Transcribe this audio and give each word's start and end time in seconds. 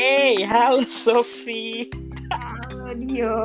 Hey, 0.00 0.48
halo 0.48 0.80
Sofi. 0.88 1.84
Halo 2.32 2.96
Dio. 2.96 3.36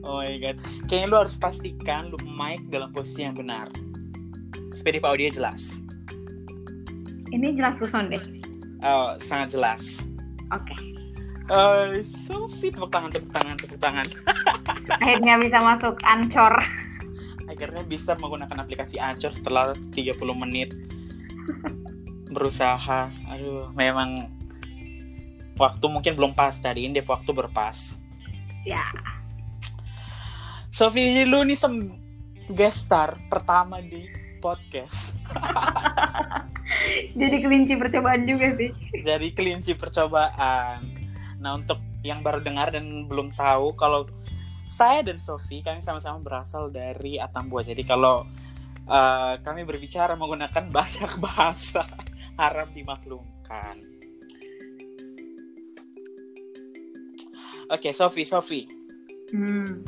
Oh 0.00 0.24
my 0.24 0.40
god, 0.40 0.56
kayaknya 0.88 1.12
lu 1.12 1.16
harus 1.20 1.36
pastikan 1.36 2.08
lu 2.08 2.16
mic 2.24 2.64
dalam 2.72 2.88
posisi 2.96 3.28
yang 3.28 3.36
benar. 3.36 3.68
Supaya 4.72 4.96
di 4.96 5.00
audio 5.04 5.28
jelas. 5.28 5.76
Ini 7.28 7.52
jelas 7.52 7.76
Suson 7.76 8.08
deh. 8.08 8.24
Oh, 8.80 9.20
sangat 9.20 9.52
jelas. 9.52 10.00
Oke. 10.48 10.72
Eh, 11.52 12.00
Sofi, 12.08 12.72
tepuk 12.72 12.88
tangan, 12.88 13.12
tepuk 13.12 13.28
tangan, 13.28 13.54
tepuk 13.60 13.76
tangan. 13.84 14.08
Akhirnya 15.04 15.36
bisa 15.44 15.60
masuk 15.60 16.00
Ancor. 16.08 16.56
Akhirnya 17.52 17.84
bisa 17.84 18.16
menggunakan 18.16 18.64
aplikasi 18.64 18.96
Anchor 18.96 19.28
setelah 19.28 19.76
30 19.92 20.24
menit 20.40 20.72
berusaha. 22.32 23.12
Aduh, 23.28 23.68
memang 23.76 24.39
waktu 25.60 25.84
mungkin 25.92 26.16
belum 26.16 26.32
pas 26.32 26.56
tadi 26.56 26.88
ini 26.88 27.04
waktu 27.04 27.30
berpas. 27.36 27.92
Ya. 28.64 28.88
Sofi, 30.72 31.28
lu 31.28 31.44
nih 31.44 31.58
sem 31.60 32.00
guest 32.48 32.88
star 32.88 33.20
pertama 33.28 33.84
di 33.84 34.08
podcast. 34.40 35.12
Jadi 37.20 37.36
kelinci 37.44 37.76
percobaan 37.76 38.24
juga 38.24 38.56
sih. 38.56 38.72
Jadi 39.04 39.36
kelinci 39.36 39.76
percobaan. 39.76 40.80
Nah, 41.36 41.60
untuk 41.60 41.76
yang 42.00 42.24
baru 42.24 42.40
dengar 42.40 42.72
dan 42.72 43.04
belum 43.04 43.36
tahu 43.36 43.76
kalau 43.76 44.08
saya 44.70 45.04
dan 45.04 45.20
Sofi 45.20 45.60
kami 45.60 45.84
sama-sama 45.84 46.22
berasal 46.22 46.72
dari 46.72 47.20
Atambua. 47.20 47.60
Jadi 47.60 47.84
kalau 47.84 48.24
uh, 48.88 49.34
kami 49.44 49.66
berbicara 49.68 50.16
menggunakan 50.16 50.64
banyak 50.78 51.12
bahasa 51.20 51.84
harap 52.40 52.72
dimaklumkan. 52.72 53.99
Oke, 57.70 57.94
Sofi, 57.94 58.26
Sofi. 58.26 58.66
Hmm. 59.30 59.86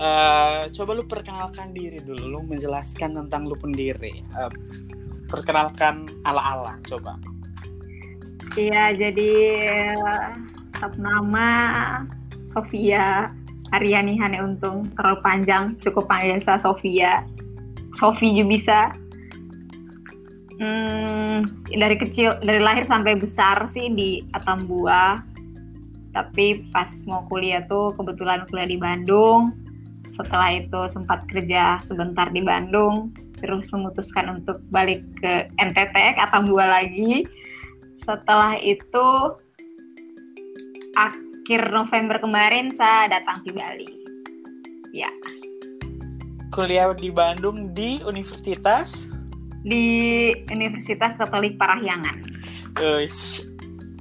Uh, 0.00 0.66
coba 0.74 0.90
lu 0.96 1.04
perkenalkan 1.06 1.70
diri 1.70 2.02
dulu, 2.02 2.34
lu 2.34 2.40
menjelaskan 2.42 3.14
tentang 3.14 3.46
lu 3.46 3.54
sendiri. 3.62 4.26
Uh, 4.34 4.50
perkenalkan 5.30 6.10
ala-ala, 6.26 6.74
coba. 6.88 7.14
Iya, 8.58 8.98
jadi 8.98 9.30
satu 10.74 10.98
nama 10.98 11.46
Sofia 12.50 13.30
Aryani 13.70 14.18
Hane 14.18 14.42
Untung 14.42 14.90
terlalu 14.98 15.18
panjang, 15.22 15.78
cukup 15.78 16.10
panggil 16.10 16.42
saya 16.42 16.58
Sofia. 16.58 17.22
Sofi 17.94 18.34
juga 18.34 18.48
bisa. 18.50 18.80
Hmm, 20.58 21.46
dari 21.70 21.96
kecil, 21.96 22.34
dari 22.42 22.58
lahir 22.58 22.84
sampai 22.84 23.14
besar 23.14 23.70
sih 23.70 23.94
di 23.94 24.26
Atambua. 24.34 25.29
Tapi 26.10 26.66
pas 26.74 26.90
mau 27.06 27.22
kuliah 27.30 27.62
tuh 27.70 27.94
kebetulan 27.94 28.46
kuliah 28.50 28.68
di 28.68 28.78
Bandung. 28.78 29.54
Setelah 30.10 30.58
itu 30.58 30.80
sempat 30.90 31.24
kerja 31.30 31.78
sebentar 31.80 32.28
di 32.34 32.42
Bandung, 32.42 33.14
terus 33.38 33.70
memutuskan 33.70 34.42
untuk 34.42 34.58
balik 34.74 35.00
ke 35.22 35.48
NTT, 35.56 35.94
ke 35.94 36.20
Atambua 36.20 36.66
lagi. 36.82 37.24
Setelah 38.02 38.58
itu 38.58 39.06
akhir 40.98 41.70
November 41.70 42.18
kemarin 42.18 42.74
saya 42.74 43.06
datang 43.08 43.38
di 43.46 43.50
Bali. 43.54 43.90
Ya. 44.90 45.10
Kuliah 46.50 46.90
di 46.92 47.14
Bandung 47.14 47.70
di 47.70 48.02
Universitas 48.02 49.06
di 49.62 50.32
Universitas 50.50 51.14
Katolik 51.20 51.54
Parahyangan. 51.54 52.26
Ush. 52.80 53.49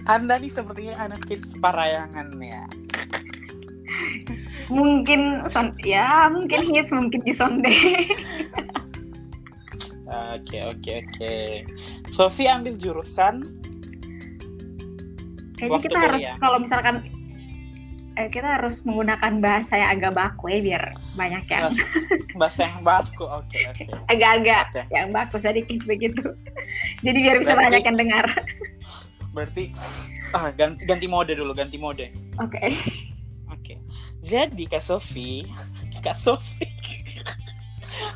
Anda 0.10 0.36
nih 0.36 0.50
sepertinya 0.50 0.96
anak 1.00 1.22
kids 1.24 1.54
Parahyangan 1.56 2.34
ya. 2.36 2.66
mungkin 4.70 5.42
son 5.50 5.74
ya 5.82 6.30
mungkin 6.30 6.62
hits 6.66 6.90
mungkin 6.90 7.22
di 7.22 7.34
sonde. 7.34 7.70
Oke 10.10 10.58
oke 10.66 11.06
oke. 11.06 11.34
Sofi 12.10 12.50
ambil 12.50 12.74
jurusan 12.76 13.46
Kayaknya 15.54 15.70
Waktu 15.70 15.86
kita 15.86 15.98
harus 16.00 16.18
kuliah. 16.18 16.36
kalau 16.42 16.58
misalkan 16.58 16.96
eh, 18.18 18.26
kita 18.28 18.58
harus 18.58 18.82
menggunakan 18.82 19.38
bahasa 19.38 19.78
yang 19.78 19.90
agak 19.94 20.18
baku 20.18 20.50
ya 20.50 20.60
biar 20.66 20.84
banyak 21.14 21.46
yang 21.46 21.70
bahasa, 21.70 21.84
bahasa 22.34 22.62
yang 22.66 22.82
baku. 22.82 23.22
Oke 23.22 23.60
oke. 23.70 23.84
agak-agak 24.10 24.66
Oke. 24.72 24.82
yang 24.90 25.14
baku 25.14 25.38
sedikit 25.38 25.78
begitu. 25.86 26.26
Jadi 27.06 27.18
biar 27.22 27.38
bisa 27.38 27.54
Berarti- 27.54 27.66
banyak 27.70 27.84
yang 27.86 27.98
dengar. 28.00 28.26
Berarti 29.34 29.74
ah 30.34 30.54
ganti, 30.54 30.86
ganti 30.86 31.06
mode 31.06 31.34
dulu, 31.34 31.52
ganti 31.54 31.78
mode. 31.78 32.10
Oke. 32.42 32.60
Oke. 33.50 33.74
Jadi 34.22 34.66
Kak 34.66 34.84
Sofi, 34.84 35.46
Kak 36.06 36.18
Sofi. 36.18 36.68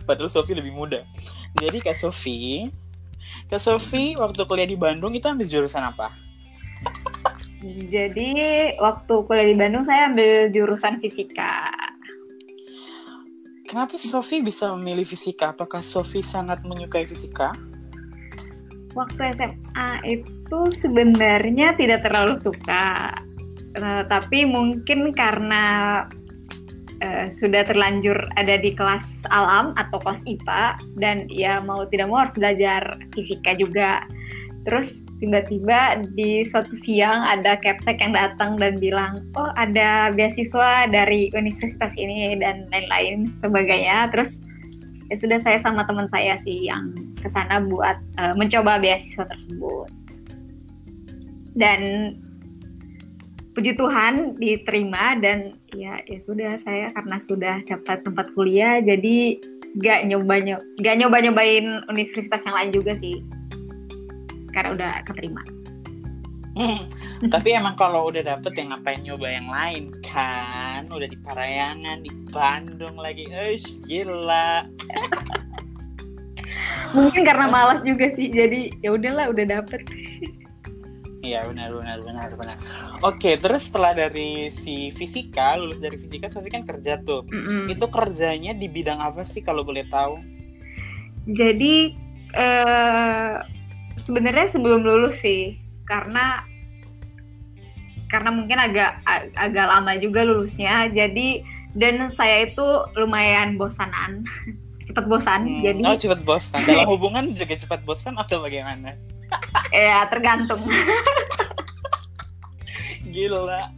Padahal 0.07 0.29
Sofi 0.29 0.53
lebih 0.55 0.73
muda. 0.73 1.03
Jadi 1.57 1.79
Kak 1.79 1.97
Sofi, 1.97 2.65
Kak 3.49 3.61
Sofi 3.61 4.17
waktu 4.17 4.41
kuliah 4.45 4.69
di 4.69 4.77
Bandung 4.77 5.13
itu 5.13 5.25
ambil 5.29 5.45
jurusan 5.45 5.83
apa? 5.83 6.11
Jadi 7.63 8.35
waktu 8.81 9.13
kuliah 9.23 9.47
di 9.47 9.55
Bandung 9.55 9.87
saya 9.87 10.11
ambil 10.11 10.51
jurusan 10.51 10.99
fisika. 10.99 11.71
Kenapa 13.63 13.97
Sofi 13.97 14.43
bisa 14.43 14.69
memilih 14.77 15.07
fisika? 15.07 15.55
Apakah 15.55 15.81
Sofi 15.81 16.21
sangat 16.21 16.61
menyukai 16.61 17.07
fisika? 17.09 17.55
Waktu 18.93 19.21
SMA 19.33 19.89
itu 20.05 20.59
sebenarnya 20.77 21.73
tidak 21.77 22.05
terlalu 22.05 22.37
suka, 22.41 23.09
Eh, 23.73 24.03
tapi 24.05 24.45
mungkin 24.45 25.09
karena 25.17 25.65
eh, 27.01 27.25
sudah 27.25 27.65
terlanjur 27.65 28.13
ada 28.37 28.61
di 28.61 28.77
kelas 28.77 29.25
alam 29.33 29.73
atau 29.81 29.97
kelas 29.97 30.21
IPA 30.29 30.77
dan 31.01 31.25
ya 31.25 31.57
mau 31.65 31.89
tidak 31.89 32.07
mau 32.13 32.21
harus 32.25 32.37
belajar 32.37 32.85
fisika 33.17 33.57
juga. 33.57 34.05
Terus 34.63 35.03
tiba-tiba 35.19 36.05
di 36.15 36.45
suatu 36.47 36.71
siang 36.71 37.19
ada 37.27 37.59
capsek 37.59 37.99
yang 37.99 38.15
datang 38.15 38.55
dan 38.55 38.79
bilang, 38.79 39.25
oh 39.35 39.51
ada 39.59 40.13
beasiswa 40.15 40.87
dari 40.87 41.27
universitas 41.35 41.91
ini 41.99 42.37
dan 42.39 42.69
lain-lain 42.71 43.27
sebagainya. 43.27 44.07
Terus 44.13 44.39
ya 45.11 45.17
sudah 45.19 45.39
saya 45.41 45.59
sama 45.59 45.83
teman 45.83 46.07
saya 46.13 46.39
sih 46.45 46.69
yang 46.69 46.95
ke 47.23 47.31
sana 47.31 47.63
buat 47.63 47.95
eh, 48.19 48.35
mencoba 48.35 48.83
beasiswa 48.83 49.23
tersebut. 49.31 49.87
Dan 51.55 51.79
puji 53.55 53.79
Tuhan 53.79 54.35
diterima 54.35 55.15
dan 55.23 55.55
ya 55.71 56.01
ya 56.09 56.19
sudah 56.25 56.57
saya 56.59 56.89
karena 56.91 57.17
sudah 57.23 57.55
dapat 57.69 58.01
tempat 58.01 58.27
kuliah 58.33 58.81
jadi 58.81 59.37
gak 59.77 60.09
nyoba 60.09 60.57
gak 60.81 60.95
nyoba 60.97 61.21
nyobain 61.21 61.85
universitas 61.85 62.41
yang 62.49 62.55
lain 62.57 62.71
juga 62.73 62.97
sih 62.97 63.21
karena 64.53 64.69
udah 64.73 64.93
keterima. 65.05 65.41
Tapi 67.33 67.49
emang 67.55 67.73
kalau 67.79 68.13
udah 68.13 68.21
dapet 68.21 68.53
yang 68.59 68.69
ngapain 68.75 69.01
nyoba 69.01 69.27
yang 69.31 69.49
lain 69.49 69.83
kan? 70.05 70.85
Udah 70.93 71.09
di 71.09 71.17
Parayangan, 71.17 72.05
di 72.05 72.11
Bandung 72.29 72.99
lagi. 73.01 73.25
Eish, 73.31 73.81
gila. 73.89 74.67
Mungkin 76.93 77.21
karena 77.25 77.49
malas 77.49 77.81
juga 77.81 78.09
sih 78.13 78.29
jadi 78.29 78.69
ya 78.81 78.93
udahlah 78.93 79.33
udah 79.33 79.45
dapet. 79.59 79.81
Iya 81.23 81.47
benar 81.47 81.71
benar 81.71 81.97
benar 82.03 82.29
benar. 82.35 82.57
Oke, 82.99 83.39
terus 83.39 83.71
setelah 83.71 83.95
dari 83.95 84.51
si 84.51 84.91
fisika, 84.91 85.55
lulus 85.55 85.79
dari 85.79 85.95
fisika, 85.95 86.27
Sofi 86.27 86.51
kan 86.51 86.67
kerja 86.67 86.99
tuh. 86.99 87.23
Mm-mm. 87.31 87.71
Itu 87.71 87.87
kerjanya 87.87 88.51
di 88.51 88.67
bidang 88.67 88.99
apa 88.99 89.23
sih 89.23 89.39
kalau 89.39 89.63
boleh 89.63 89.87
tahu? 89.87 90.19
Jadi 91.31 91.95
eh 92.35 93.33
sebenarnya 94.03 94.51
sebelum 94.51 94.83
lulus 94.83 95.23
sih, 95.23 95.55
karena 95.87 96.43
karena 98.11 98.29
mungkin 98.35 98.59
agak 98.59 98.99
ag- 99.07 99.31
agak 99.39 99.65
lama 99.71 99.95
juga 100.03 100.27
lulusnya. 100.27 100.91
Jadi 100.91 101.39
dan 101.71 102.11
saya 102.11 102.51
itu 102.51 102.67
lumayan 102.99 103.55
bosanan, 103.55 104.27
cepet 104.87 105.05
bosan. 105.07 105.41
Hmm, 105.47 105.61
Jadi 105.63 105.81
oh 105.85 105.95
cepet 105.97 106.21
bosan. 106.23 106.61
Dalam 106.69 106.89
hubungan 106.89 107.31
juga 107.35 107.55
cepat 107.55 107.81
bosan 107.87 108.15
atau 108.19 108.43
bagaimana? 108.43 108.95
ya 109.75 110.05
tergantung. 110.07 110.61
Gila. 113.13 113.69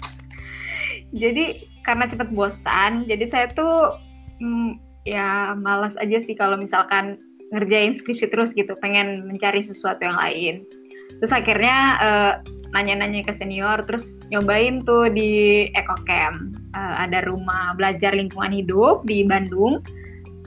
jadi 1.12 1.52
karena 1.84 2.08
cepet 2.08 2.32
bosan, 2.32 3.04
jadi 3.04 3.26
saya 3.28 3.48
tuh 3.52 4.00
mm, 4.40 4.80
ya 5.04 5.52
malas 5.60 5.96
aja 6.00 6.24
sih 6.24 6.40
kalau 6.40 6.56
misalkan 6.56 7.20
ngerjain 7.52 8.00
skripsi 8.00 8.32
terus 8.32 8.56
gitu, 8.56 8.74
pengen 8.80 9.28
mencari 9.28 9.60
sesuatu 9.60 10.02
yang 10.08 10.16
lain. 10.16 10.64
Terus 11.20 11.32
akhirnya 11.36 11.78
eh, 12.00 12.34
nanya-nanya 12.76 13.24
ke 13.24 13.32
senior, 13.32 13.84
terus 13.88 14.20
nyobain 14.28 14.84
tuh 14.84 15.08
di 15.12 15.68
EcoCamp. 15.72 16.56
Eh, 16.76 16.96
ada 17.08 17.24
rumah 17.24 17.72
belajar 17.80 18.12
lingkungan 18.12 18.52
hidup 18.52 19.08
di 19.08 19.24
Bandung. 19.24 19.80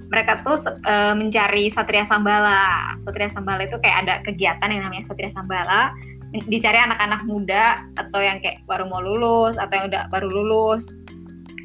Mereka 0.08 0.40
tuh 0.40 0.56
eh, 0.64 1.14
mencari 1.14 1.68
Satria 1.68 2.04
Sambala. 2.08 2.96
Satria 3.04 3.28
Sambala 3.28 3.64
itu 3.64 3.76
kayak 3.80 3.96
ada 4.06 4.14
kegiatan 4.24 4.68
yang 4.72 4.82
namanya 4.88 5.04
Satria 5.08 5.32
Sambala 5.32 5.92
dicari 6.28 6.76
anak-anak 6.76 7.24
muda 7.24 7.88
atau 7.96 8.20
yang 8.20 8.36
kayak 8.44 8.60
baru 8.68 8.84
mau 8.84 9.00
lulus 9.00 9.56
atau 9.56 9.80
yang 9.80 9.86
udah 9.88 10.12
baru 10.12 10.28
lulus 10.28 10.92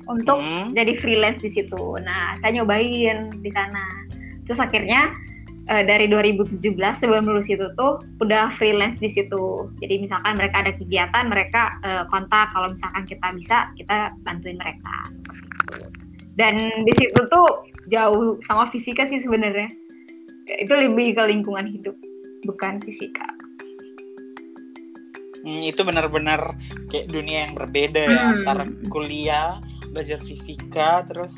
untuk 0.07 0.39
hmm. 0.39 0.75
jadi 0.75 0.99
freelance 0.99 1.43
di 1.43 1.51
situ. 1.51 1.83
Nah, 2.03 2.35
saya 2.39 2.59
nyobain 2.59 3.31
di 3.39 3.51
sana. 3.51 3.83
Terus 4.47 4.59
akhirnya 4.59 5.11
uh, 5.71 5.83
dari 5.83 6.11
2017 6.11 6.59
sebelum 6.75 7.23
lulus 7.27 7.47
itu 7.47 7.67
tuh 7.79 8.03
udah 8.19 8.55
freelance 8.59 8.99
di 8.99 9.11
situ. 9.11 9.71
Jadi 9.79 10.03
misalkan 10.03 10.35
mereka 10.35 10.63
ada 10.63 10.71
kegiatan, 10.75 11.23
mereka 11.27 11.79
uh, 11.83 12.03
kontak 12.11 12.51
kalau 12.51 12.71
misalkan 12.71 13.03
kita 13.07 13.27
bisa, 13.35 13.57
kita 13.79 14.11
bantuin 14.23 14.59
mereka 14.59 14.95
Dan 16.33 16.57
di 16.81 16.93
situ 16.97 17.19
tuh 17.29 17.47
jauh 17.87 18.39
sama 18.47 18.69
fisika 18.71 19.07
sih 19.07 19.19
sebenarnya. 19.19 19.69
Itu 20.47 20.73
lebih 20.75 21.15
ke 21.15 21.23
lingkungan 21.23 21.67
hidup, 21.67 21.95
bukan 22.43 22.83
fisika. 22.83 23.27
Hmm, 25.43 25.59
itu 25.59 25.83
benar-benar 25.83 26.55
kayak 26.87 27.11
dunia 27.11 27.47
yang 27.47 27.53
berbeda 27.55 27.99
ya 28.07 28.23
hmm. 28.23 28.35
antara 28.43 28.63
kuliah, 28.87 29.59
belajar 29.91 30.19
fisika, 30.23 31.03
terus 31.03 31.35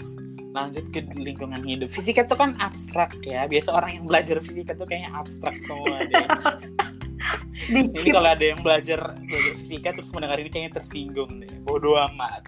lanjut 0.53 0.86
ke 0.94 1.01
lingkungan 1.18 1.59
hidup. 1.65 1.89
Fisika 1.89 2.24
itu 2.24 2.38
kan 2.38 2.53
abstrak 2.62 3.18
ya. 3.25 3.50
Biasa 3.50 3.74
orang 3.74 3.92
yang 4.01 4.06
belajar 4.06 4.38
fisika 4.39 4.77
tuh 4.77 4.86
kayaknya 4.86 5.12
abstrak 5.18 5.57
semua 5.65 6.06
deh. 6.06 6.27
Jadi 7.97 8.09
kalau 8.13 8.30
ada 8.30 8.45
yang 8.45 8.62
belajar 8.62 9.18
belajar 9.25 9.53
fisika 9.57 9.89
terus 9.97 10.13
mendengar 10.13 10.38
ini 10.38 10.50
kayaknya 10.53 10.71
tersinggung 10.80 11.31
deh. 11.42 11.51
Bodoh 11.65 11.97
amat. 11.97 12.45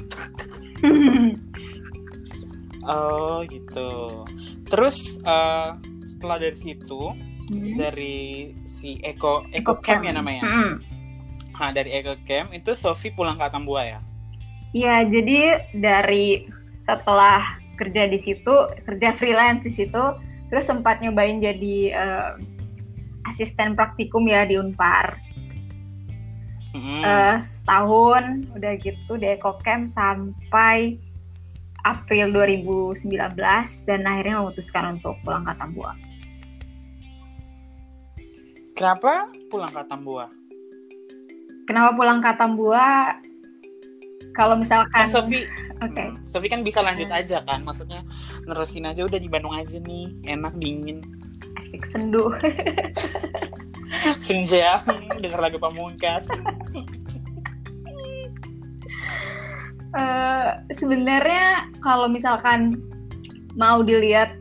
oh 2.87 3.43
gitu. 3.47 4.23
Terus 4.67 5.19
uh, 5.27 5.75
setelah 6.07 6.37
dari 6.41 6.57
situ 6.57 7.13
hmm. 7.51 7.75
dari 7.77 8.17
si 8.65 8.97
Eko 9.03 9.45
Eko 9.51 9.77
Camp 9.83 10.07
ya 10.07 10.15
namanya. 10.15 10.43
Hmm. 10.43 10.73
Nah, 11.57 11.69
dari 11.73 11.93
Eko 11.93 12.15
Camp 12.23 12.53
itu 12.55 12.73
Sofi 12.73 13.11
pulang 13.11 13.35
ke 13.35 13.43
Atambua 13.45 13.81
ya? 13.85 13.99
Iya, 14.75 15.09
jadi 15.09 15.39
dari 15.73 16.45
setelah 16.85 17.57
kerja 17.77 18.09
di 18.09 18.17
situ 18.17 18.53
kerja 18.83 19.13
freelance 19.15 19.63
di 19.63 19.71
situ 19.71 20.03
terus 20.49 20.65
sempat 20.65 20.99
nyobain 20.99 21.39
jadi 21.39 21.93
uh, 21.93 22.31
asisten 23.29 23.77
praktikum 23.77 24.25
ya 24.25 24.43
di 24.49 24.57
Unpar 24.57 25.21
hmm. 26.73 27.03
uh, 27.05 27.37
setahun 27.37 28.49
udah 28.57 28.73
gitu 28.81 29.19
di 29.21 29.29
Ekocamp 29.37 29.87
sampai 29.87 30.97
April 31.87 32.35
2019 32.35 33.15
dan 33.87 33.99
akhirnya 34.03 34.43
memutuskan 34.43 34.99
untuk 34.99 35.15
pulang 35.23 35.47
ke 35.47 35.55
Tambua. 35.55 35.95
Kenapa 38.75 39.31
pulang 39.47 39.71
ke 39.71 39.81
Tambua? 39.87 40.25
Kenapa 41.63 41.89
pulang 41.95 42.19
ke 42.19 42.31
Tambua? 42.35 43.15
Kalau 44.35 44.59
misalkan 44.59 44.91
kan 44.91 45.07
Sofi 45.07 45.47
Oke. 45.77 45.93
Okay. 45.93 46.07
Hmm. 46.09 46.25
Sofi 46.25 46.47
kan 46.49 46.61
bisa 46.65 46.81
lanjut 46.81 47.09
aja 47.13 47.45
kan, 47.45 47.61
maksudnya 47.61 48.01
nerusin 48.49 48.89
aja 48.89 49.05
udah 49.05 49.21
di 49.21 49.29
Bandung 49.29 49.53
aja 49.53 49.77
nih, 49.77 50.09
enak 50.25 50.57
dingin. 50.57 51.05
Asik 51.57 51.85
sendu. 51.85 52.33
Senja, 54.25 54.81
denger 55.21 55.39
lagu 55.39 55.57
pamungkas. 55.61 56.25
uh, 59.95 60.59
Sebenarnya 60.75 61.71
kalau 61.79 62.11
misalkan 62.11 62.75
mau 63.55 63.81
dilihat 63.81 64.35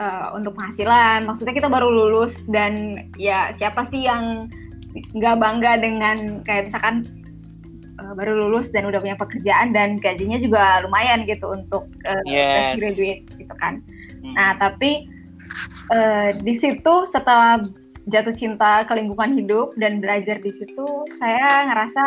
uh, 0.00 0.32
untuk 0.36 0.56
penghasilan, 0.56 1.24
maksudnya 1.26 1.54
kita 1.56 1.68
baru 1.68 1.88
lulus 1.88 2.44
dan 2.48 3.06
ya 3.16 3.50
siapa 3.52 3.84
sih 3.88 4.06
yang 4.06 4.48
nggak 4.96 5.36
bangga 5.36 5.72
dengan 5.76 6.40
kayak 6.44 6.72
misalkan 6.72 7.04
uh, 8.00 8.12
baru 8.16 8.46
lulus 8.46 8.72
dan 8.72 8.88
udah 8.88 9.00
punya 9.00 9.16
pekerjaan 9.16 9.76
dan 9.76 10.00
gajinya 10.00 10.40
juga 10.40 10.84
lumayan 10.84 11.28
gitu 11.28 11.52
untuk 11.52 11.88
uh, 12.08 12.22
yes. 12.24 12.80
graduate 12.80 13.24
gitu 13.36 13.54
kan. 13.60 13.84
Hmm. 14.24 14.34
Nah 14.36 14.50
tapi 14.56 15.04
uh, 15.92 16.32
di 16.40 16.54
situ 16.56 16.94
setelah 17.08 17.60
jatuh 18.06 18.34
cinta 18.34 18.86
ke 18.86 18.92
lingkungan 18.94 19.34
hidup 19.34 19.74
dan 19.76 19.98
belajar 19.98 20.38
di 20.38 20.52
situ 20.54 20.86
saya 21.18 21.66
ngerasa 21.66 22.02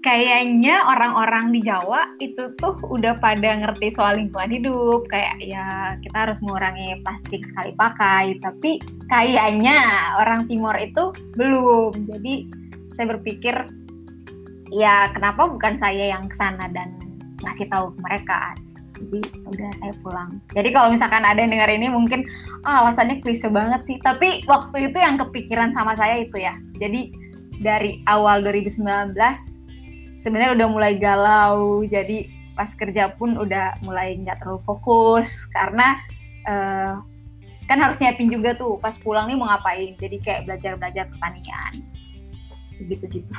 kayaknya 0.00 0.80
orang-orang 0.88 1.52
di 1.52 1.60
Jawa 1.60 2.16
itu 2.24 2.52
tuh 2.56 2.76
udah 2.88 3.20
pada 3.20 3.60
ngerti 3.60 3.92
soal 3.92 4.16
lingkungan 4.16 4.52
hidup. 4.52 5.04
Kayak 5.12 5.36
ya 5.44 5.96
kita 6.00 6.16
harus 6.28 6.38
mengurangi 6.40 7.00
plastik 7.04 7.44
sekali 7.44 7.72
pakai. 7.76 8.36
Tapi 8.40 8.80
kayaknya 9.08 9.78
orang 10.16 10.48
timur 10.48 10.74
itu 10.80 11.12
belum. 11.36 11.92
Jadi 12.08 12.34
saya 12.96 13.06
berpikir 13.16 13.54
ya 14.72 15.12
kenapa 15.12 15.48
bukan 15.48 15.76
saya 15.76 16.16
yang 16.16 16.24
ke 16.28 16.36
sana 16.36 16.68
dan 16.72 16.96
ngasih 17.44 17.68
tahu 17.68 17.92
ke 17.96 17.98
mereka? 18.00 18.56
Jadi 19.00 19.20
udah 19.48 19.70
saya 19.80 19.92
pulang. 20.04 20.30
Jadi 20.52 20.68
kalau 20.76 20.92
misalkan 20.92 21.24
ada 21.24 21.40
yang 21.40 21.52
dengar 21.52 21.72
ini 21.72 21.88
mungkin 21.88 22.24
oh, 22.68 22.84
alasannya 22.84 23.20
klise 23.24 23.48
banget 23.48 23.84
sih. 23.84 23.96
Tapi 24.00 24.44
waktu 24.48 24.92
itu 24.92 24.96
yang 24.96 25.16
kepikiran 25.20 25.72
sama 25.72 25.96
saya 25.96 26.20
itu 26.24 26.36
ya. 26.40 26.56
Jadi 26.80 27.12
dari 27.60 28.00
awal 28.08 28.40
2019 28.40 29.12
sebenarnya 30.20 30.52
udah 30.54 30.68
mulai 30.68 30.92
galau 31.00 31.80
jadi 31.88 32.28
pas 32.52 32.70
kerja 32.76 33.16
pun 33.16 33.40
udah 33.40 33.80
mulai 33.80 34.20
nggak 34.20 34.44
terlalu 34.44 34.60
fokus 34.68 35.32
karena 35.56 35.96
uh, 36.44 37.00
kan 37.64 37.78
harus 37.80 37.96
nyiapin 38.02 38.28
juga 38.28 38.52
tuh 38.52 38.76
pas 38.76 38.92
pulang 39.00 39.30
nih 39.32 39.38
mau 39.40 39.48
ngapain 39.48 39.96
jadi 39.96 40.16
kayak 40.20 40.40
belajar 40.44 40.72
belajar 40.76 41.04
pertanian 41.08 41.72
gitu 42.84 43.04
gitu 43.08 43.32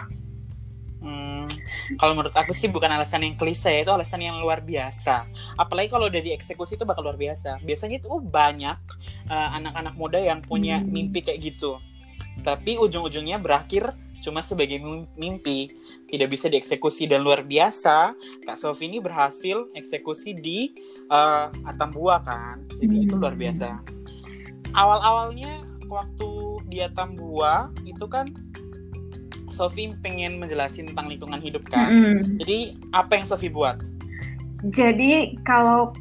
Hmm, 1.01 1.49
kalau 1.97 2.13
menurut 2.13 2.29
aku 2.37 2.53
sih 2.53 2.69
bukan 2.69 2.85
alasan 2.93 3.25
yang 3.25 3.33
klise, 3.33 3.73
itu 3.73 3.89
alasan 3.89 4.21
yang 4.21 4.37
luar 4.37 4.61
biasa. 4.61 5.25
Apalagi 5.57 5.89
kalau 5.89 6.05
udah 6.05 6.21
dieksekusi 6.21 6.77
itu 6.77 6.85
bakal 6.85 7.09
luar 7.09 7.17
biasa. 7.17 7.57
Biasanya 7.65 7.97
itu 7.97 8.21
banyak 8.21 8.77
uh, 9.25 9.49
anak-anak 9.57 9.97
muda 9.97 10.21
yang 10.21 10.45
punya 10.45 10.77
hmm. 10.77 10.93
mimpi 10.93 11.25
kayak 11.25 11.41
gitu. 11.41 11.81
Tapi 12.45 12.77
ujung-ujungnya 12.77 13.41
berakhir 13.41 13.97
cuma 14.21 14.45
sebagai 14.45 14.77
mimpi, 15.17 15.73
tidak 16.07 16.31
bisa 16.31 16.47
dieksekusi 16.47 17.09
dan 17.09 17.25
luar 17.25 17.43
biasa. 17.43 18.13
Kak 18.45 18.57
Sofi 18.57 18.87
ini 18.87 19.01
berhasil 19.01 19.67
eksekusi 19.73 20.37
di 20.37 20.71
uh, 21.09 21.49
Atambua 21.65 22.21
kan. 22.21 22.61
Jadi 22.77 22.95
itu 23.09 23.17
luar 23.17 23.33
hmm. 23.33 23.41
biasa. 23.41 23.69
Awal-awalnya 24.71 25.65
waktu 25.91 26.29
di 26.71 26.79
Atambua 26.79 27.73
itu 27.83 28.07
kan 28.07 28.31
Sofi 29.51 29.91
pengen 29.99 30.39
menjelasin 30.39 30.87
tentang 30.95 31.11
lingkungan 31.11 31.43
hidup 31.43 31.67
kan. 31.67 31.91
Mm. 31.91 32.39
Jadi 32.39 32.59
apa 32.95 33.19
yang 33.19 33.27
Sofi 33.27 33.51
buat? 33.51 33.83
Jadi 34.71 35.35
kalau 35.43 35.91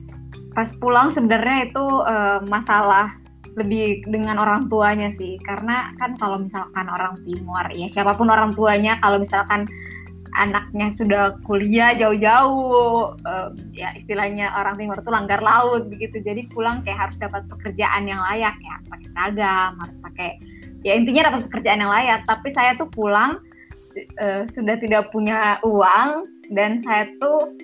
pas 0.54 0.70
pulang 0.78 1.10
sebenarnya 1.10 1.66
itu 1.66 1.82
uh, 1.82 2.38
masalah 2.46 3.19
lebih 3.58 4.06
dengan 4.06 4.38
orang 4.38 4.70
tuanya 4.70 5.10
sih. 5.14 5.38
Karena 5.42 5.90
kan 5.98 6.14
kalau 6.18 6.42
misalkan 6.42 6.86
orang 6.86 7.18
timur 7.26 7.64
ya 7.74 7.86
siapa 7.90 8.14
pun 8.14 8.30
orang 8.30 8.54
tuanya 8.54 8.98
kalau 9.02 9.18
misalkan 9.18 9.66
anaknya 10.38 10.86
sudah 10.94 11.34
kuliah 11.42 11.90
jauh-jauh 11.98 13.18
uh, 13.26 13.48
ya 13.74 13.90
istilahnya 13.98 14.54
orang 14.54 14.78
timur 14.78 14.94
itu 14.98 15.10
langgar 15.10 15.42
laut 15.42 15.90
begitu. 15.90 16.22
Jadi 16.22 16.46
pulang 16.54 16.86
kayak 16.86 17.10
harus 17.10 17.16
dapat 17.18 17.42
pekerjaan 17.50 18.06
yang 18.06 18.22
layak 18.30 18.54
ya. 18.54 18.74
Pakai 18.86 19.06
seragam 19.10 19.70
harus 19.78 19.96
pakai 19.98 20.30
ya 20.86 20.94
intinya 20.94 21.34
dapat 21.34 21.50
pekerjaan 21.50 21.82
yang 21.82 21.92
layak. 21.92 22.22
Tapi 22.30 22.48
saya 22.54 22.78
tuh 22.78 22.86
pulang 22.94 23.42
uh, 24.22 24.42
sudah 24.46 24.78
tidak 24.78 25.10
punya 25.10 25.58
uang 25.66 26.26
dan 26.54 26.78
saya 26.78 27.10
tuh 27.18 27.54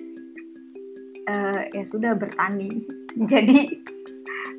uh, 1.27 1.61
ya 1.71 1.83
sudah 1.87 2.15
bertani 2.15 2.83
jadi 3.31 3.67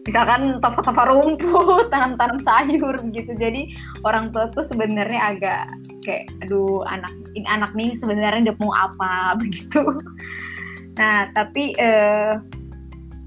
misalkan 0.06 0.62
topar-topar 0.64 1.08
rumput 1.10 1.88
tanam-tanam 1.92 2.40
sayur 2.40 2.96
gitu 3.12 3.32
jadi 3.36 3.68
orang 4.04 4.32
tua 4.32 4.48
tuh 4.52 4.64
sebenarnya 4.64 5.36
agak 5.36 5.64
kayak 6.04 6.28
aduh 6.44 6.84
anak 6.88 7.12
ini 7.36 7.46
anak 7.48 7.70
nih 7.76 7.92
sebenarnya 7.92 8.52
dia 8.52 8.56
mau 8.56 8.72
apa 8.72 9.12
begitu 9.42 9.82
nah 10.96 11.30
tapi 11.36 11.76
uh, 11.78 12.42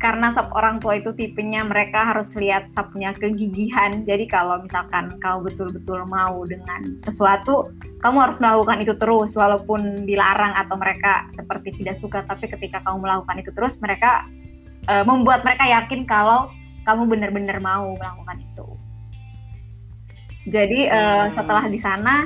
karena 0.01 0.33
sub 0.33 0.49
orang 0.57 0.81
tua 0.81 0.97
itu 0.97 1.13
tipenya 1.13 1.61
mereka 1.61 2.01
harus 2.01 2.33
lihat 2.33 2.73
subnya 2.73 3.13
kegigihan. 3.13 4.01
Jadi 4.01 4.25
kalau 4.25 4.57
misalkan 4.57 5.13
kau 5.21 5.45
betul-betul 5.45 6.01
mau 6.09 6.41
dengan 6.49 6.97
sesuatu, 6.97 7.69
kamu 8.01 8.17
harus 8.17 8.41
melakukan 8.41 8.81
itu 8.81 8.97
terus 8.97 9.37
walaupun 9.37 10.09
dilarang 10.09 10.57
atau 10.57 10.73
mereka 10.81 11.29
seperti 11.29 11.69
tidak 11.77 12.01
suka. 12.01 12.25
Tapi 12.25 12.49
ketika 12.49 12.81
kamu 12.81 13.05
melakukan 13.05 13.45
itu 13.45 13.53
terus, 13.53 13.77
mereka 13.77 14.25
uh, 14.89 15.03
membuat 15.05 15.45
mereka 15.45 15.67
yakin 15.67 16.07
kalau 16.07 16.49
kamu 16.85 17.05
benar-benar 17.05 17.57
mau 17.61 17.93
melakukan 17.93 18.41
itu. 18.41 18.67
Jadi 20.49 20.89
uh, 20.89 21.29
setelah 21.29 21.69
di 21.69 21.77
sana 21.77 22.25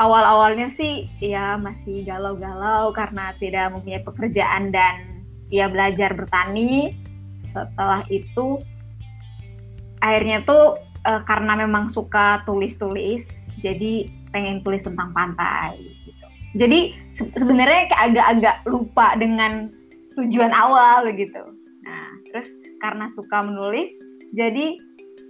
awal-awalnya 0.00 0.72
sih 0.72 1.06
ya 1.20 1.60
masih 1.60 2.02
galau-galau 2.08 2.90
karena 2.96 3.36
tidak 3.36 3.76
mempunyai 3.76 4.02
pekerjaan 4.02 4.72
dan 4.72 5.22
dia 5.52 5.68
belajar 5.68 6.16
bertani 6.16 6.96
setelah 7.44 8.02
itu 8.08 8.58
akhirnya 10.00 10.42
tuh 10.42 10.80
uh, 11.06 11.22
karena 11.28 11.60
memang 11.60 11.92
suka 11.92 12.42
tulis-tulis 12.48 13.44
jadi 13.60 14.08
pengen 14.34 14.64
tulis 14.66 14.82
tentang 14.82 15.14
pantai 15.14 15.78
gitu. 15.78 16.26
Jadi 16.54 16.80
se 17.14 17.22
sebenarnya 17.38 17.90
kayak 17.90 18.02
agak-agak 18.10 18.56
lupa 18.66 19.14
dengan 19.18 19.70
tujuan 20.16 20.52
awal 20.54 21.10
gitu. 21.14 21.42
Nah, 21.84 22.06
terus 22.30 22.48
karena 22.80 23.06
suka 23.12 23.44
menulis, 23.44 23.90
jadi 24.34 24.78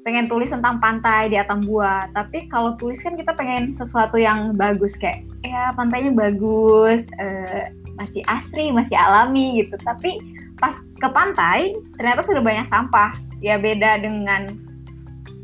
pengen 0.04 0.28
tulis 0.28 0.52
tentang 0.52 0.78
pantai 0.78 1.32
di 1.32 1.40
Atambua. 1.40 2.12
Tapi 2.12 2.46
kalau 2.52 2.76
tulis 2.76 3.00
kan 3.00 3.16
kita 3.16 3.32
pengen 3.34 3.72
sesuatu 3.72 4.20
yang 4.20 4.52
bagus 4.54 4.94
kayak 5.00 5.24
ya 5.42 5.72
pantainya 5.72 6.12
bagus, 6.12 7.08
eh, 7.18 7.72
masih 7.96 8.20
asri, 8.28 8.68
masih 8.70 8.94
alami 8.94 9.64
gitu. 9.64 9.74
Tapi 9.80 10.20
pas 10.60 10.76
ke 11.00 11.08
pantai 11.10 11.72
ternyata 11.96 12.20
sudah 12.22 12.44
banyak 12.44 12.68
sampah. 12.68 13.16
Ya 13.40 13.60
beda 13.60 14.00
dengan 14.00 14.48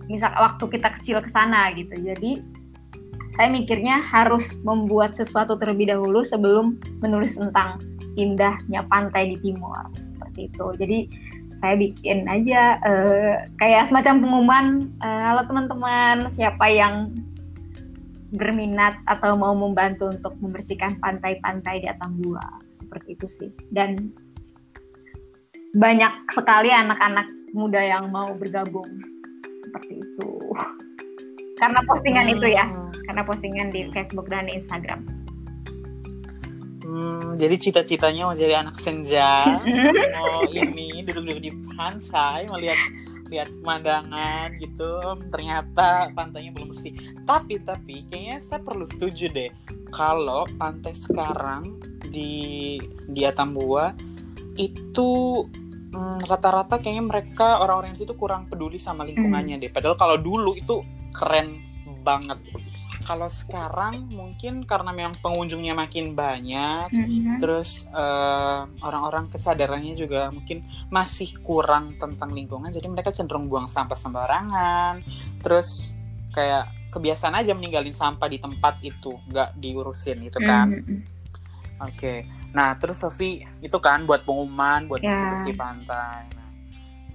misal 0.08 0.32
waktu 0.36 0.64
kita 0.68 0.92
kecil 1.00 1.20
ke 1.24 1.30
sana 1.32 1.72
gitu. 1.72 1.96
Jadi 1.96 2.40
saya 3.36 3.48
mikirnya 3.48 4.02
harus 4.02 4.58
membuat 4.66 5.14
sesuatu 5.14 5.54
terlebih 5.56 5.88
dahulu 5.88 6.26
sebelum 6.26 6.76
menulis 7.00 7.38
tentang 7.38 7.78
indahnya 8.20 8.84
pantai 8.92 9.32
di 9.32 9.36
timur 9.40 9.88
seperti 10.16 10.52
itu. 10.52 10.66
Jadi 10.76 10.98
saya 11.60 11.76
bikin 11.76 12.24
aja 12.24 12.80
uh, 12.80 13.44
kayak 13.60 13.92
semacam 13.92 14.24
pengumuman 14.24 14.66
uh, 15.04 15.20
halo 15.28 15.44
teman-teman 15.44 16.24
siapa 16.32 16.64
yang 16.72 17.12
berminat 18.32 18.96
atau 19.04 19.36
mau 19.36 19.52
membantu 19.52 20.08
untuk 20.08 20.32
membersihkan 20.40 20.96
pantai-pantai 21.04 21.84
di 21.84 21.86
Atambua 21.90 22.40
seperti 22.72 23.18
itu 23.18 23.26
sih 23.28 23.50
dan 23.74 24.08
banyak 25.76 26.10
sekali 26.32 26.72
anak-anak 26.72 27.28
muda 27.52 27.82
yang 27.82 28.08
mau 28.08 28.30
bergabung 28.34 28.86
seperti 29.66 30.00
itu 30.00 30.30
karena 31.60 31.80
postingan 31.84 32.26
hmm. 32.30 32.34
itu 32.38 32.46
ya 32.56 32.64
hmm. 32.66 32.90
karena 33.10 33.22
postingan 33.26 33.68
di 33.68 33.90
Facebook 33.92 34.30
dan 34.32 34.48
Instagram 34.48 35.19
Hmm, 36.90 37.38
jadi 37.38 37.54
cita-citanya 37.54 38.26
mau 38.26 38.34
jadi 38.34 38.66
anak 38.66 38.74
senja, 38.82 39.46
mau 40.18 40.42
ini 40.50 41.06
duduk-duduk 41.06 41.38
di 41.38 41.54
pantai, 41.78 42.50
melihat 42.50 42.82
lihat 43.30 43.46
pemandangan 43.62 44.58
gitu. 44.58 44.98
Ternyata 45.30 46.10
pantainya 46.10 46.50
belum 46.50 46.74
bersih. 46.74 46.90
Tapi 47.22 47.62
tapi 47.62 48.10
kayaknya 48.10 48.42
saya 48.42 48.60
perlu 48.66 48.90
setuju 48.90 49.30
deh 49.30 49.50
kalau 49.94 50.42
pantai 50.58 50.98
sekarang 50.98 51.78
di 52.10 52.76
di 53.06 53.22
Atambua 53.22 53.94
itu 54.58 55.10
hmm, 55.94 56.26
rata-rata 56.26 56.74
hmm, 56.74 56.82
kayaknya 56.82 57.04
mereka 57.06 57.62
orang-orang 57.62 57.94
di 57.94 58.02
situ 58.02 58.18
kurang 58.18 58.50
peduli 58.50 58.82
sama 58.82 59.06
lingkungannya 59.06 59.62
hmm. 59.62 59.62
deh. 59.62 59.70
Padahal 59.70 59.94
kalau 59.94 60.18
dulu 60.18 60.58
itu 60.58 60.82
keren 61.14 61.62
banget 62.02 62.42
kalau 63.00 63.28
sekarang 63.32 64.12
mungkin 64.12 64.62
karena 64.68 64.92
memang 64.92 65.16
pengunjungnya 65.24 65.72
makin 65.72 66.12
banyak, 66.12 66.92
mm-hmm. 66.92 67.40
terus 67.40 67.88
uh, 67.90 68.68
orang-orang 68.84 69.32
kesadarannya 69.32 69.96
juga 69.96 70.28
mungkin 70.28 70.62
masih 70.92 71.32
kurang 71.40 71.96
tentang 71.96 72.30
lingkungan, 72.30 72.68
jadi 72.68 72.86
mereka 72.92 73.10
cenderung 73.10 73.48
buang 73.48 73.66
sampah 73.66 73.96
sembarangan, 73.96 75.00
terus 75.40 75.96
kayak 76.36 76.68
kebiasaan 76.92 77.40
aja 77.40 77.56
meninggalin 77.56 77.96
sampah 77.96 78.28
di 78.28 78.38
tempat 78.38 78.78
itu, 78.84 79.16
nggak 79.32 79.56
diurusin 79.56 80.20
gitu 80.28 80.38
kan. 80.44 80.68
Mm-hmm. 80.68 81.00
Oke, 81.80 81.96
okay. 81.96 82.18
nah 82.52 82.76
terus 82.76 83.00
Sofi 83.00 83.40
itu 83.64 83.78
kan 83.80 84.04
buat 84.04 84.28
pengumuman, 84.28 84.84
buat 84.84 85.00
yeah. 85.00 85.16
bersih-bersih 85.16 85.56
pantai. 85.56 86.28
Nah, 86.36 86.48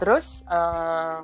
terus 0.02 0.42
uh, 0.50 1.22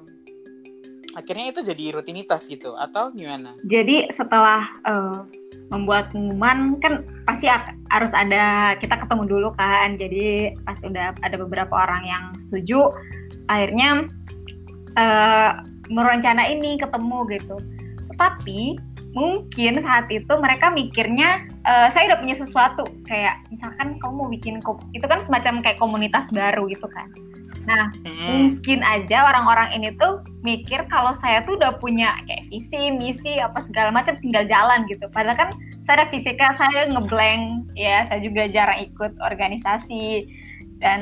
akhirnya 1.16 1.52
itu 1.52 1.62
jadi 1.66 1.86
rutinitas 1.96 2.48
gitu 2.48 2.76
atau 2.76 3.12
gimana? 3.12 3.56
Jadi 3.68 4.08
setelah 4.12 4.68
uh, 4.88 5.28
membuat 5.72 6.12
pengumuman 6.12 6.80
kan 6.84 7.08
pasti 7.24 7.48
harus 7.92 8.12
ada 8.12 8.76
kita 8.80 9.00
ketemu 9.00 9.24
dulu 9.28 9.50
kan. 9.56 9.96
Jadi 9.96 10.56
pas 10.68 10.80
udah 10.84 11.16
ada 11.24 11.36
beberapa 11.40 11.74
orang 11.74 12.04
yang 12.04 12.24
setuju, 12.40 12.92
akhirnya 13.48 14.08
uh, 14.96 15.64
merencana 15.92 16.48
ini 16.48 16.80
ketemu 16.80 17.28
gitu. 17.40 17.58
Tetapi 18.16 18.92
mungkin 19.12 19.84
saat 19.84 20.08
itu 20.08 20.34
mereka 20.40 20.72
mikirnya 20.72 21.44
uh, 21.68 21.92
saya 21.92 22.12
udah 22.12 22.20
punya 22.24 22.36
sesuatu 22.40 22.88
kayak 23.04 23.44
misalkan 23.52 24.00
kamu 24.00 24.14
mau 24.16 24.30
bikin 24.32 24.64
itu 24.96 25.04
kan 25.04 25.20
semacam 25.20 25.60
kayak 25.60 25.76
komunitas 25.84 26.32
baru 26.32 26.64
gitu 26.72 26.88
kan 26.88 27.12
Nah, 27.70 27.94
hmm. 28.06 28.26
mungkin 28.26 28.80
aja 28.82 29.30
orang-orang 29.30 29.78
ini 29.78 29.94
tuh 30.02 30.26
mikir 30.42 30.82
kalau 30.90 31.14
saya 31.22 31.46
tuh 31.46 31.58
udah 31.62 31.78
punya 31.78 32.18
kayak 32.26 32.50
visi, 32.50 32.90
misi, 32.90 33.38
apa 33.38 33.62
segala 33.62 33.94
macam 33.94 34.18
tinggal 34.18 34.46
jalan 34.50 34.86
gitu. 34.90 35.06
Padahal 35.14 35.38
kan 35.38 35.50
saya 35.86 36.10
fisika 36.10 36.58
saya 36.58 36.90
ngeblank, 36.90 37.70
ya 37.78 38.06
saya 38.10 38.22
juga 38.22 38.50
jarang 38.50 38.82
ikut 38.82 39.14
organisasi 39.22 40.26
dan 40.82 41.02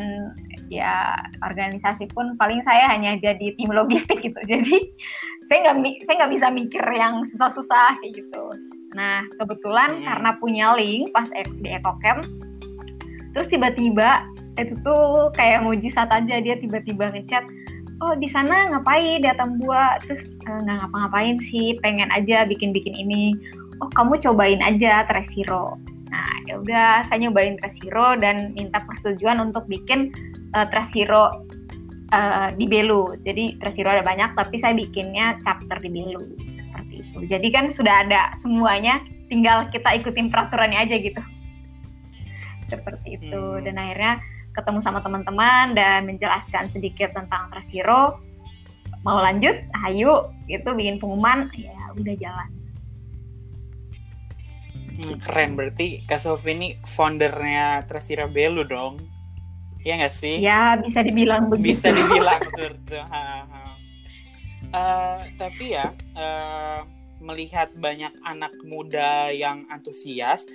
ya 0.67 1.15
organisasi 1.41 2.11
pun 2.11 2.35
paling 2.35 2.59
saya 2.67 2.91
hanya 2.91 3.15
jadi 3.15 3.55
tim 3.55 3.71
logistik 3.71 4.19
gitu. 4.19 4.37
Jadi 4.51 4.77
saya 5.47 5.65
nggak 5.65 6.05
saya 6.05 6.15
nggak 6.21 6.33
bisa 6.35 6.47
mikir 6.53 6.83
yang 6.93 7.23
susah-susah 7.25 7.97
kayak 8.03 8.21
gitu. 8.21 8.45
Nah 8.93 9.23
kebetulan 9.39 9.97
hmm. 9.97 10.05
karena 10.05 10.29
punya 10.37 10.67
link 10.77 11.09
pas 11.15 11.25
e, 11.33 11.41
di 11.63 11.73
EcoCamp, 11.73 12.21
terus 13.33 13.47
tiba-tiba 13.49 14.27
itu 14.63 14.75
tuh 14.83 15.31
kayak 15.35 15.63
mujizat 15.63 16.09
aja 16.11 16.35
dia 16.39 16.55
tiba-tiba 16.59 17.11
ngechat 17.11 17.43
oh 17.99 18.15
di 18.15 18.27
sana 18.31 18.71
ngapain? 18.71 19.23
Datang 19.23 19.59
buah 19.59 19.99
terus 20.03 20.31
eh, 20.47 20.59
nggak 20.63 20.75
e, 20.75 20.79
ngapa-ngapain 20.83 21.35
sih 21.51 21.75
pengen 21.83 22.09
aja 22.11 22.47
bikin-bikin 22.47 22.95
ini. 22.95 23.35
Oh 23.79 23.87
kamu 23.95 24.19
cobain 24.19 24.59
aja 24.59 25.07
Tresiro 25.07 25.79
nah 26.09 26.25
ya 26.49 26.57
udah 26.57 27.05
saya 27.05 27.29
nyobain 27.29 27.55
Tresiro 27.61 28.17
dan 28.17 28.57
minta 28.57 28.81
persetujuan 28.81 29.37
untuk 29.39 29.69
bikin 29.69 30.09
uh, 30.57 30.65
Tresiro 30.73 31.29
uh, 32.13 32.49
di 32.57 32.65
Belu. 32.65 33.13
Jadi 33.23 33.61
Tresiro 33.61 33.93
ada 33.93 34.01
banyak 34.01 34.33
tapi 34.33 34.57
saya 34.57 34.73
bikinnya 34.73 35.37
chapter 35.45 35.77
di 35.77 35.89
Belu 35.93 36.25
seperti 36.69 36.93
itu. 37.05 37.19
Jadi 37.29 37.47
kan 37.53 37.65
sudah 37.69 37.95
ada 38.09 38.33
semuanya 38.41 39.05
tinggal 39.29 39.69
kita 39.69 40.01
ikutin 40.01 40.33
peraturannya 40.33 40.89
aja 40.89 40.95
gitu. 40.97 41.21
Seperti 42.65 43.17
itu. 43.21 43.37
Hmm. 43.37 43.65
dan 43.65 43.75
akhirnya 43.77 44.13
ketemu 44.53 44.79
sama 44.81 44.99
teman-teman 44.99 45.77
dan 45.77 46.05
menjelaskan 46.09 46.65
sedikit 46.65 47.13
tentang 47.13 47.49
Trust 47.53 47.71
Hero. 47.71 48.19
Mau 49.05 49.19
lanjut? 49.21 49.55
Ayo. 49.85 50.33
Itu 50.49 50.75
bikin 50.75 50.99
pengumuman. 50.99 51.47
Ya 51.55 51.93
udah 51.95 52.15
jalan. 52.19 52.49
Hmm, 54.99 55.15
keren. 55.23 55.55
Berarti 55.55 56.03
Kak 56.03 56.19
Sofi 56.19 56.51
ini 56.51 56.69
foundernya 56.83 57.87
Trust 57.87 58.11
Belu 58.33 58.67
dong. 58.67 58.99
Ya 59.87 59.95
nggak 59.95 60.11
sih? 60.11 60.43
Ya 60.43 60.75
bisa 60.75 60.99
dibilang 60.99 61.47
begitu. 61.47 61.79
Bisa 61.79 61.95
dibilang 61.95 62.43
seperti 62.57 62.99
uh, 64.73 65.19
tapi 65.37 65.75
ya 65.75 65.93
uh, 66.15 66.85
melihat 67.19 67.71
banyak 67.75 68.11
anak 68.23 68.53
muda 68.63 69.29
yang 69.33 69.67
antusias 69.73 70.47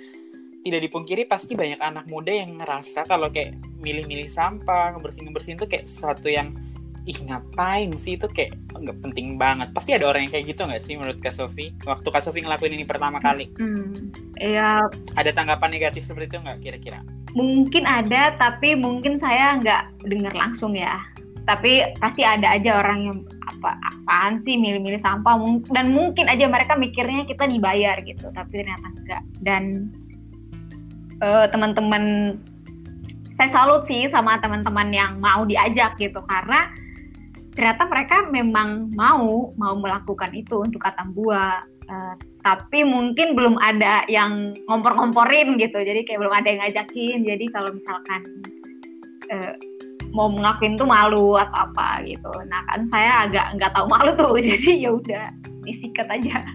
tidak 0.65 0.81
dipungkiri 0.89 1.29
pasti 1.29 1.53
banyak 1.53 1.77
anak 1.77 2.09
muda 2.09 2.33
yang 2.33 2.57
ngerasa 2.57 3.05
kalau 3.05 3.29
kayak 3.29 3.53
milih-milih 3.85 4.25
sampah, 4.25 4.97
ngebersihin-ngebersihin 4.97 5.61
tuh 5.61 5.69
kayak 5.69 5.85
sesuatu 5.85 6.25
yang 6.25 6.57
ih 7.05 7.21
ngapain 7.29 7.93
sih 8.01 8.17
itu 8.17 8.25
kayak 8.25 8.57
nggak 8.73 8.97
penting 9.05 9.37
banget. 9.37 9.69
Pasti 9.77 9.93
ada 9.93 10.09
orang 10.09 10.25
yang 10.25 10.33
kayak 10.33 10.57
gitu 10.57 10.65
nggak 10.65 10.81
sih 10.81 10.97
menurut 10.97 11.21
Kak 11.21 11.37
Sofi? 11.37 11.69
Waktu 11.85 12.09
Kak 12.09 12.25
Sofi 12.25 12.41
ngelakuin 12.41 12.73
ini 12.81 12.85
pertama 12.89 13.21
kali. 13.21 13.53
Hmm, 13.61 14.09
ya. 14.41 14.81
Ada 15.13 15.37
tanggapan 15.37 15.69
negatif 15.69 16.01
seperti 16.01 16.33
itu 16.33 16.41
nggak 16.41 16.59
kira-kira? 16.65 16.99
Mungkin 17.37 17.85
ada, 17.85 18.33
tapi 18.41 18.73
mungkin 18.73 19.21
saya 19.21 19.61
nggak 19.61 20.09
dengar 20.09 20.33
langsung 20.33 20.73
ya. 20.73 20.97
Tapi 21.45 21.93
pasti 22.01 22.25
ada 22.25 22.57
aja 22.57 22.81
orang 22.81 23.05
yang 23.05 23.17
apa 23.45 23.77
apaan 23.85 24.41
sih 24.41 24.57
milih-milih 24.57 24.97
sampah 24.97 25.37
dan 25.69 25.93
mungkin 25.93 26.25
aja 26.25 26.49
mereka 26.49 26.73
mikirnya 26.73 27.29
kita 27.29 27.45
dibayar 27.45 28.01
gitu, 28.01 28.33
tapi 28.33 28.65
ternyata 28.65 28.89
enggak. 28.97 29.23
Dan 29.45 29.93
uh, 31.23 31.45
teman-teman 31.51 32.35
saya 33.35 33.51
salut 33.51 33.83
sih 33.83 34.07
sama 34.07 34.39
teman-teman 34.39 34.89
yang 34.95 35.19
mau 35.19 35.43
diajak 35.43 35.99
gitu. 35.99 36.23
Karena 36.23 36.71
ternyata 37.55 37.87
mereka 37.87 38.27
memang 38.31 38.91
mau 38.95 39.51
mau 39.55 39.75
melakukan 39.75 40.31
itu 40.35 40.63
untuk 40.63 40.83
Atambua 40.83 41.63
uh, 41.87 42.15
tapi 42.43 42.83
mungkin 42.83 43.35
belum 43.35 43.59
ada 43.59 44.07
yang 44.07 44.55
ngompor-ngomporin 44.67 45.59
gitu. 45.59 45.79
Jadi 45.83 46.07
kayak 46.07 46.19
belum 46.23 46.35
ada 46.35 46.47
yang 46.47 46.59
ngajakin. 46.63 47.19
Jadi 47.27 47.45
kalau 47.51 47.69
misalkan 47.75 48.21
uh, 49.31 49.53
mau 50.15 50.31
mengakuin 50.31 50.79
tuh 50.79 50.87
malu 50.87 51.35
atau 51.35 51.67
apa 51.67 51.99
gitu. 52.07 52.31
Nah 52.47 52.63
kan 52.71 52.87
saya 52.87 53.27
agak 53.27 53.51
nggak 53.59 53.71
tahu 53.75 53.85
malu 53.91 54.11
tuh. 54.15 54.39
Jadi 54.47 54.87
ya 54.87 54.95
udah 54.95 55.25
disikat 55.67 56.07
aja 56.07 56.45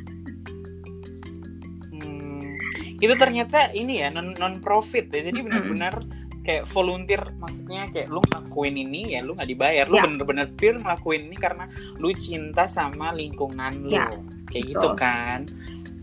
itu 3.00 3.14
ternyata 3.16 3.73
ini 3.73 4.04
ya 4.04 4.12
non 4.12 4.37
non 4.37 4.61
profit 4.61 5.09
ya. 5.09 5.25
Jadi 5.25 5.40
benar-benar 5.40 5.99
kayak 6.40 6.64
volunteer 6.73 7.23
maksudnya 7.37 7.85
kayak 7.92 8.09
lu 8.09 8.21
ngelakuin 8.25 8.76
ini 8.76 9.16
ya 9.16 9.25
lu 9.25 9.33
nggak 9.35 9.49
dibayar. 9.49 9.87
Lu 9.88 9.97
ya. 9.99 10.04
bener-bener 10.04 10.47
pure 10.54 10.78
ngelakuin 10.78 11.23
ini 11.33 11.37
karena 11.37 11.64
lu 11.97 12.12
cinta 12.12 12.69
sama 12.69 13.11
lingkungan 13.16 13.73
lu. 13.88 13.97
Ya, 13.97 14.09
kayak 14.52 14.64
gitu 14.76 14.76
betul. 14.76 14.92
gitu 14.95 15.00
kan. 15.00 15.38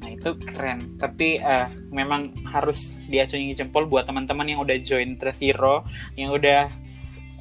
Nah 0.01 0.10
itu 0.13 0.30
keren. 0.42 0.80
Tapi 0.98 1.38
uh, 1.42 1.70
memang 1.94 2.25
harus 2.50 3.06
diacungi 3.06 3.54
jempol 3.54 3.86
buat 3.86 4.10
teman-teman 4.10 4.50
yang 4.50 4.60
udah 4.66 4.77
join 4.82 5.16
Tresiro 5.22 5.86
yang 6.18 6.34
udah 6.34 6.70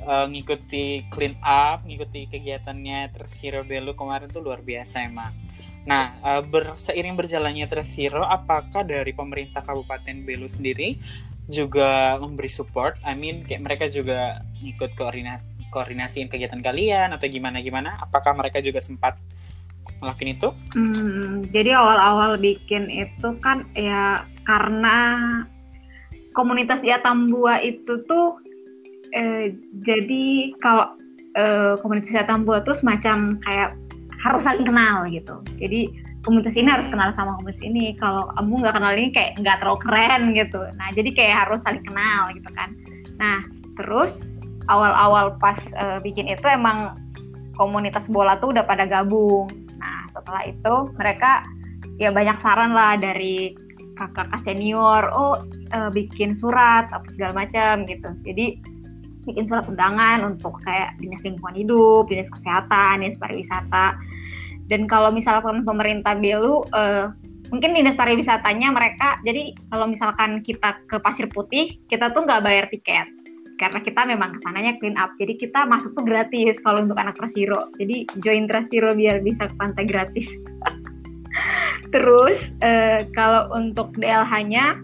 uh, 0.06 0.26
ngikuti 0.30 1.08
clean 1.10 1.34
up 1.42 1.82
ngikuti 1.84 2.30
kegiatannya 2.30 3.10
Tresiro 3.12 3.66
Belu 3.66 3.92
kemarin 3.98 4.30
tuh 4.30 4.40
luar 4.40 4.62
biasa 4.62 5.04
emang 5.04 5.34
nah 5.86 6.18
uh, 6.20 6.42
berseiring 6.42 7.14
berjalannya 7.14 7.70
Tresiro 7.70 8.26
apakah 8.26 8.82
dari 8.82 9.14
pemerintah 9.14 9.62
Kabupaten 9.62 10.26
Belu 10.26 10.50
sendiri 10.50 10.98
juga 11.46 12.18
memberi 12.18 12.50
support 12.50 12.98
I 13.06 13.14
mean 13.14 13.46
kayak 13.46 13.62
mereka 13.62 13.86
juga 13.86 14.42
ikut 14.58 14.98
koordinasi 14.98 15.70
koordinasiin 15.70 16.30
kegiatan 16.30 16.62
kalian 16.62 17.14
atau 17.14 17.26
gimana 17.30 17.62
gimana 17.62 18.00
apakah 18.02 18.34
mereka 18.34 18.58
juga 18.62 18.82
sempat 18.82 19.18
ngelakuin 20.00 20.36
itu? 20.36 20.48
Hmm, 20.74 21.44
jadi 21.50 21.78
awal-awal 21.78 22.36
bikin 22.36 22.90
itu 22.90 23.28
kan 23.40 23.64
ya 23.72 24.26
karena 24.44 24.96
komunitas 26.36 26.84
di 26.84 26.92
Atambua 26.92 27.64
itu 27.64 28.04
tuh 28.04 28.36
eh, 29.16 29.56
jadi 29.84 30.52
kalau 30.60 30.96
eh, 31.36 31.74
komunitas 31.80 32.12
di 32.12 32.20
Atambua 32.20 32.60
tuh 32.64 32.76
semacam 32.76 33.40
kayak 33.40 33.70
harus 34.26 34.42
saling 34.42 34.66
kenal 34.66 35.06
gitu. 35.06 35.38
Jadi 35.62 35.95
komunitas 36.26 36.59
ini 36.59 36.66
harus 36.66 36.90
kenal 36.90 37.14
sama 37.14 37.38
komunitas 37.38 37.62
ini. 37.62 37.95
Kalau 37.95 38.26
kamu 38.35 38.52
nggak 38.66 38.75
kenal 38.75 38.92
ini 38.99 39.09
kayak 39.14 39.30
nggak 39.38 39.56
terlalu 39.62 39.78
keren 39.87 40.23
gitu. 40.35 40.61
Nah 40.75 40.88
jadi 40.92 41.11
kayak 41.14 41.35
harus 41.47 41.61
saling 41.62 41.85
kenal 41.87 42.26
gitu 42.35 42.50
kan. 42.52 42.75
Nah 43.23 43.38
terus 43.78 44.26
awal-awal 44.66 45.38
pas 45.38 45.59
uh, 45.78 46.02
bikin 46.02 46.26
itu 46.26 46.42
emang 46.50 46.99
komunitas 47.54 48.11
bola 48.11 48.35
tuh 48.42 48.50
udah 48.50 48.66
pada 48.66 48.85
gabung 48.85 49.47
setelah 50.16 50.42
itu 50.49 50.75
mereka 50.97 51.45
ya 52.00 52.09
banyak 52.09 52.40
saran 52.40 52.73
lah 52.73 52.97
dari 52.97 53.52
kakak-kakak 53.97 54.40
senior 54.40 55.12
oh 55.12 55.37
uh, 55.76 55.90
bikin 55.92 56.33
surat 56.33 56.88
apa 56.88 57.04
segala 57.12 57.45
macam 57.45 57.85
gitu 57.85 58.09
jadi 58.25 58.56
bikin 59.28 59.45
surat 59.45 59.68
undangan 59.68 60.37
untuk 60.37 60.56
kayak 60.64 60.97
dinas 61.00 61.21
lingkungan 61.21 61.56
hidup 61.56 62.09
dinas 62.09 62.33
kesehatan 62.33 63.04
dinas 63.04 63.21
pariwisata 63.21 63.97
dan 64.66 64.90
kalau 64.90 65.14
misalkan 65.14 65.62
pemerintah 65.62 66.18
Belu 66.18 66.66
uh, 66.75 67.14
mungkin 67.54 67.78
dinas 67.78 67.94
pariwisatanya 67.94 68.75
mereka 68.75 69.18
jadi 69.23 69.54
kalau 69.70 69.87
misalkan 69.87 70.42
kita 70.42 70.82
ke 70.90 70.99
Pasir 70.99 71.30
Putih 71.30 71.78
kita 71.87 72.11
tuh 72.11 72.26
nggak 72.26 72.42
bayar 72.42 72.66
tiket. 72.70 73.06
Karena 73.56 73.80
kita 73.80 74.04
memang 74.04 74.37
ke 74.37 74.38
sananya 74.44 74.76
clean 74.76 75.00
up 75.00 75.16
jadi 75.16 75.32
kita 75.40 75.64
masuk 75.64 75.96
tuh 75.96 76.04
gratis 76.04 76.61
kalau 76.61 76.85
untuk 76.85 77.00
anak 77.00 77.16
Trasiro 77.16 77.73
jadi 77.80 78.04
join 78.20 78.44
Trasiro 78.44 78.92
biar 78.92 79.25
bisa 79.25 79.49
ke 79.49 79.54
pantai 79.56 79.88
gratis. 79.88 80.28
Terus 81.94 82.52
eh, 82.61 83.08
kalau 83.16 83.49
untuk 83.56 83.96
DLH-nya 83.96 84.76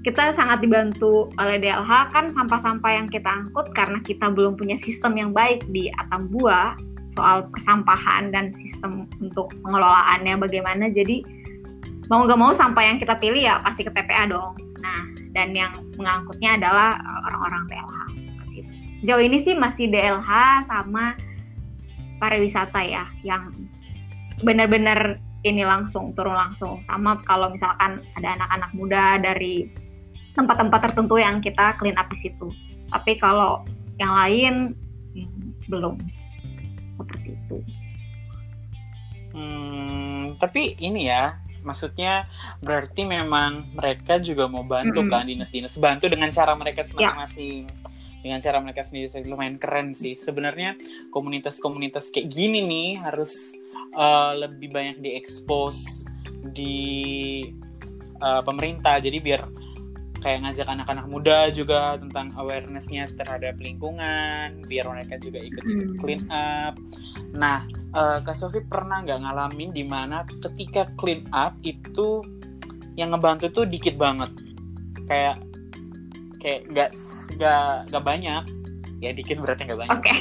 kita 0.00 0.32
sangat 0.32 0.64
dibantu 0.64 1.28
oleh 1.36 1.60
DLH 1.60 2.16
kan 2.16 2.32
sampah-sampah 2.32 2.92
yang 2.96 3.08
kita 3.12 3.28
angkut 3.28 3.68
karena 3.76 4.00
kita 4.00 4.32
belum 4.32 4.56
punya 4.56 4.80
sistem 4.80 5.20
yang 5.20 5.36
baik 5.36 5.60
di 5.68 5.92
Atambua 6.00 6.72
soal 7.14 7.46
kesampahan 7.54 8.30
dan 8.30 8.54
sistem 8.58 9.06
untuk 9.18 9.50
pengelolaannya 9.66 10.38
bagaimana 10.38 10.90
jadi 10.90 11.22
mau 12.10 12.26
nggak 12.26 12.38
mau 12.38 12.52
sampah 12.54 12.82
yang 12.82 12.98
kita 12.98 13.14
pilih 13.18 13.42
ya 13.42 13.62
pasti 13.62 13.86
ke 13.86 13.90
TPA 13.90 14.30
dong 14.30 14.54
nah 14.80 15.02
dan 15.34 15.54
yang 15.54 15.70
mengangkutnya 15.94 16.58
adalah 16.58 16.98
eh, 16.98 17.20
orang-orang 17.30 17.62
DLH 17.70 17.98
seperti 18.18 18.54
itu. 18.64 18.72
Sejauh 19.02 19.22
ini 19.22 19.38
sih 19.38 19.54
masih 19.54 19.86
DLH 19.88 20.30
sama 20.66 21.14
pariwisata 22.20 22.80
ya 22.84 23.06
yang 23.24 23.54
benar-benar 24.44 25.16
ini 25.40 25.64
langsung 25.64 26.12
turun 26.12 26.36
langsung 26.36 26.84
sama 26.84 27.16
kalau 27.24 27.48
misalkan 27.48 28.04
ada 28.20 28.36
anak-anak 28.36 28.70
muda 28.76 29.04
dari 29.16 29.72
tempat-tempat 30.36 30.92
tertentu 30.92 31.16
yang 31.16 31.40
kita 31.40 31.76
clean 31.80 31.96
up 31.96 32.08
di 32.12 32.18
situ. 32.20 32.52
Tapi 32.92 33.16
kalau 33.16 33.64
yang 33.96 34.12
lain 34.12 34.54
hmm, 35.16 35.64
belum 35.72 35.96
seperti 37.04 37.36
itu. 37.36 37.58
Hmm, 39.30 40.34
tapi 40.42 40.74
ini 40.82 41.06
ya 41.06 41.38
maksudnya 41.62 42.26
berarti 42.64 43.04
memang 43.04 43.76
mereka 43.76 44.16
juga 44.18 44.48
mau 44.48 44.64
bantu 44.64 45.04
mm 45.04 45.06
-hmm. 45.06 45.12
kan 45.12 45.24
dinas-dinas 45.28 45.76
bantu 45.76 46.08
dengan 46.08 46.32
cara 46.32 46.56
mereka 46.56 46.82
ya. 46.82 47.12
masing-masing 47.12 47.68
yeah. 47.68 48.20
dengan 48.20 48.38
cara 48.40 48.58
mereka 48.64 48.80
sendiri 48.84 49.08
lumayan 49.28 49.56
keren 49.60 49.92
sih 49.92 50.16
sebenarnya 50.16 50.76
komunitas-komunitas 51.12 52.08
kayak 52.12 52.32
gini 52.32 52.64
nih 52.64 52.88
harus 53.00 53.54
uh, 53.96 54.32
lebih 54.36 54.72
banyak 54.72 55.04
diekspos 55.04 56.08
di 56.56 57.44
uh, 58.24 58.40
pemerintah 58.44 59.00
jadi 59.00 59.20
biar 59.20 59.40
kayak 60.20 60.44
ngajak 60.44 60.68
anak-anak 60.68 61.06
muda 61.08 61.48
juga 61.50 61.96
tentang 61.96 62.30
awarenessnya 62.36 63.08
terhadap 63.16 63.56
lingkungan 63.56 64.62
biar 64.68 64.84
mereka 64.86 65.16
juga 65.16 65.40
ikut 65.40 65.64
ikut 65.64 65.88
hmm. 65.96 65.98
clean 65.98 66.22
up. 66.28 66.76
Nah 67.32 67.64
uh, 67.96 68.20
kak 68.20 68.36
Sofi 68.36 68.60
pernah 68.60 69.00
nggak 69.00 69.20
ngalamin 69.24 69.72
di 69.72 69.84
mana 69.88 70.28
ketika 70.28 70.92
clean 71.00 71.24
up 71.32 71.56
itu 71.64 72.20
yang 73.00 73.16
ngebantu 73.16 73.48
tuh 73.48 73.64
dikit 73.64 73.96
banget? 73.96 74.28
Kayak 75.08 75.40
kayak 76.44 76.60
nggak 76.68 76.90
nggak 77.40 77.74
nggak 77.90 78.04
banyak. 78.04 78.44
Ya 79.00 79.16
dikit 79.16 79.40
berarti 79.40 79.64
nggak 79.64 79.80
banyak 79.80 79.96
okay. 79.96 80.20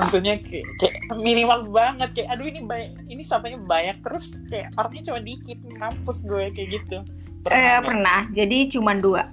maksudnya 0.00 0.40
kayak, 0.40 0.64
kayak 0.80 0.96
minimal 1.20 1.68
banget. 1.68 2.16
Kayak 2.16 2.28
aduh 2.32 2.48
ini 2.48 2.60
banyak 2.64 2.92
ini 3.12 3.20
sampahnya 3.20 3.60
banyak. 3.60 4.00
Terus 4.00 4.32
kayak 4.48 4.72
orangnya 4.80 5.12
cuma 5.12 5.20
dikit 5.20 5.60
mampus 5.76 6.24
gue 6.24 6.48
kayak 6.48 6.68
gitu 6.80 7.04
Pernah, 7.44 7.60
eh, 7.60 7.80
pernah. 7.84 8.20
Jadi 8.32 8.58
cuma 8.72 8.96
dua. 8.96 9.28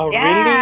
Oh 0.00 0.08
ya. 0.08 0.24
really? 0.24 0.56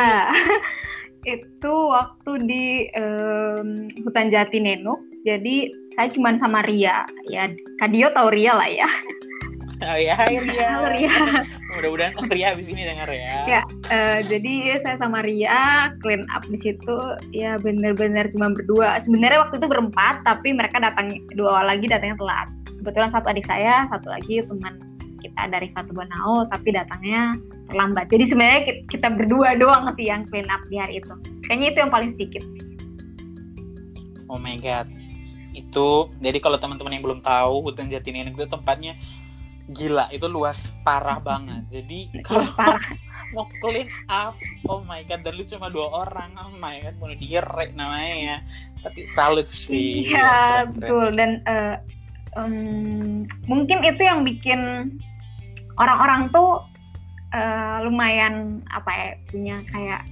itu 1.39 1.75
waktu 1.93 2.33
di 2.49 2.67
um, 2.97 3.93
hutan 4.03 4.33
Jati 4.35 4.59
Nenuk. 4.59 4.99
Jadi 5.23 5.71
saya 5.95 6.11
cuma 6.11 6.35
sama 6.41 6.65
Ria. 6.67 7.07
Ya, 7.31 7.47
Kadio 7.79 8.11
tahu 8.17 8.35
Ria 8.35 8.57
lah 8.57 8.67
ya. 8.71 8.89
Oh 9.79 9.95
ya, 9.95 10.19
hai 10.19 10.43
Ria. 10.43 10.69
Halo 10.75 10.89
Ria. 10.91 11.17
Mudah-mudahan 11.71 12.15
Ria 12.35 12.57
abis 12.57 12.67
ini 12.67 12.83
dengar 12.83 13.07
ya. 13.13 13.47
Ya, 13.47 13.63
uh, 13.95 14.19
jadi 14.27 14.83
saya 14.83 14.99
sama 14.99 15.23
Ria 15.23 15.93
clean 16.03 16.27
up 16.35 16.43
di 16.51 16.59
situ. 16.59 16.99
Ya 17.31 17.61
bener-bener 17.63 18.27
cuma 18.35 18.51
berdua. 18.51 18.99
Sebenarnya 18.99 19.47
waktu 19.47 19.63
itu 19.63 19.69
berempat, 19.71 20.27
tapi 20.27 20.51
mereka 20.51 20.83
datang 20.83 21.15
dua 21.39 21.63
lagi 21.63 21.87
datangnya 21.87 22.19
telat. 22.19 22.49
Kebetulan 22.83 23.11
satu 23.15 23.27
adik 23.31 23.47
saya, 23.47 23.87
satu 23.93 24.11
lagi 24.11 24.43
teman 24.43 24.88
kita 25.39 25.55
dari 25.55 25.71
Fatu 25.71 25.95
Banao 25.95 26.51
tapi 26.51 26.75
datangnya 26.75 27.31
terlambat. 27.71 28.11
Jadi 28.11 28.25
sebenarnya 28.27 28.61
kita 28.91 29.09
berdua 29.15 29.55
doang 29.55 29.87
sih 29.95 30.11
yang 30.11 30.27
clean 30.27 30.51
up 30.51 30.59
di 30.67 30.83
hari 30.83 30.99
itu. 30.99 31.15
Kayaknya 31.47 31.67
itu 31.71 31.79
yang 31.79 31.93
paling 31.95 32.11
sedikit. 32.11 32.43
Oh 34.27 34.43
my 34.43 34.59
god. 34.59 34.91
Itu 35.55 36.11
jadi 36.19 36.43
kalau 36.43 36.59
teman-teman 36.59 36.99
yang 36.99 37.07
belum 37.07 37.21
tahu 37.23 37.63
hutan 37.63 37.87
Jatinenek 37.87 38.35
itu 38.35 38.51
tempatnya 38.51 38.99
gila, 39.71 40.11
itu 40.11 40.27
luas 40.27 40.75
parah 40.83 41.23
banget. 41.23 41.71
Jadi 41.71 42.11
kalau 42.27 42.51
mau 43.37 43.47
clean 43.63 43.87
up, 44.11 44.35
oh 44.67 44.83
my 44.83 45.07
god, 45.07 45.23
dan 45.23 45.39
lu 45.39 45.47
cuma 45.47 45.71
dua 45.71 45.87
orang, 46.03 46.35
oh 46.35 46.51
my 46.59 46.83
god, 46.83 46.99
mau 46.99 47.15
direk 47.15 47.79
namanya 47.79 48.17
ya. 48.19 48.37
Tapi 48.83 49.07
salut 49.07 49.47
sih. 49.47 50.09
Iya, 50.09 50.67
betul. 50.73 51.13
Dan 51.15 51.45
uh, 51.45 51.77
um, 52.41 53.29
mungkin 53.45 53.85
itu 53.85 54.03
yang 54.03 54.25
bikin 54.25 54.93
orang-orang 55.79 56.29
tuh 56.35 56.63
uh, 57.35 57.79
lumayan 57.87 58.61
apa 58.75 58.91
ya 58.91 59.09
punya 59.31 59.57
kayak 59.71 60.03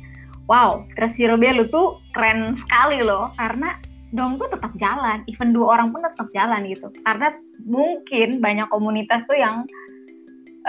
wow 0.46 0.82
Trasiro 0.94 1.36
lu 1.36 1.66
tuh 1.68 2.00
keren 2.14 2.54
sekali 2.56 3.02
loh. 3.02 3.34
Karena 3.36 3.76
dong 4.14 4.38
tuh 4.38 4.48
tetap 4.48 4.72
jalan 4.78 5.26
even 5.26 5.50
dua 5.50 5.78
orang 5.78 5.90
pun 5.92 6.00
tetap 6.06 6.26
jalan 6.32 6.64
gitu. 6.70 6.88
Karena 7.02 7.34
mungkin 7.66 8.38
banyak 8.38 8.68
komunitas 8.70 9.26
tuh 9.26 9.36
yang 9.36 9.66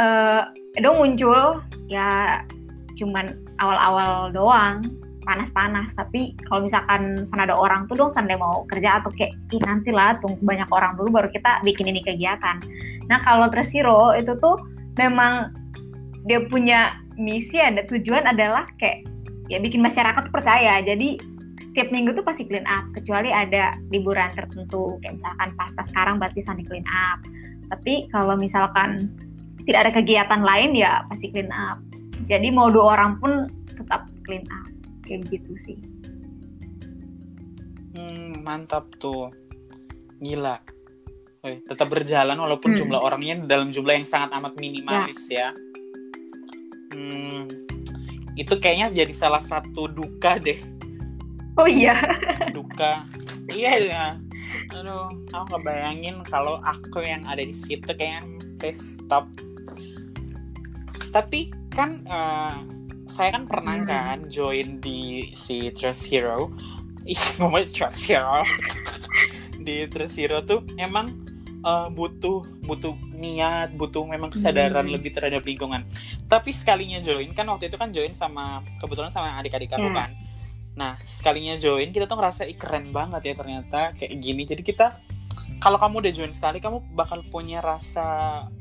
uh, 0.01 0.49
dong 0.81 0.97
muncul 0.97 1.61
ya 1.87 2.41
cuman 2.97 3.37
awal-awal 3.61 4.33
doang 4.33 4.81
panas-panas. 5.27 5.91
Tapi 5.93 6.33
kalau 6.47 6.65
misalkan 6.65 7.27
sana 7.29 7.45
ada 7.45 7.53
orang 7.53 7.85
tuh 7.91 7.99
dong 7.99 8.11
sande 8.15 8.33
mau 8.39 8.65
kerja 8.71 9.03
atau 9.03 9.13
kayak 9.13 9.35
Ih, 9.53 9.61
nanti 9.67 9.93
lah 9.93 10.17
tunggu 10.23 10.39
banyak 10.41 10.69
orang 10.73 10.97
dulu 10.97 11.21
baru 11.21 11.29
kita 11.29 11.61
bikin 11.61 11.91
ini 11.91 12.01
kegiatan. 12.01 12.57
Nah 13.11 13.19
kalau 13.21 13.51
Tresiro 13.51 14.15
itu 14.15 14.33
tuh 14.39 14.76
memang 14.97 15.53
dia 16.27 16.43
punya 16.49 16.97
misi 17.15 17.57
ada 17.57 17.85
tujuan 17.87 18.27
adalah 18.27 18.67
kayak 18.77 19.07
ya 19.47 19.57
bikin 19.61 19.79
masyarakat 19.79 20.29
percaya. 20.29 20.83
Jadi 20.83 21.17
setiap 21.61 21.89
minggu 21.93 22.13
tuh 22.17 22.25
pasti 22.25 22.45
clean 22.45 22.65
up 22.67 22.83
kecuali 22.93 23.31
ada 23.31 23.73
liburan 23.93 24.29
tertentu. 24.33 24.97
Kayak 25.01 25.21
misalkan 25.21 25.49
pasca 25.55 25.83
sekarang 25.87 26.15
berarti 26.19 26.41
Sunday 26.43 26.65
clean 26.65 26.85
up. 26.89 27.21
Tapi 27.71 28.09
kalau 28.11 28.35
misalkan 28.35 29.13
tidak 29.65 29.87
ada 29.87 29.91
kegiatan 29.95 30.41
lain 30.41 30.75
ya 30.75 31.05
pasti 31.07 31.31
clean 31.31 31.53
up. 31.53 31.79
Jadi 32.27 32.49
mau 32.51 32.67
dua 32.67 32.97
orang 32.99 33.21
pun 33.21 33.47
tetap 33.71 34.09
clean 34.27 34.43
up. 34.51 34.69
Kayak 35.07 35.31
gitu 35.31 35.53
sih. 35.63 35.77
Hmm, 37.95 38.43
mantap 38.43 38.89
tuh. 38.99 39.31
Gila 40.17 40.76
tetap 41.41 41.87
berjalan 41.87 42.35
walaupun 42.35 42.73
Hmm. 42.73 42.79
jumlah 42.81 42.99
orangnya 42.99 43.39
dalam 43.45 43.69
jumlah 43.69 43.93
yang 43.93 44.07
sangat 44.07 44.33
amat 44.35 44.53
minimalis 44.57 45.21
ya. 45.27 45.53
Hmm, 46.91 47.45
itu 48.33 48.53
kayaknya 48.57 48.89
jadi 48.95 49.13
salah 49.13 49.39
satu 49.39 49.85
duka 49.87 50.39
deh, 50.39 50.57
Oh 51.55 51.67
iya. 51.67 51.93
duka. 52.51 53.03
iya 53.49 53.71
ya. 53.79 54.05
Aduh, 54.73 55.07
aku 55.29 55.43
nggak 55.51 55.63
bayangin 55.63 56.15
kalau 56.23 56.57
aku 56.61 57.03
yang 57.03 57.21
ada 57.25 57.43
di 57.43 57.53
situ 57.53 57.87
kayaknya 57.87 58.23
please 58.57 58.97
stop. 58.97 59.27
Tapi 61.11 61.51
kan 61.69 62.03
eh, 62.03 62.55
saya 63.07 63.29
kan 63.33 63.43
pernah 63.47 63.77
Hmm. 63.79 63.87
kan 63.87 64.17
join 64.27 64.79
di 64.79 65.31
si 65.35 65.69
Trust 65.71 66.07
Hero. 66.07 66.51
Ih, 67.05 67.19
ngomongin 67.39 67.69
Trust 67.71 68.07
Hero. 68.07 68.43
di 69.67 69.83
Trust 69.87 70.15
Hero 70.15 70.39
tuh 70.41 70.63
emang 70.77 71.26
eh, 71.57 71.87
butuh 71.89 72.45
butuh 72.61 72.93
niat, 73.11 73.73
butuh 73.73 74.03
memang 74.03 74.29
kesadaran 74.29 74.85
Hmm. 74.85 74.93
lebih 74.93 75.11
terhadap 75.11 75.41
lingkungan. 75.41 75.83
Tapi 76.25 76.51
sekalinya 76.51 76.99
join 76.99 77.31
kan 77.31 77.47
waktu 77.47 77.67
itu 77.67 77.77
kan 77.77 77.89
join 77.89 78.11
sama 78.11 78.61
kebetulan 78.77 79.09
sama 79.09 79.37
adik-adik 79.37 79.69
aku 79.69 79.87
Ya. 79.87 79.95
kan. 79.95 80.11
Nah, 80.73 80.93
sekalinya 81.01 81.57
join 81.57 81.89
kita 81.89 82.05
tuh 82.05 82.15
ngerasa 82.15 82.45
Ih, 82.45 82.53
keren 82.53 82.93
banget 82.93 83.21
ya 83.23 83.33
ternyata 83.33 83.97
kayak 83.97 84.13
gini. 84.15 84.45
Jadi 84.45 84.61
kita 84.61 85.01
kalau 85.57 85.75
kamu 85.75 86.05
udah 86.05 86.13
join 86.13 86.33
sekali 86.33 86.59
kamu 86.59 86.85
bakal 86.93 87.25
punya 87.25 87.57
rasa 87.59 88.05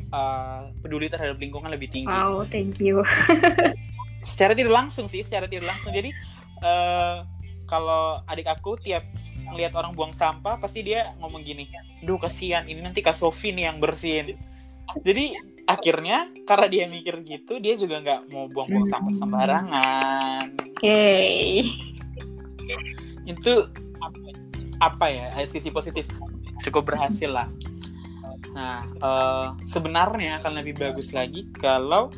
eh, 0.06 0.60
peduli 0.78 1.10
terhadap 1.10 1.36
lingkungan 1.36 1.68
lebih 1.68 1.90
tinggi 1.90 2.08
Wow, 2.08 2.46
thank 2.46 2.78
you. 2.78 3.02
secara 4.22 4.54
tidak 4.54 4.72
langsung 4.72 5.06
sih 5.06 5.22
secara 5.22 5.46
tidak 5.46 5.66
langsung 5.68 5.90
jadi 5.90 6.10
eh 6.62 7.16
kalau 7.66 8.22
adik 8.24 8.46
aku 8.46 8.78
tiap 8.78 9.02
ngelihat 9.50 9.72
orang 9.78 9.92
buang 9.94 10.12
sampah 10.12 10.58
pasti 10.58 10.82
dia 10.82 11.14
ngomong 11.22 11.42
gini 11.42 11.66
duh 12.02 12.18
kasihan 12.18 12.66
ini 12.66 12.82
nanti 12.82 13.00
kak 13.00 13.16
Sofi 13.16 13.50
nih 13.54 13.70
yang 13.72 13.78
bersihin. 13.80 14.36
Jadi 15.02 15.34
akhirnya 15.66 16.30
karena 16.46 16.66
dia 16.70 16.84
mikir 16.86 17.26
gitu 17.26 17.58
dia 17.58 17.74
juga 17.74 17.98
nggak 17.98 18.20
mau 18.30 18.46
buang-buang 18.50 18.86
sampah 18.86 19.14
sembarangan. 19.14 20.44
Oke. 20.62 21.02
itu 23.26 23.54
apa 24.82 25.06
ya 25.10 25.26
eh, 25.38 25.46
sisi 25.50 25.70
positif 25.70 26.06
cukup 26.62 26.94
berhasil 26.94 27.30
lah. 27.30 27.48
Nah 28.54 28.82
eh, 28.82 29.46
sebenarnya 29.66 30.38
akan 30.42 30.62
lebih 30.62 30.78
bagus 30.78 31.10
lagi 31.14 31.46
kalau 31.54 32.10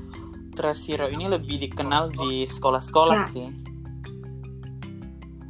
Trasiro 0.52 1.06
ini 1.06 1.30
lebih 1.30 1.62
dikenal 1.70 2.10
di 2.10 2.42
sekolah-sekolah 2.42 3.16
Ya. 3.22 3.28
sih 3.30 3.48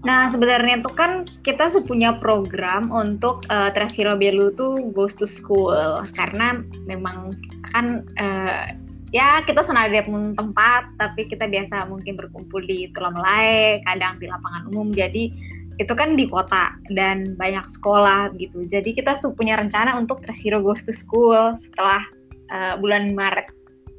Nah, 0.06 0.30
sebenarnya 0.30 0.78
tuh 0.86 0.94
kan 0.94 1.26
kita 1.42 1.74
punya 1.82 2.14
program 2.22 2.86
untuk 2.94 3.42
uh, 3.50 3.74
Trasiro 3.74 4.14
Belu 4.14 4.54
tuh 4.54 4.78
goes 4.94 5.10
to 5.18 5.26
school 5.26 5.74
karena 6.14 6.62
memang 6.86 7.34
kan 7.74 8.06
eh, 8.16 8.72
ya 9.10 9.42
kita 9.44 9.60
senada 9.66 10.00
pun 10.06 10.32
tempat 10.38 10.88
tapi 10.96 11.26
kita 11.28 11.50
biasa 11.50 11.90
mungkin 11.90 12.16
berkumpul 12.16 12.62
di 12.64 12.88
Tulam 12.94 13.16
Melai, 13.18 13.82
kadang 13.84 14.16
di 14.22 14.30
lapangan 14.30 14.70
umum. 14.72 14.94
Jadi 14.94 15.34
itu 15.78 15.92
kan 15.94 16.18
di 16.18 16.26
kota 16.26 16.74
dan 16.94 17.34
banyak 17.38 17.66
sekolah 17.70 18.34
gitu. 18.38 18.66
Jadi 18.70 18.94
kita 18.98 19.14
punya 19.34 19.58
rencana 19.58 19.94
untuk 19.98 20.22
Trasiro 20.22 20.62
goes 20.62 20.82
to 20.86 20.94
school 20.94 21.54
setelah 21.58 22.02
eh, 22.54 22.74
bulan 22.78 23.18
Maret 23.18 23.50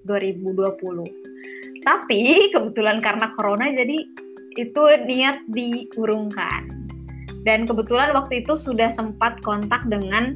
2020. 0.07 1.83
Tapi 1.83 2.51
kebetulan 2.55 2.99
karena 2.99 3.31
corona 3.35 3.71
jadi 3.71 4.03
itu 4.57 4.81
niat 5.05 5.43
diurungkan. 5.51 6.79
Dan 7.47 7.63
kebetulan 7.63 8.11
waktu 8.11 8.43
itu 8.43 8.59
sudah 8.59 8.91
sempat 8.91 9.39
kontak 9.45 9.85
dengan 9.87 10.35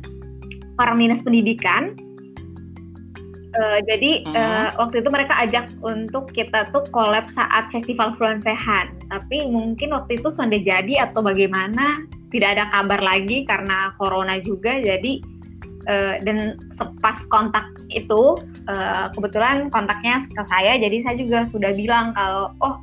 para 0.79 0.95
dinas 0.95 1.21
pendidikan. 1.21 1.93
Eh, 3.53 3.79
jadi 3.85 4.25
Mhm. 4.25 4.33
eh, 4.33 4.69
waktu 4.81 5.05
itu 5.05 5.09
mereka 5.13 5.37
ajak 5.45 5.69
untuk 5.85 6.25
kita 6.33 6.73
tuh 6.73 6.81
collab 6.89 7.29
saat 7.29 7.69
festival 7.69 8.17
Fruan 8.17 8.41
Fehan. 8.41 8.97
Tapi 9.13 9.45
mungkin 9.45 9.93
waktu 9.93 10.17
itu 10.17 10.33
sudah 10.33 10.57
jadi 10.57 11.05
atau 11.05 11.21
bagaimana 11.21 12.01
tidak 12.33 12.57
ada 12.57 12.65
kabar 12.73 12.97
lagi 12.97 13.45
karena 13.45 13.93
corona 14.01 14.41
juga. 14.41 14.81
Jadi 14.81 15.21
eh, 15.85 16.15
dan 16.25 16.57
sepas 16.73 17.27
kontak 17.29 17.67
itu 17.93 18.33
eh, 18.65 19.05
kebetulan 19.13 19.69
kontaknya 19.69 20.25
ke 20.33 20.43
saya. 20.49 20.79
Jadi 20.81 21.05
saya 21.05 21.15
juga 21.19 21.45
sudah 21.45 21.77
bilang 21.77 22.09
kalau 22.17 22.57
oh 22.63 22.81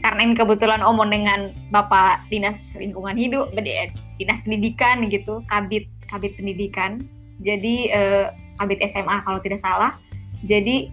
karena 0.00 0.20
ini 0.24 0.34
kebetulan 0.36 0.80
omong 0.80 1.12
dengan 1.12 1.52
Bapak 1.68 2.28
Dinas 2.32 2.72
Lingkungan 2.76 3.16
Hidup, 3.16 3.52
eh, 3.60 3.92
Dinas 4.16 4.40
Pendidikan 4.42 5.04
gitu, 5.12 5.44
Kabit 5.48 5.84
Kabit 6.08 6.34
Pendidikan. 6.40 7.04
Jadi 7.44 7.92
eh, 7.92 8.32
Kabit 8.56 8.80
SMA 8.88 9.20
kalau 9.24 9.40
tidak 9.44 9.60
salah. 9.60 9.96
Jadi 10.44 10.88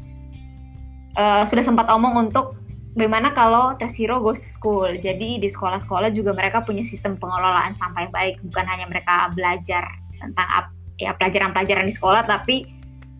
eh, 1.16 1.44
sudah 1.48 1.64
sempat 1.64 1.88
omong 1.88 2.28
untuk 2.28 2.60
bagaimana 3.00 3.32
kalau 3.32 3.80
Tasiro 3.80 4.20
goes 4.20 4.44
to 4.44 4.50
school. 4.52 4.92
Jadi 4.92 5.40
di 5.40 5.48
sekolah-sekolah 5.48 6.12
juga 6.12 6.36
mereka 6.36 6.68
punya 6.68 6.84
sistem 6.84 7.16
pengelolaan 7.16 7.80
sampah 7.80 8.08
yang 8.08 8.14
baik, 8.14 8.36
bukan 8.52 8.66
hanya 8.68 8.86
mereka 8.92 9.32
belajar 9.32 9.88
tentang 10.20 10.48
ya 11.00 11.16
pelajaran-pelajaran 11.16 11.88
di 11.88 11.94
sekolah, 11.96 12.28
tapi 12.28 12.68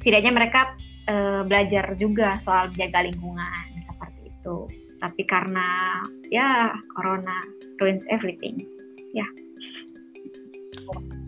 setidaknya 0.04 0.32
mereka 0.36 0.76
eh, 1.08 1.42
belajar 1.48 1.96
juga 1.96 2.40
soal 2.44 2.72
menjaga 2.76 3.08
lingkungan 3.08 3.66
seperti 3.80 4.32
itu 4.32 4.68
tapi 4.98 5.22
karena 5.26 6.02
ya 6.34 6.74
corona 6.96 7.42
ruins 7.78 8.04
everything 8.10 8.66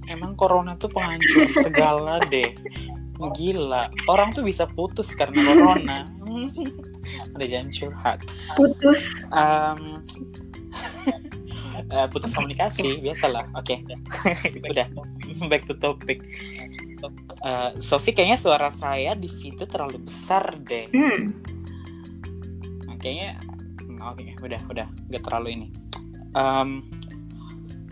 Emang 0.10 0.34
corona 0.34 0.74
tuh 0.74 0.90
penghancur 0.90 1.46
segala 1.66 2.18
deh. 2.28 2.58
Gila, 3.20 3.92
orang 4.10 4.34
tuh 4.34 4.42
bisa 4.42 4.66
putus 4.66 5.14
karena 5.14 5.54
corona. 5.54 5.98
Ada 7.38 7.46
jangan 7.46 7.70
curhat. 7.70 8.20
putus 8.58 9.02
Em, 9.30 9.82
eh, 11.94 12.08
putus 12.10 12.34
komunikasi 12.34 12.98
biasalah. 13.06 13.46
Oke, 13.54 13.86
udah 14.66 14.88
back 15.46 15.70
to 15.70 15.78
topic. 15.78 16.26
Eh, 17.46 17.72
Sofi 17.80 18.12
kayaknya 18.16 18.40
suara 18.40 18.74
saya 18.74 19.14
di 19.14 19.30
situ 19.30 19.64
terlalu 19.70 20.10
besar 20.10 20.58
deh. 20.66 20.90
hmm. 20.90 21.24
kayaknya 23.00 23.40
hmm, 24.00 24.08
oke 24.08 24.24
udah 24.42 24.62
udah 24.72 24.88
nggak 25.12 25.24
terlalu 25.24 25.50
ini 25.54 25.68
Em, 26.30 26.86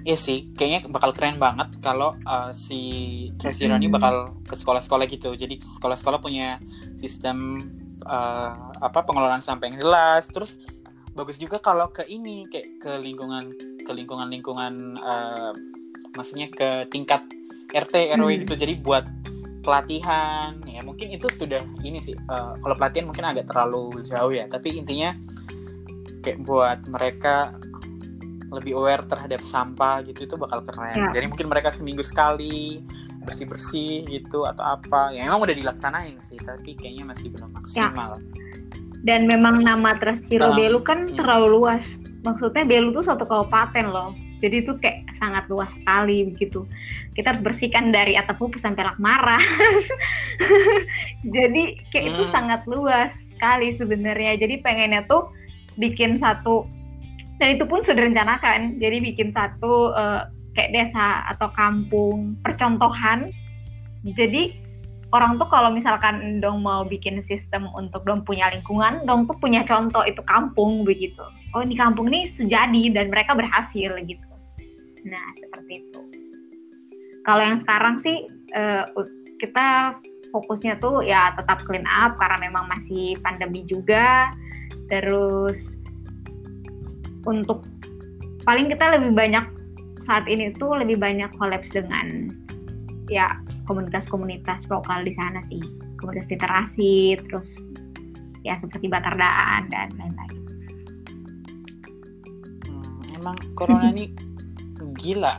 Iya 0.08 0.16
sih, 0.16 0.48
kayaknya 0.56 0.88
bakal 0.88 1.12
keren 1.12 1.36
banget 1.36 1.68
kalau 1.84 2.16
uh, 2.24 2.56
si 2.56 2.80
Tracy 3.36 3.68
Rani 3.68 3.92
Mm. 3.92 3.96
bakal 4.00 4.16
ke 4.48 4.56
sekolah-sekolah 4.56 5.04
gitu. 5.04 5.36
Jadi 5.36 5.60
sekolah-sekolah 5.60 6.24
punya 6.24 6.64
sistem 6.96 7.60
uh, 8.08 8.56
apa 8.80 9.04
pengelolaan 9.04 9.44
sampah 9.44 9.68
yang 9.68 9.76
jelas. 9.76 10.32
Terus 10.32 10.64
bagus 11.12 11.36
juga 11.36 11.60
kalau 11.60 11.92
ke 11.92 12.08
ini 12.08 12.48
kayak 12.48 12.80
ke 12.80 12.92
lingkungan 13.04 13.52
ke 13.84 13.92
lingkungan-lingkungan 13.92 14.96
uh, 14.96 15.52
maksudnya 16.16 16.48
ke 16.56 16.88
tingkat 16.88 17.28
RT 17.76 18.16
RW 18.16 18.30
Hmm. 18.32 18.42
gitu. 18.48 18.56
Jadi 18.56 18.80
buat 18.80 19.04
pelatihan 19.60 20.56
ya 20.64 20.88
mungkin 20.88 21.12
itu 21.12 21.28
sudah 21.28 21.60
ini 21.84 22.00
sih. 22.00 22.16
uh, 22.32 22.56
kalau 22.56 22.80
pelatihan 22.80 23.12
mungkin 23.12 23.28
agak 23.28 23.52
terlalu 23.52 24.00
jauh 24.08 24.32
ya. 24.32 24.48
Tapi 24.48 24.80
intinya 24.80 25.12
kayak 26.28 26.44
buat 26.44 26.84
mereka 26.92 27.56
lebih 28.48 28.76
aware 28.76 29.04
terhadap 29.04 29.40
sampah 29.44 30.04
gitu 30.04 30.24
itu 30.24 30.36
bakal 30.36 30.60
keren. 30.64 30.96
Ya. 30.96 31.20
Jadi 31.20 31.26
mungkin 31.28 31.48
mereka 31.48 31.72
seminggu 31.72 32.04
sekali 32.04 32.84
bersih 33.24 33.48
bersih 33.48 34.04
gitu 34.08 34.44
atau 34.44 34.76
apa. 34.76 35.12
Ya 35.12 35.28
emang 35.28 35.44
udah 35.44 35.56
dilaksanain 35.56 36.16
sih, 36.20 36.40
tapi 36.40 36.76
kayaknya 36.76 37.08
masih 37.08 37.32
belum 37.32 37.52
maksimal. 37.56 38.20
dan 39.06 39.24
memang 39.30 39.62
nama 39.64 39.96
Trasiro 39.96 40.52
Ah, 40.52 40.58
Belu 40.58 40.82
kan 40.84 41.08
hmm. 41.08 41.16
terlalu 41.22 41.62
luas 41.62 41.86
maksudnya 42.26 42.66
Belu 42.66 42.92
tuh 42.92 43.06
satu 43.06 43.24
kabupaten 43.24 43.88
loh 43.88 44.12
jadi 44.42 44.66
itu 44.66 44.74
kayak 44.82 45.06
sangat 45.22 45.46
luas 45.48 45.70
sekali 45.80 46.28
begitu 46.28 46.66
kita 47.14 47.32
harus 47.32 47.46
bersihkan 47.46 47.94
dari 47.94 48.18
atap 48.18 48.42
pupus 48.42 48.66
sampai 48.66 48.84
Lakmaras 48.84 49.86
jadi 51.36 51.64
kayak 51.94 52.06
itu 52.18 52.24
Hmm. 52.26 52.34
sangat 52.34 52.62
luas 52.66 53.14
sekali 53.38 53.78
sebenarnya 53.78 54.42
jadi 54.42 54.66
pengennya 54.66 55.06
tuh 55.06 55.30
bikin 55.78 56.18
satu. 56.18 56.66
Dan 57.38 57.58
itu 57.58 57.70
pun 57.70 57.86
sudah 57.86 58.02
direncanakan 58.02 58.82
jadi 58.82 58.98
bikin 58.98 59.30
satu 59.30 59.94
eh, 59.94 60.22
kayak 60.58 60.74
desa 60.74 61.26
atau 61.30 61.54
kampung 61.54 62.34
percontohan. 62.42 63.30
Jadi 64.18 64.58
orang 65.14 65.38
tuh 65.38 65.48
kalau 65.48 65.70
misalkan 65.70 66.42
dong 66.42 66.66
mau 66.66 66.82
bikin 66.84 67.22
sistem 67.22 67.70
untuk 67.78 68.04
dong 68.04 68.26
punya 68.26 68.50
lingkungan 68.50 69.06
dong 69.06 69.30
tuh 69.30 69.38
punya 69.38 69.62
contoh 69.64 70.02
itu 70.04 70.20
kampung 70.26 70.82
begitu. 70.82 71.22
Oh 71.54 71.62
ini 71.62 71.78
kampung 71.78 72.10
nih 72.10 72.26
sujadi 72.26 72.90
dan 72.92 73.14
mereka 73.14 73.38
berhasil 73.38 73.94
gitu. 74.02 74.28
Nah 75.06 75.28
seperti 75.38 75.86
itu. 75.86 76.02
Kalau 77.22 77.44
yang 77.44 77.60
sekarang 77.62 78.02
sih 78.02 78.26
eh, 78.58 78.84
kita 79.38 80.00
fokusnya 80.34 80.82
tuh 80.82 81.06
ya 81.06 81.32
tetap 81.38 81.64
clean 81.64 81.86
up 81.88 82.18
karena 82.18 82.50
memang 82.50 82.68
masih 82.68 83.16
pandemi 83.22 83.64
juga 83.70 84.28
terus 84.88 85.76
untuk 87.28 87.68
paling 88.48 88.72
kita 88.72 88.96
lebih 88.96 89.12
banyak 89.12 89.46
saat 90.08 90.24
ini 90.32 90.56
tuh 90.56 90.72
lebih 90.80 90.96
banyak 90.96 91.28
collabs 91.36 91.76
dengan 91.76 92.32
ya 93.12 93.28
komunitas-komunitas 93.68 94.72
lokal 94.72 95.04
di 95.04 95.12
sana 95.12 95.44
sih. 95.44 95.60
Komunitas 96.00 96.32
literasi 96.32 97.20
terus 97.28 97.68
ya 98.48 98.56
seperti 98.56 98.88
Batardaan 98.88 99.68
dan 99.68 99.92
lain-lain. 100.00 100.36
Hmm, 102.64 103.20
emang 103.20 103.38
corona 103.60 103.92
ini 103.92 104.16
gila. 104.96 105.36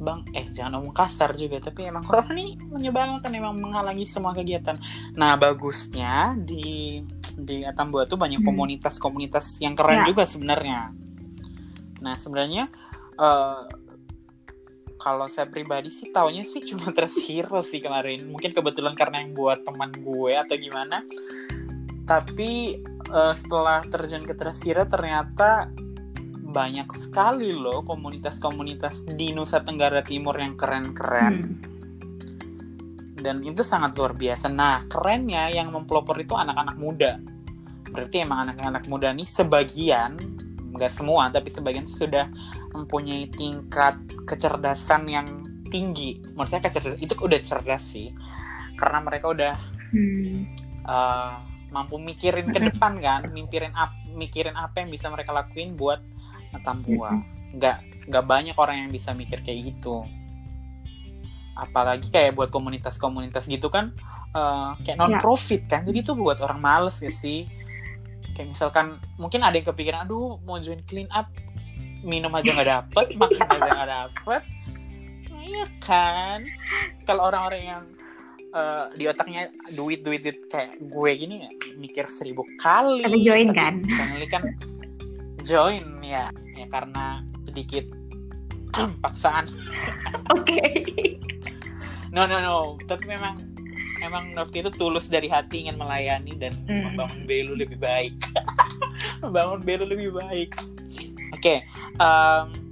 Bang 0.00 0.24
eh 0.32 0.48
jangan 0.48 0.80
omong 0.80 0.96
kasar 0.96 1.36
juga 1.36 1.60
tapi 1.60 1.84
emang 1.84 2.00
corona 2.08 2.32
ini 2.32 2.56
menyebalkan 2.72 3.36
emang 3.36 3.60
menghalangi 3.60 4.08
semua 4.08 4.32
kegiatan. 4.32 4.80
Nah 5.20 5.36
bagusnya 5.36 6.40
di 6.40 7.04
di 7.44 7.64
Atambua 7.64 8.06
tuh 8.06 8.20
banyak 8.20 8.40
hmm. 8.42 8.48
komunitas-komunitas 8.48 9.60
yang 9.62 9.74
keren 9.74 10.04
ya. 10.04 10.06
juga 10.08 10.24
sebenarnya 10.28 10.92
nah 12.00 12.16
sebenarnya 12.16 12.72
uh, 13.20 13.68
kalau 15.00 15.24
saya 15.32 15.48
pribadi 15.48 15.88
sih 15.88 16.12
taunya 16.12 16.44
sih 16.44 16.60
cuma 16.60 16.92
Hero 17.24 17.64
sih 17.64 17.80
kemarin. 17.80 18.28
Mungkin 18.28 18.52
kebetulan 18.52 18.92
karena 18.92 19.24
yang 19.24 19.32
buat 19.32 19.64
teman 19.64 19.90
gue 19.96 20.32
atau 20.36 20.56
gimana. 20.60 21.00
Tapi 22.04 22.84
uh, 23.08 23.32
setelah 23.32 23.80
terjun 23.88 24.28
ke 24.28 24.36
Hero 24.36 24.84
ternyata 24.84 25.72
banyak 26.50 26.90
sekali 26.98 27.54
loh 27.54 27.86
komunitas-komunitas 27.86 29.06
di 29.14 29.30
Nusa 29.32 29.64
Tenggara 29.64 30.04
Timur 30.04 30.36
yang 30.36 30.58
keren-keren. 30.58 31.34
Hmm. 31.40 31.69
Dan 33.20 33.44
itu 33.44 33.60
sangat 33.60 33.94
luar 33.94 34.16
biasa. 34.16 34.48
Nah, 34.48 34.88
kerennya 34.88 35.52
yang 35.52 35.70
mempelopor 35.70 36.16
itu 36.16 36.32
anak-anak 36.34 36.76
muda. 36.80 37.20
Berarti 37.90 38.24
emang 38.24 38.48
anak-anak 38.48 38.84
muda 38.88 39.12
nih 39.12 39.28
sebagian 39.28 40.16
nggak 40.70 40.92
semua 40.92 41.26
tapi 41.34 41.50
sebagian 41.50 41.82
itu 41.82 42.06
sudah 42.06 42.30
mempunyai 42.70 43.26
tingkat 43.34 43.98
kecerdasan 44.22 45.02
yang 45.10 45.26
tinggi 45.66 46.22
menurut 46.34 46.50
saya 46.50 46.62
kecerdasan 46.62 47.02
itu 47.02 47.14
udah 47.18 47.40
cerdas 47.42 47.82
sih 47.90 48.14
karena 48.78 48.98
mereka 49.02 49.34
udah 49.34 49.54
hmm. 49.90 50.46
uh, 50.86 51.42
mampu 51.74 51.98
mikirin 51.98 52.50
ke 52.50 52.58
depan 52.70 52.98
kan 53.02 53.30
mikirin 53.30 53.74
ap 53.74 53.94
mikirin 54.14 54.54
apa 54.54 54.82
yang 54.82 54.90
bisa 54.90 55.10
mereka 55.10 55.34
lakuin 55.34 55.74
buat 55.74 56.02
Tambua 56.66 57.14
hmm. 57.14 57.62
nggak 57.62 57.78
nggak 58.10 58.24
banyak 58.26 58.56
orang 58.58 58.86
yang 58.86 58.90
bisa 58.90 59.14
mikir 59.14 59.38
kayak 59.46 59.70
gitu 59.74 60.02
apalagi 61.60 62.08
kayak 62.08 62.32
buat 62.32 62.48
komunitas-komunitas 62.48 63.44
gitu 63.44 63.68
kan 63.68 63.92
uh, 64.34 64.72
kayak 64.82 64.98
non 64.98 65.18
profit 65.18 65.66
kan. 65.66 65.82
Jadi 65.86 65.98
itu 66.02 66.12
buat 66.16 66.38
orang 66.42 66.60
males 66.60 66.98
ya 67.02 67.12
sih. 67.12 67.46
Kayak 68.34 68.56
misalkan 68.56 68.96
mungkin 69.20 69.44
ada 69.44 69.54
yang 69.58 69.66
kepikiran 69.68 70.06
aduh 70.08 70.40
mau 70.46 70.56
join 70.62 70.80
clean 70.86 71.10
up 71.12 71.28
minum 72.00 72.32
aja 72.32 72.56
nggak 72.56 72.70
dapet 72.70 73.06
makan 73.20 73.46
aja 73.60 73.70
nggak 73.70 73.90
dapet. 73.90 74.42
Iya 75.40 75.66
kan? 75.82 76.38
Kalau 77.08 77.26
orang-orang 77.26 77.62
yang 77.64 77.82
uh, 78.54 78.86
di 78.94 79.08
otaknya 79.10 79.50
duit 79.74 80.06
duit 80.06 80.22
duit 80.22 80.38
kayak 80.46 80.78
gue 80.78 81.10
gini 81.16 81.48
ya 81.48 81.50
mikir 81.76 82.06
seribu 82.06 82.46
kali. 82.60 83.02
Tapi 83.02 83.18
join 83.24 83.48
kan? 83.50 83.82
kali 83.84 84.26
kan 84.30 84.42
join 85.42 85.84
ya. 86.04 86.30
Ya 86.54 86.66
karena 86.70 87.24
sedikit 87.48 87.88
paksaan. 89.02 89.48
Oke. 90.38 90.54
okay. 90.54 91.29
No 92.10 92.26
no 92.26 92.38
no. 92.42 92.58
Tapi 92.86 93.06
memang 93.06 93.38
emang 94.00 94.32
waktu 94.34 94.64
itu 94.64 94.70
tulus 94.74 95.12
dari 95.12 95.28
hati 95.28 95.68
ingin 95.68 95.76
melayani 95.76 96.34
dan 96.40 96.52
hmm. 96.66 96.92
membangun 96.92 97.20
Belu 97.28 97.54
lebih 97.54 97.78
baik. 97.78 98.16
Membangun 99.24 99.60
Belu 99.62 99.84
lebih 99.86 100.10
baik. 100.16 100.56
Oke 101.30 101.38
okay, 101.38 101.58
um, 102.02 102.70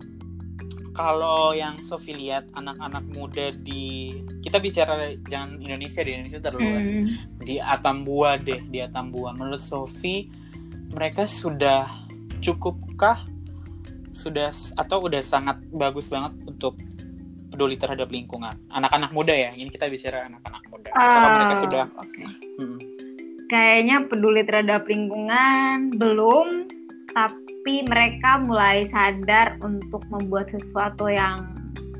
kalau 0.98 1.54
yang 1.54 1.78
Sofi 1.86 2.10
lihat 2.10 2.50
anak-anak 2.58 3.06
muda 3.14 3.54
di 3.54 4.18
kita 4.42 4.58
bicara 4.58 5.14
jangan 5.30 5.62
Indonesia 5.62 6.02
di 6.02 6.10
Indonesia 6.10 6.42
terluas. 6.42 6.88
Hmm. 6.90 7.06
di 7.38 7.62
Atambua 7.62 8.34
deh 8.40 8.66
di 8.66 8.82
Atambua. 8.82 9.30
Menurut 9.38 9.62
Sofi 9.62 10.26
mereka 10.90 11.30
sudah 11.30 11.86
cukupkah? 12.42 13.22
Sudah 14.10 14.50
atau 14.74 15.06
udah 15.06 15.22
sangat 15.22 15.62
bagus 15.70 16.10
banget 16.10 16.34
untuk 16.42 16.74
peduli 17.58 17.74
terhadap 17.74 18.06
lingkungan. 18.06 18.54
Anak-anak 18.70 19.10
muda 19.10 19.34
ya 19.34 19.50
ini 19.50 19.66
kita 19.66 19.90
bicara 19.90 20.30
anak-anak 20.30 20.62
muda. 20.70 20.94
Uh, 20.94 21.26
mereka 21.42 21.54
sudah? 21.66 21.84
okay. 21.98 22.26
hmm. 22.62 22.78
kayaknya 23.50 23.96
peduli 24.06 24.46
terhadap 24.46 24.86
lingkungan 24.86 25.90
belum 25.98 26.70
tapi 27.10 27.82
mereka 27.82 28.38
mulai 28.46 28.86
sadar 28.86 29.58
untuk 29.66 30.06
membuat 30.06 30.46
sesuatu 30.54 31.10
yang 31.10 31.50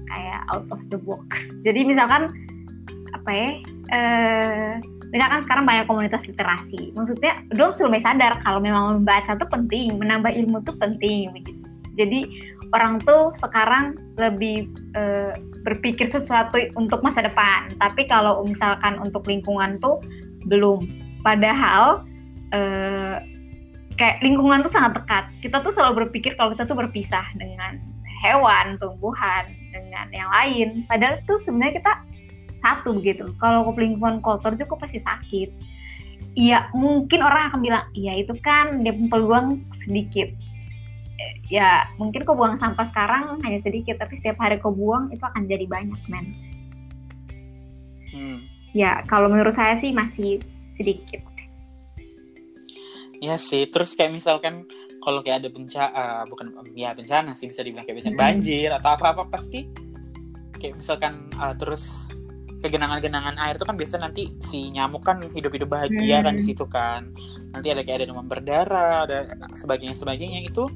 kayak 0.06 0.46
out 0.54 0.62
of 0.70 0.78
the 0.94 0.98
box. 1.02 1.26
Jadi 1.66 1.82
misalkan 1.82 2.30
apa 3.10 3.30
ya 3.34 3.50
uh, 3.90 4.72
misalkan 5.10 5.42
sekarang 5.42 5.64
banyak 5.66 5.90
komunitas 5.90 6.22
literasi. 6.30 6.94
Maksudnya 6.94 7.42
dong 7.58 7.74
sudah 7.74 7.98
sadar 7.98 8.38
kalau 8.46 8.62
memang 8.62 9.02
membaca 9.02 9.34
itu 9.34 9.46
penting 9.50 9.98
menambah 9.98 10.30
ilmu 10.30 10.62
itu 10.62 10.70
penting 10.78 11.34
begitu. 11.34 11.66
Jadi 11.98 12.20
orang 12.76 13.00
tuh 13.04 13.32
sekarang 13.38 13.96
lebih 14.20 14.68
uh, 14.96 15.32
berpikir 15.64 16.08
sesuatu 16.08 16.60
untuk 16.76 17.00
masa 17.00 17.24
depan. 17.24 17.72
Tapi 17.80 18.08
kalau 18.08 18.44
misalkan 18.44 19.00
untuk 19.00 19.24
lingkungan 19.28 19.80
tuh 19.80 20.00
belum. 20.48 20.84
Padahal 21.24 22.04
uh, 22.54 23.16
kayak 23.98 24.22
lingkungan 24.22 24.64
tuh 24.64 24.72
sangat 24.72 25.02
dekat. 25.02 25.24
Kita 25.44 25.60
tuh 25.60 25.72
selalu 25.74 26.06
berpikir 26.06 26.38
kalau 26.38 26.54
kita 26.54 26.64
tuh 26.68 26.78
berpisah 26.78 27.24
dengan 27.36 27.80
hewan, 28.22 28.78
tumbuhan, 28.78 29.48
dengan 29.74 30.06
yang 30.14 30.30
lain. 30.30 30.68
Padahal 30.86 31.20
tuh 31.26 31.38
sebenarnya 31.42 31.82
kita 31.82 31.92
satu 32.62 32.98
begitu. 32.98 33.26
Kalau 33.38 33.70
lingkungan 33.74 34.20
kotor 34.22 34.54
juga 34.58 34.78
pasti 34.78 34.98
sakit. 34.98 35.50
Iya, 36.38 36.70
mungkin 36.70 37.18
orang 37.18 37.50
akan 37.50 37.60
bilang, 37.66 37.84
iya 37.98 38.14
itu 38.22 38.30
kan 38.46 38.86
dia 38.86 38.94
peluang 38.94 39.58
sedikit 39.74 40.30
ya 41.50 41.88
mungkin 41.98 42.22
kau 42.22 42.38
buang 42.38 42.54
sampah 42.60 42.86
sekarang 42.86 43.42
hanya 43.42 43.58
sedikit 43.58 43.98
tapi 43.98 44.14
setiap 44.18 44.38
hari 44.38 44.62
kau 44.62 44.70
buang 44.70 45.10
itu 45.10 45.22
akan 45.22 45.48
jadi 45.50 45.66
banyak 45.66 46.00
men 46.06 46.26
hmm. 48.14 48.38
ya 48.76 49.02
kalau 49.10 49.26
menurut 49.26 49.56
saya 49.56 49.74
sih 49.74 49.90
masih 49.90 50.38
sedikit 50.70 51.24
ya 53.18 53.34
sih 53.34 53.66
terus 53.70 53.98
kayak 53.98 54.14
misalkan 54.14 54.62
kalau 55.02 55.22
kayak 55.22 55.46
ada 55.46 55.48
bencana 55.50 55.90
uh, 55.90 56.22
bukan 56.26 56.54
ya 56.74 56.94
bencana 56.94 57.34
sih 57.34 57.50
bisa 57.50 57.62
dibilang 57.66 57.86
kayak 57.86 57.98
bencana 58.02 58.14
hmm. 58.14 58.24
banjir 58.24 58.70
atau 58.70 58.90
apa 58.94 59.06
apa 59.14 59.22
pasti 59.26 59.66
kayak 60.58 60.78
misalkan 60.78 61.14
uh, 61.38 61.54
terus 61.54 62.10
kegenangan-genangan 62.58 63.38
air 63.38 63.54
itu 63.54 63.66
kan 63.66 63.76
biasa 63.78 63.94
nanti 64.02 64.34
si 64.42 64.74
nyamuk 64.74 65.06
kan 65.06 65.22
hidup-hidup 65.30 65.70
bahagia 65.70 66.18
hmm. 66.18 66.24
kan 66.26 66.32
di 66.34 66.42
hmm. 66.42 66.50
situ 66.50 66.64
kan. 66.66 67.14
Nanti 67.54 67.70
ada 67.70 67.82
kayak 67.86 68.02
ada 68.02 68.06
demam 68.10 68.26
berdarah 68.26 69.06
ada 69.06 69.18
sebagainya 69.54 69.94
sebagainya 69.94 70.42
itu 70.42 70.66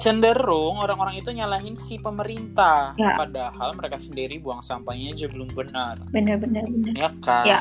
cenderung 0.00 0.80
orang-orang 0.80 1.20
itu 1.20 1.32
nyalahin 1.32 1.76
si 1.80 1.96
pemerintah. 2.00 2.92
Ya. 2.96 3.16
padahal 3.16 3.76
mereka 3.76 3.96
sendiri 4.00 4.40
buang 4.40 4.60
sampahnya 4.60 5.16
aja 5.16 5.26
belum 5.28 5.48
benar. 5.52 6.00
Benar-benar 6.12 6.64
ya 6.96 7.10
kan? 7.24 7.44
Ya. 7.44 7.60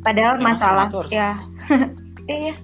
padahal 0.00 0.40
ya, 0.40 0.44
masalah 0.44 0.86
harus, 0.88 1.12
ya. 1.12 1.32
Iya. 2.30 2.54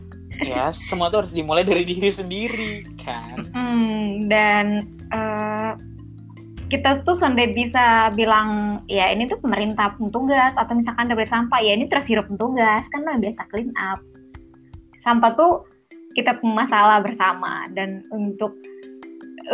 Ya 0.44 0.64
semua 0.72 1.08
tuh 1.08 1.24
harus 1.24 1.32
dimulai 1.32 1.64
dari 1.64 1.84
diri 1.84 2.12
sendiri 2.12 2.84
kan? 3.00 3.44
Hmm, 3.56 4.28
dan 4.28 4.84
uh, 5.08 5.72
kita 6.66 7.06
tuh 7.06 7.14
sonde 7.14 7.54
bisa 7.54 8.10
bilang 8.18 8.82
ya 8.90 9.14
ini 9.14 9.30
tuh 9.30 9.38
pemerintah 9.38 9.94
petugas 9.94 10.50
atau 10.58 10.74
misalkan 10.74 11.06
dapat 11.06 11.30
sampah 11.30 11.62
ya 11.62 11.78
ini 11.78 11.86
tersirup 11.86 12.26
petugas 12.26 12.86
kan 12.90 13.06
biasa 13.06 13.46
clean 13.54 13.70
up. 13.78 14.02
Sampah 15.06 15.30
tuh 15.38 15.62
kita 16.18 16.34
masalah 16.42 16.98
bersama 17.04 17.70
dan 17.76 18.02
untuk 18.10 18.56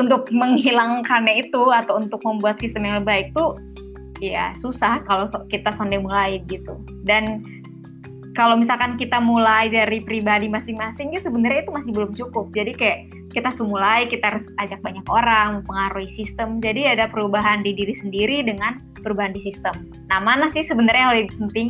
untuk 0.01 0.25
menghilangkannya 0.33 1.45
itu 1.45 1.69
atau 1.69 2.01
untuk 2.01 2.25
membuat 2.25 2.57
sistem 2.57 2.89
yang 2.89 3.05
baik 3.05 3.29
tuh 3.37 3.61
ya 4.25 4.57
susah 4.57 5.05
kalau 5.05 5.29
kita 5.53 5.69
sonde 5.69 6.01
mulai 6.01 6.41
gitu. 6.49 6.81
Dan 7.05 7.45
kalau 8.33 8.57
misalkan 8.57 8.97
kita 8.97 9.21
mulai 9.21 9.69
dari 9.69 10.01
pribadi 10.01 10.49
masing-masing 10.49 11.13
ya 11.13 11.21
sebenarnya 11.21 11.69
itu 11.69 11.73
masih 11.73 11.91
belum 11.93 12.11
cukup. 12.17 12.49
Jadi 12.57 12.73
kayak 12.73 12.99
kita 13.33 13.53
semulai 13.53 14.09
kita 14.09 14.33
harus 14.33 14.49
ajak 14.61 14.81
banyak 14.81 15.05
orang 15.09 15.61
mempengaruhi 15.61 16.09
sistem. 16.09 16.57
Jadi 16.65 16.89
ada 16.89 17.13
perubahan 17.13 17.61
di 17.61 17.77
diri 17.77 17.93
sendiri 17.93 18.41
dengan 18.41 18.81
perubahan 19.05 19.37
di 19.37 19.41
sistem. 19.45 19.73
Nah 20.09 20.21
mana 20.21 20.49
sih 20.49 20.65
sebenarnya 20.65 21.13
yang 21.13 21.13
lebih 21.13 21.37
penting? 21.45 21.69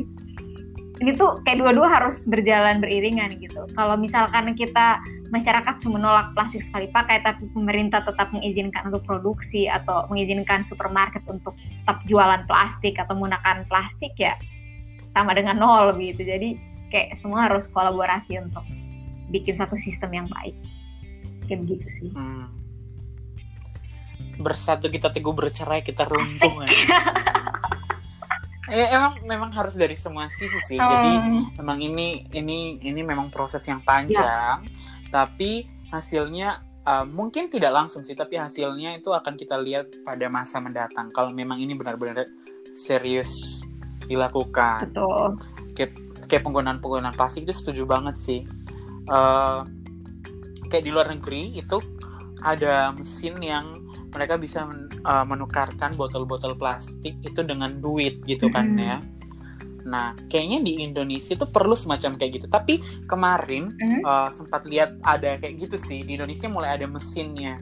Ini 1.02 1.18
tuh 1.18 1.42
kayak 1.42 1.58
dua-dua 1.58 1.98
harus 1.98 2.22
berjalan 2.30 2.78
beriringan 2.78 3.34
gitu. 3.42 3.66
Kalau 3.74 3.98
misalkan 3.98 4.54
kita 4.54 5.02
masyarakat 5.34 5.82
cuma 5.82 5.98
menolak 5.98 6.30
plastik 6.38 6.62
sekali 6.62 6.86
pakai 6.94 7.26
tapi 7.26 7.50
pemerintah 7.50 8.06
tetap 8.06 8.30
mengizinkan 8.30 8.86
untuk 8.86 9.02
produksi 9.02 9.66
atau 9.66 10.06
mengizinkan 10.12 10.62
supermarket 10.62 11.26
untuk 11.26 11.58
tetap 11.58 11.98
jualan 12.06 12.46
plastik 12.46 12.94
atau 13.02 13.18
menggunakan 13.18 13.66
plastik 13.66 14.14
ya 14.14 14.38
sama 15.12 15.36
dengan 15.36 15.60
nol 15.60 15.92
gitu 16.00 16.24
jadi 16.24 16.56
kayak 16.88 17.20
semua 17.20 17.48
harus 17.48 17.68
kolaborasi 17.68 18.40
untuk 18.40 18.64
bikin 19.28 19.56
satu 19.56 19.76
sistem 19.76 20.24
yang 20.24 20.28
baik 20.28 20.56
kayak 21.46 21.60
begitu 21.68 21.86
sih 21.88 22.10
hmm. 22.12 22.48
bersatu 24.40 24.88
kita 24.88 25.12
teguh 25.12 25.36
bercerai 25.36 25.84
kita 25.84 26.08
runtuh 26.08 26.64
ya. 26.64 26.72
ya, 28.72 28.96
emang 28.96 29.20
memang 29.28 29.50
harus 29.52 29.76
dari 29.76 29.94
semua 29.94 30.32
sisi 30.32 30.58
sih. 30.64 30.78
Hmm. 30.80 30.88
Jadi 30.88 31.10
memang 31.60 31.78
ini 31.78 32.24
ini 32.32 32.80
ini 32.80 33.00
memang 33.04 33.28
proses 33.28 33.62
yang 33.68 33.84
panjang, 33.84 34.64
tapi 35.12 35.68
hasilnya 35.92 36.64
uh, 36.88 37.04
mungkin 37.04 37.52
tidak 37.52 37.76
langsung 37.76 38.00
sih, 38.02 38.16
tapi 38.16 38.40
hasilnya 38.40 38.96
itu 38.96 39.12
akan 39.12 39.36
kita 39.36 39.60
lihat 39.60 39.92
pada 40.02 40.26
masa 40.32 40.58
mendatang. 40.58 41.12
Kalau 41.12 41.30
memang 41.30 41.60
ini 41.60 41.76
benar-benar 41.76 42.24
serius 42.72 43.60
dilakukan. 44.06 44.90
Betul. 44.90 45.38
Kayak, 45.74 45.92
kayak 46.28 46.42
penggunaan 46.42 46.78
penggunaan 46.78 47.14
plastik 47.14 47.44
itu 47.46 47.54
setuju 47.54 47.86
banget 47.86 48.16
sih. 48.18 48.40
Uh, 49.10 49.66
kayak 50.70 50.84
di 50.86 50.90
luar 50.94 51.10
negeri 51.10 51.58
itu 51.58 51.82
ada 52.42 52.90
mesin 52.96 53.38
yang 53.38 53.82
mereka 54.12 54.36
bisa 54.36 54.68
men- 54.68 54.90
uh, 55.04 55.24
menukarkan 55.24 55.96
botol-botol 55.96 56.54
plastik 56.58 57.16
itu 57.22 57.40
dengan 57.42 57.80
duit 57.80 58.20
gitu 58.28 58.48
kan 58.52 58.76
Mhm. 58.76 58.78
ya. 58.80 58.98
Nah, 59.82 60.14
kayaknya 60.30 60.62
di 60.62 60.72
Indonesia 60.86 61.34
itu 61.34 61.42
perlu 61.42 61.74
semacam 61.74 62.14
kayak 62.14 62.32
gitu. 62.38 62.46
Tapi 62.46 62.78
kemarin 63.10 63.74
Hmm? 63.74 64.00
uh, 64.06 64.28
sempat 64.30 64.62
lihat 64.68 64.94
ada 65.02 65.34
kayak 65.42 65.66
gitu 65.66 65.74
sih 65.74 66.06
di 66.06 66.14
Indonesia 66.14 66.46
mulai 66.46 66.78
ada 66.78 66.86
mesinnya. 66.86 67.58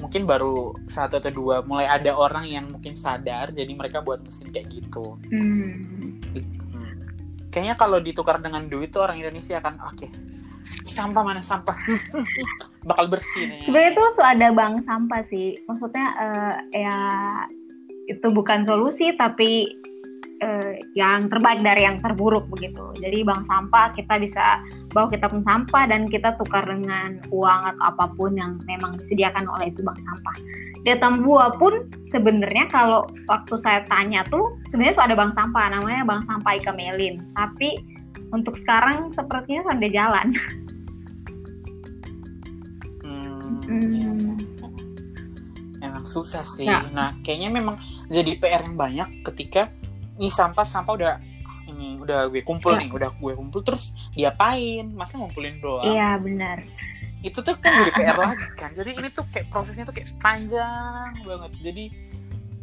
Mungkin 0.00 0.24
baru 0.24 0.72
satu 0.88 1.20
atau 1.20 1.32
dua 1.32 1.60
mulai 1.66 1.84
ada 1.84 2.16
orang 2.16 2.48
yang 2.48 2.70
mungkin 2.72 2.96
sadar 2.96 3.52
jadi 3.52 3.70
mereka 3.76 4.00
buat 4.00 4.24
mesin 4.24 4.48
kayak 4.48 4.72
gitu. 4.72 5.20
Hmm. 5.28 6.20
Hmm. 6.32 6.52
Kayaknya 7.52 7.76
kalau 7.76 8.00
ditukar 8.00 8.40
dengan 8.40 8.64
duit 8.72 8.88
tuh 8.88 9.04
orang 9.04 9.20
Indonesia 9.20 9.60
akan 9.60 9.76
oke. 9.84 10.08
Sampah 10.88 11.22
mana 11.22 11.44
sampah? 11.44 11.76
Bakal 12.88 13.12
bersih 13.12 13.44
nih. 13.44 13.60
Sebenarnya 13.68 13.92
tuh 13.92 14.08
so 14.16 14.22
ada 14.24 14.48
bank 14.56 14.80
sampah 14.80 15.20
sih. 15.20 15.60
Maksudnya 15.68 16.06
eh, 16.16 16.54
ya 16.80 16.98
itu 18.08 18.26
bukan 18.32 18.64
solusi 18.64 19.12
tapi 19.14 19.68
eh, 20.40 20.72
yang 20.96 21.28
terbaik 21.28 21.60
dari 21.60 21.84
yang 21.84 22.00
terburuk 22.00 22.48
begitu. 22.48 22.88
Jadi 22.96 23.20
bank 23.20 23.44
sampah 23.44 23.92
kita 23.92 24.16
bisa 24.16 24.64
bawa 24.92 25.08
kita 25.08 25.26
pun 25.28 25.40
sampah 25.40 25.88
dan 25.88 26.04
kita 26.04 26.36
tukar 26.36 26.64
dengan 26.68 27.18
uang 27.32 27.60
atau 27.74 27.84
apa 27.88 28.06
pun 28.16 28.36
yang 28.36 28.60
memang 28.68 29.00
disediakan 29.00 29.48
oleh 29.48 29.72
itu 29.72 29.80
bank 29.80 29.96
sampah. 30.00 30.36
Di 30.84 30.94
Tambua 31.00 31.52
pun 31.56 31.88
sebenarnya 32.04 32.68
kalau 32.68 33.08
waktu 33.26 33.54
saya 33.56 33.80
tanya 33.88 34.22
tuh 34.28 34.56
sebenarnya 34.68 34.94
so 34.94 35.02
ada 35.02 35.16
bank 35.16 35.32
sampah 35.32 35.72
namanya 35.72 36.04
bank 36.04 36.22
sampah 36.28 36.52
Ika 36.60 36.72
Melin. 36.76 37.18
Tapi 37.32 37.80
untuk 38.32 38.56
sekarang 38.60 39.10
sepertinya 39.10 39.66
sudah 39.66 39.90
jalan. 39.92 40.28
Hmm, 43.02 43.60
Hmm. 43.68 43.90
iya. 43.94 44.10
Emang 45.82 46.06
susah 46.06 46.42
sih. 46.42 46.66
Ya. 46.66 46.82
Nah, 46.90 47.14
kayaknya 47.22 47.50
memang 47.52 47.78
jadi 48.10 48.38
PR 48.38 48.66
yang 48.66 48.74
banyak 48.74 49.22
ketika 49.22 49.70
nih 50.18 50.32
sampah-sampah 50.32 50.92
udah 50.94 51.14
ini 51.82 51.98
udah 51.98 52.30
gue 52.30 52.40
kumpul 52.40 52.72
Ya. 52.72 52.78
nih, 52.78 52.88
udah 52.90 53.10
gue 53.10 53.32
kumpul 53.34 53.60
terus 53.60 53.84
diapain? 54.12 54.86
Masa 54.88 55.18
ngumpulin 55.18 55.58
doang? 55.58 55.82
Iya 55.84 56.14
benar. 56.16 56.62
Itu 57.20 57.38
tuh 57.40 57.58
kan 57.58 57.74
jadi 57.76 57.90
PR 57.92 58.16
lagi 58.24 58.46
kan. 58.54 58.70
Jadi 58.70 58.94
ini 58.94 59.08
tuh 59.08 59.26
kayak 59.26 59.46
prosesnya 59.48 59.82
tuh 59.82 59.92
kayak 59.92 60.14
panjang 60.16 61.18
banget. 61.20 61.50
Jadi 61.60 61.84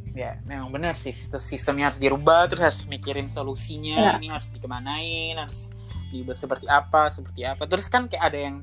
ya 0.10 0.39
memang 0.41 0.71
benar 0.71 0.95
sih 0.95 1.12
sistem 1.12 1.38
sistemnya 1.38 1.86
harus 1.86 1.97
dirubah 1.97 2.47
terus 2.47 2.60
harus 2.62 2.82
mikirin 2.86 3.27
solusinya 3.27 3.95
Ya. 3.95 4.12
ini 4.15 4.27
harus 4.27 4.49
dikemanain 4.49 5.38
harus 5.38 5.69
dibuat 6.10 6.34
seperti 6.36 6.65
apa 6.65 7.08
seperti 7.08 7.45
apa 7.45 7.63
terus 7.63 7.88
kan 7.88 8.10
kayak 8.10 8.23
ada 8.25 8.39
yang 8.41 8.55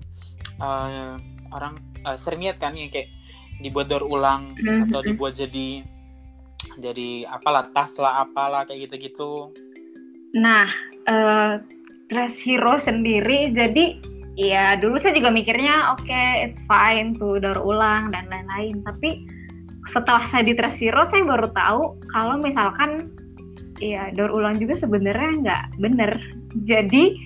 eh, 0.59 1.15
orang 1.49 1.79
eh, 2.03 2.19
sering 2.19 2.43
lihat 2.43 2.59
kan 2.59 2.75
yang 2.75 2.91
kayak 2.91 3.09
dibuat 3.57 3.87
daur 3.87 4.05
ulang 4.05 4.53
Mhm. 4.53 4.91
atau 4.91 5.01
dibuat 5.01 5.33
jadi 5.33 5.87
jadi 6.77 7.09
apalah 7.27 7.71
tas 7.71 7.95
lah 7.95 8.21
apalah 8.21 8.67
kayak 8.67 8.91
gitu-gitu 8.91 9.55
Nah, 10.35 10.67
eh 11.07 11.63
Dress 12.07 12.39
Hero 12.43 12.79
sendiri 12.79 13.51
jadi 13.51 13.99
ya 14.39 14.77
dulu 14.79 15.01
saya 15.01 15.17
juga 15.17 15.33
mikirnya 15.33 15.97
oke 15.97 16.23
it's 16.39 16.61
fine 16.71 17.17
tuh 17.19 17.43
daur 17.43 17.59
ulang 17.59 18.15
dan 18.15 18.31
lain-lain. 18.31 18.83
Tapi 18.87 19.27
setelah 19.91 20.23
saya 20.31 20.47
di 20.47 20.55
Dress 20.55 20.79
Hero 20.79 21.03
saya 21.07 21.27
baru 21.27 21.51
tahu 21.51 21.83
kalau 22.15 22.39
misalkan 22.39 23.11
ya 23.83 24.11
daur 24.15 24.33
ulang 24.33 24.59
juga 24.59 24.79
sebenarnya 24.79 25.31
nggak 25.43 25.65
bener. 25.83 26.13
Jadi 26.63 27.19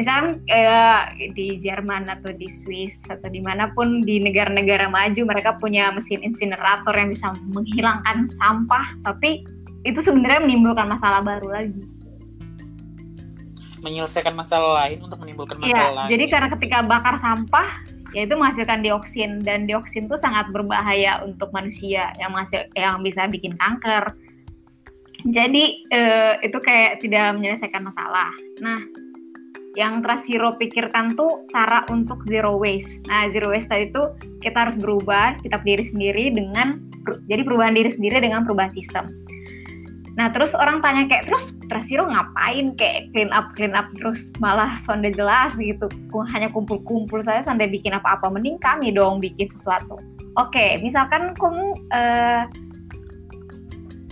misalkan 0.00 0.40
kayak 0.48 1.12
di 1.36 1.60
Jerman 1.60 2.08
atau 2.08 2.32
di 2.32 2.48
Swiss 2.48 3.04
atau 3.12 3.28
di 3.28 3.44
mana 3.44 3.68
pun 3.76 4.00
di 4.00 4.16
negara-negara 4.16 4.88
maju 4.88 5.28
mereka 5.28 5.60
punya 5.60 5.92
mesin 5.92 6.24
insinerator 6.24 6.96
yang 6.96 7.12
bisa 7.12 7.36
menghilangkan 7.52 8.24
sampah. 8.32 8.96
Tapi 9.04 9.44
itu 9.84 10.00
sebenarnya 10.00 10.40
menimbulkan 10.40 10.88
masalah 10.88 11.20
baru 11.20 11.52
lagi 11.52 11.84
menyelesaikan 13.82 14.32
masalah 14.32 14.86
lain 14.86 15.02
untuk 15.02 15.18
menimbulkan 15.18 15.58
Iya, 15.58 15.74
masalah 15.74 15.92
lain 16.06 16.10
jadi 16.14 16.24
karena 16.30 16.48
ketika 16.54 16.78
bakar 16.86 17.14
sampah, 17.18 17.68
ya 18.14 18.24
itu 18.24 18.34
menghasilkan 18.38 18.80
dioksin 18.80 19.42
dan 19.42 19.66
dioksin 19.66 20.06
itu 20.06 20.16
sangat 20.16 20.48
berbahaya 20.54 21.20
untuk 21.26 21.50
manusia 21.50 22.14
yang 22.16 22.30
masih 22.32 22.70
yang 22.78 23.02
bisa 23.02 23.26
bikin 23.26 23.58
kanker. 23.58 24.14
Jadi 25.22 25.86
eh, 25.90 26.34
itu 26.42 26.58
kayak 26.58 27.02
tidak 27.02 27.38
menyelesaikan 27.38 27.82
masalah. 27.86 28.30
Nah, 28.58 28.78
yang 29.78 30.04
Trust 30.04 30.28
Hero 30.28 30.52
pikirkan 30.56 31.16
tuh 31.16 31.48
cara 31.48 31.86
untuk 31.88 32.20
zero 32.28 32.60
waste. 32.60 33.00
Nah, 33.08 33.32
zero 33.32 33.48
waste 33.52 33.72
tadi 33.72 33.88
itu 33.88 34.02
kita 34.44 34.68
harus 34.68 34.76
berubah, 34.76 35.40
kita 35.40 35.62
diri 35.64 35.84
sendiri 35.86 36.24
dengan 36.32 36.82
jadi 37.26 37.42
perubahan 37.42 37.74
diri 37.74 37.90
sendiri 37.90 38.20
dengan 38.20 38.44
perubahan 38.44 38.72
sistem. 38.74 39.08
Nah 40.12 40.28
terus 40.28 40.52
orang 40.52 40.84
tanya 40.84 41.08
kayak 41.08 41.24
terus 41.24 41.56
Trasiro 41.72 42.04
ngapain 42.04 42.76
kayak 42.76 43.08
clean 43.16 43.32
up 43.32 43.48
clean 43.56 43.72
up 43.72 43.88
terus 43.96 44.28
malah 44.44 44.68
sonde 44.84 45.08
jelas 45.16 45.56
gitu 45.56 45.88
hanya 46.36 46.52
kumpul-kumpul 46.52 47.24
saya 47.24 47.40
sonde 47.40 47.64
bikin 47.64 47.96
apa-apa 47.96 48.28
mending 48.28 48.60
kami 48.60 48.92
dong 48.92 49.24
bikin 49.24 49.48
sesuatu. 49.48 49.96
Oke 50.36 50.76
misalkan 50.84 51.32
kamu 51.32 51.64
eh, 51.96 52.44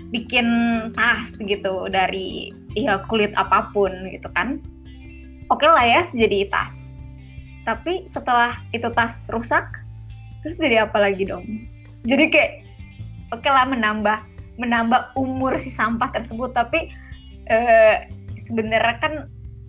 bikin 0.09 0.47
tas 0.97 1.37
gitu 1.37 1.93
dari 1.93 2.49
ya 2.73 3.05
kulit 3.13 3.37
apa 3.37 3.69
pun 3.77 3.93
gitu 4.09 4.29
kan. 4.33 4.57
Oke 5.53 5.69
lah 5.69 5.85
ya 5.85 6.01
jadi 6.09 6.49
tas. 6.49 6.97
Tapi 7.69 8.09
setelah 8.09 8.57
itu 8.73 8.89
tas 8.97 9.29
rusak 9.29 9.69
terus 10.41 10.57
jadi 10.57 10.89
apa 10.89 10.97
lagi 10.97 11.29
dong? 11.29 11.45
Jadi 12.09 12.33
kayak 12.33 12.53
oke 13.37 13.45
lah 13.45 13.69
menambah 13.69 14.30
menambah 14.61 15.17
umur 15.17 15.57
si 15.65 15.73
sampah 15.73 16.13
tersebut 16.13 16.53
tapi 16.53 16.93
eh, 17.49 18.07
sebenarnya 18.45 18.97
kan 19.01 19.15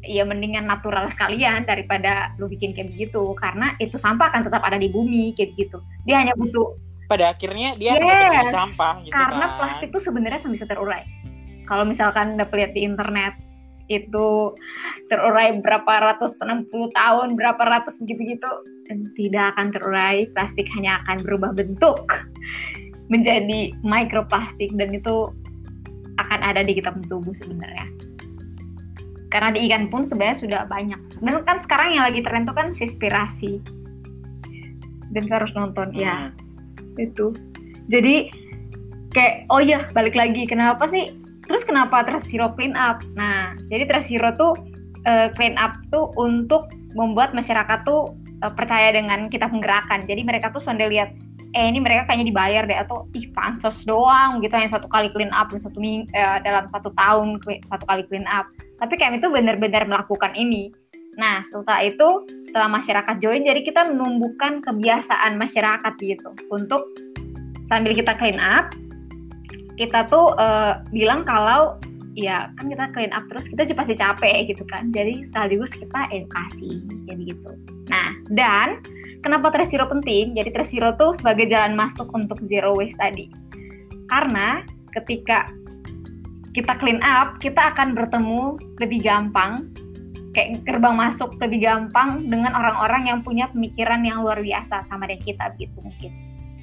ya 0.02 0.26
mendingan 0.26 0.66
natural 0.66 1.08
sekalian 1.14 1.64
daripada 1.64 2.34
lu 2.42 2.50
bikin 2.50 2.74
kayak 2.74 2.94
begitu 2.94 3.38
karena 3.38 3.78
itu 3.78 3.96
sampah 4.02 4.34
akan 4.34 4.50
tetap 4.50 4.62
ada 4.66 4.78
di 4.82 4.90
bumi 4.90 5.38
kayak 5.38 5.54
gitu. 5.56 5.78
Dia 6.10 6.26
hanya 6.26 6.34
butuh 6.36 6.74
pada 7.06 7.36
akhirnya 7.36 7.76
dia 7.76 8.00
Yes, 8.00 8.56
sampah 8.56 9.04
gitu 9.04 9.14
karena 9.14 9.46
kan. 9.46 9.56
plastik 9.60 9.90
itu 9.94 10.00
sebenarnya 10.02 10.42
bisa 10.48 10.66
terurai. 10.66 11.06
Kalau 11.70 11.88
misalkan 11.88 12.36
udah 12.36 12.50
lihat 12.52 12.72
di 12.76 12.82
internet 12.84 13.36
itu 13.92 14.56
terurai 15.12 15.52
berapa 15.60 15.92
ratus 16.00 16.40
60 16.40 16.72
tahun 16.72 17.36
berapa 17.36 17.60
ratus 17.60 18.00
begitu 18.00 18.40
gitu 18.40 18.52
dan 18.88 19.04
tidak 19.20 19.52
akan 19.56 19.68
terurai 19.76 20.24
plastik 20.32 20.64
hanya 20.80 21.04
akan 21.04 21.20
berubah 21.28 21.52
bentuk 21.52 22.00
menjadi 23.12 23.76
mikroplastik 23.84 24.72
dan 24.80 24.96
itu 24.96 25.30
akan 26.18 26.40
ada 26.40 26.64
di 26.64 26.80
kita 26.80 26.96
tubuh 27.12 27.36
sebenarnya. 27.36 27.86
Karena 29.32 29.52
di 29.52 29.68
ikan 29.68 29.92
pun 29.92 30.08
sebenarnya 30.08 30.38
sudah 30.40 30.62
banyak. 30.68 31.00
Dan 31.20 31.44
kan 31.44 31.60
sekarang 31.60 31.96
yang 31.96 32.08
lagi 32.08 32.24
tren 32.24 32.48
itu 32.48 32.56
kan 32.56 32.68
sispirasi 32.72 33.54
dan 35.12 35.28
kita 35.28 35.44
harus 35.44 35.54
nonton 35.56 35.92
ya. 35.92 36.32
Hmm. 36.32 37.00
itu. 37.00 37.32
Jadi 37.92 38.32
kayak 39.12 39.48
oh 39.52 39.60
iya 39.60 39.88
balik 39.92 40.16
lagi. 40.16 40.48
Kenapa 40.48 40.88
sih? 40.88 41.12
Terus 41.48 41.68
kenapa 41.68 42.04
Trashiro 42.08 42.52
clean 42.56 42.76
up? 42.76 43.04
Nah 43.16 43.56
jadi 43.72 43.88
Trashiro 43.88 44.36
tuh 44.36 44.56
eh, 45.08 45.32
clean 45.36 45.56
up 45.60 45.80
tuh 45.92 46.12
untuk 46.20 46.72
membuat 46.96 47.32
masyarakat 47.32 47.88
tuh 47.88 48.16
eh, 48.44 48.54
percaya 48.56 48.92
dengan 48.92 49.32
kita 49.32 49.48
penggerakan 49.48 50.06
jadi 50.06 50.22
mereka 50.28 50.52
tuh 50.52 50.62
sonde 50.62 50.86
lihat 50.88 51.16
eh 51.52 51.68
ini 51.68 51.84
mereka 51.84 52.08
kayaknya 52.08 52.32
dibayar 52.32 52.64
deh 52.64 52.80
atau 52.80 53.12
ih 53.12 53.28
pansos 53.36 53.84
doang 53.84 54.40
gitu 54.40 54.56
hanya 54.56 54.72
satu 54.72 54.88
kali 54.88 55.12
clean 55.12 55.32
up 55.36 55.52
satu 55.52 55.78
ming 55.84 56.08
eh, 56.16 56.38
dalam 56.48 56.72
satu 56.72 56.96
tahun 56.96 57.44
satu 57.68 57.84
kali 57.88 58.08
clean 58.08 58.24
up. 58.28 58.48
Tapi 58.80 58.96
kami 58.96 59.20
tuh 59.20 59.30
benar-benar 59.36 59.84
melakukan 59.84 60.32
ini. 60.40 60.72
Nah 61.20 61.44
setelah 61.44 61.84
itu 61.84 62.24
setelah 62.48 62.72
masyarakat 62.72 63.16
join 63.20 63.44
jadi 63.44 63.62
kita 63.68 63.92
menumbuhkan 63.92 64.64
kebiasaan 64.64 65.36
masyarakat 65.36 65.94
gitu. 66.00 66.32
Untuk 66.48 66.88
sambil 67.68 67.92
kita 67.92 68.16
clean 68.16 68.40
up 68.40 68.72
kita 69.76 70.08
tuh 70.08 70.32
eh, 70.40 70.80
bilang 70.96 71.28
kalau 71.28 71.76
ya 72.16 72.52
kan 72.60 72.68
kita 72.68 72.92
clean 72.96 73.12
up 73.16 73.24
terus 73.28 73.48
kita 73.52 73.68
pasti 73.76 74.00
capek 74.00 74.48
gitu 74.48 74.64
kan. 74.72 74.88
Jadi 74.96 75.20
sekaligus 75.28 75.76
kita 75.76 76.08
edukasi 76.16 76.80
jadi 77.12 77.36
gitu. 77.36 77.52
Nah 77.92 78.16
dan 78.32 78.80
kenapa 79.22 79.54
Tresiro 79.54 79.88
penting 79.88 80.34
jadi 80.36 80.50
Tresiro 80.54 80.94
tuh 80.98 81.16
sebagai 81.18 81.50
jalan 81.50 81.78
masuk 81.78 82.12
untuk 82.14 82.42
zero 82.46 82.76
waste 82.76 83.00
tadi 83.00 83.32
karena 84.12 84.68
ketika 84.92 85.48
kita 86.52 86.76
clean 86.80 87.00
up, 87.00 87.40
kita 87.40 87.72
akan 87.72 87.96
bertemu 87.96 88.60
lebih 88.84 89.00
gampang, 89.04 89.72
kayak 90.36 90.64
gerbang 90.68 90.96
masuk 91.00 91.32
lebih 91.40 91.64
gampang 91.64 92.28
dengan 92.28 92.52
orang-orang 92.52 93.08
yang 93.08 93.20
punya 93.24 93.48
pemikiran 93.56 94.04
yang 94.04 94.24
luar 94.24 94.40
biasa 94.44 94.84
sama 94.88 95.08
dengan 95.08 95.24
kita 95.24 95.56
gitu 95.56 95.80
mungkin. 95.80 96.12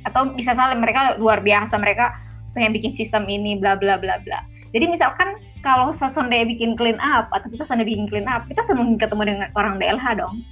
Atau 0.05 0.33
bisa 0.37 0.53
salah 0.53 0.77
mereka 0.77 1.17
luar 1.17 1.41
biasa, 1.41 1.81
mereka 1.81 2.13
pengen 2.53 2.77
bikin 2.77 2.93
sistem 2.93 3.25
ini 3.29 3.57
bla 3.57 3.81
bla 3.81 3.97
bla 3.97 4.21
bla. 4.21 4.45
Jadi 4.77 4.85
misalkan 4.93 5.41
kalau 5.65 5.91
Sonde 5.97 6.45
bikin 6.45 6.77
clean 6.77 7.01
up 7.01 7.33
atau 7.33 7.49
kita 7.49 7.65
Sonde 7.65 7.89
bikin 7.89 8.13
clean 8.13 8.29
up, 8.29 8.45
kita 8.45 8.61
sering 8.69 9.01
ketemu 9.01 9.23
dengan 9.25 9.49
orang 9.57 9.81
DLH 9.81 10.21
dong. 10.21 10.45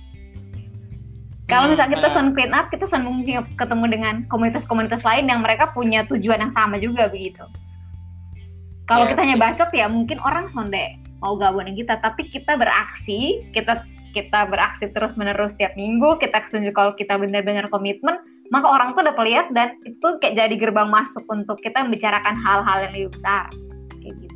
Kalau 1.46 1.70
misalnya 1.70 1.94
kita 1.94 2.08
Hmm, 2.10 2.16
sun 2.18 2.28
clean 2.34 2.52
up, 2.54 2.66
kita 2.74 2.86
sun 2.90 3.06
mungkin 3.06 3.46
ketemu 3.54 3.84
dengan 3.86 4.14
komunitas-komunitas 4.26 5.06
lain 5.06 5.30
yang 5.30 5.46
mereka 5.46 5.70
punya 5.70 6.02
tujuan 6.10 6.42
yang 6.42 6.50
sama 6.50 6.74
juga 6.82 7.06
begitu. 7.06 7.46
Kalau 8.90 9.06
Yes, 9.06 9.10
kita 9.14 9.20
hanya 9.22 9.38
yes. 9.38 9.44
bacot 9.46 9.70
ya 9.74 9.86
mungkin 9.86 10.18
orang 10.22 10.46
sonde 10.50 10.98
mau 11.22 11.38
gabung 11.38 11.66
dengan 11.66 11.78
kita, 11.78 11.94
tapi 12.02 12.26
kita 12.30 12.58
beraksi, 12.58 13.46
kita 13.54 13.82
kita 14.10 14.48
beraksi 14.48 14.88
terus 14.90 15.12
menerus 15.14 15.54
tiap 15.60 15.76
minggu, 15.76 16.16
kita 16.18 16.48
tunjuk 16.48 16.72
kalau 16.72 16.96
kita 16.96 17.20
benar-benar 17.20 17.68
komitmen, 17.68 18.16
maka 18.48 18.66
orang 18.66 18.96
tuh 18.96 19.04
udah 19.04 19.14
melihat 19.20 19.46
dan 19.52 19.76
itu 19.84 20.08
kayak 20.22 20.34
jadi 20.40 20.54
gerbang 20.56 20.88
masuk 20.88 21.22
untuk 21.28 21.60
kita 21.60 21.84
membicarakan 21.84 22.34
hal-hal 22.40 22.88
yang 22.88 22.92
lebih 22.96 23.10
besar 23.12 23.46
kayak 24.00 24.14
gitu. 24.24 24.35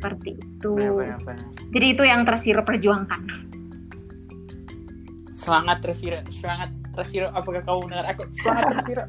Seperti 0.00 0.40
itu. 0.40 0.70
benar-benar. 0.80 1.44
Jadi 1.70 1.86
itu 1.92 2.02
yang 2.02 2.24
tersiro 2.24 2.64
perjuangkan. 2.64 3.20
semangat 5.30 5.80
Resiro 5.80 6.20
semangat 6.28 6.68
Resiro 6.92 7.32
apakah 7.32 7.64
kamu 7.64 7.88
mendengar 7.88 8.12
aku 8.12 8.28
semangat 8.36 8.76
Resiro 8.76 9.04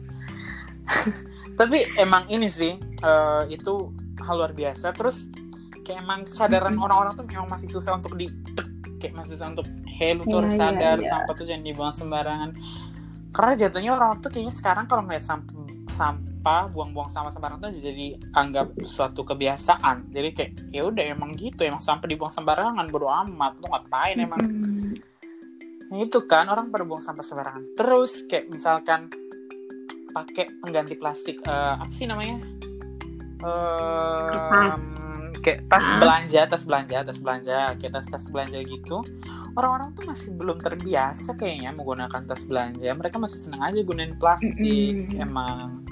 tapi 1.59 1.83
emang 1.99 2.23
ini 2.31 2.47
sih 2.47 2.79
eh, 2.79 3.43
itu 3.51 3.91
hal 4.23 4.39
luar 4.39 4.55
biasa 4.55 4.95
terus 4.95 5.27
kayak 5.83 5.99
emang 5.99 6.23
kesadaran 6.23 6.71
Mm-mm. 6.71 6.87
orang-orang 6.87 7.19
tuh 7.19 7.27
memang 7.27 7.51
masih 7.51 7.67
susah 7.67 7.99
untuk 7.99 8.15
di 8.15 8.31
kayak 9.03 9.11
masih 9.11 9.35
susah 9.35 9.51
untuk 9.51 9.67
hey 9.91 10.15
lu 10.15 10.23
tuh 10.23 10.39
harus 10.39 10.55
Iya, 10.55 10.61
sadar 10.71 10.97
iya. 11.03 11.09
sampah 11.11 11.33
tuh 11.35 11.45
jangan 11.51 11.63
dibuang 11.67 11.91
sembarangan 11.91 12.49
karena 13.35 13.53
jatuhnya 13.59 13.91
orang 13.91 14.09
tuh 14.23 14.29
kayaknya 14.31 14.55
sekarang 14.55 14.85
kalau 14.87 15.03
ngeliat 15.03 15.27
sampah 15.27 15.51
sampah 15.91 16.30
buang-buang 16.41 17.13
sampah 17.13 17.29
sembarangan 17.29 17.69
tuh 17.69 17.77
jadi 17.77 18.17
anggap 18.33 18.73
suatu 18.85 19.21
kebiasaan 19.21 20.09
jadi 20.09 20.29
kayak 20.33 20.51
ya 20.73 20.81
udah 20.89 21.05
emang 21.13 21.37
gitu 21.37 21.61
emang 21.61 21.81
sampah 21.81 22.09
dibuang 22.09 22.33
sembarangan 22.33 22.85
bodo 22.89 23.07
amat 23.07 23.61
lu 23.61 23.69
ngapain 23.69 24.17
emang. 24.17 24.41
Nah 25.91 25.99
itu 25.99 26.23
kan 26.23 26.47
orang 26.47 26.71
pada 26.71 26.87
buang 26.87 27.03
sampah 27.03 27.21
sembarangan. 27.21 27.75
Terus 27.75 28.23
kayak 28.31 28.47
misalkan 28.47 29.11
pakai 30.15 30.47
pengganti 30.63 30.95
plastik 30.95 31.43
eh, 31.43 31.75
apa 31.75 31.91
sih 31.91 32.07
namanya? 32.07 32.39
Eh, 33.41 34.31
Kertas. 34.31 34.79
kayak 35.41 35.59
tas 35.67 35.87
belanja, 35.99 36.41
tas 36.47 36.63
belanja, 36.63 36.97
tas 37.03 37.19
belanja, 37.19 37.59
kayak 37.75 37.91
tas 37.99 38.07
tas 38.07 38.25
belanja 38.31 38.59
gitu. 38.63 39.03
Orang-orang 39.51 39.91
tuh 39.91 40.07
masih 40.07 40.31
belum 40.39 40.63
terbiasa 40.63 41.35
kayaknya 41.35 41.75
menggunakan 41.75 42.23
tas 42.23 42.47
belanja. 42.47 42.87
Mereka 42.95 43.19
masih 43.19 43.39
seneng 43.43 43.59
aja 43.59 43.79
gunain 43.83 44.15
plastik 44.15 45.11
Mm-mm. 45.11 45.19
emang. 45.19 45.83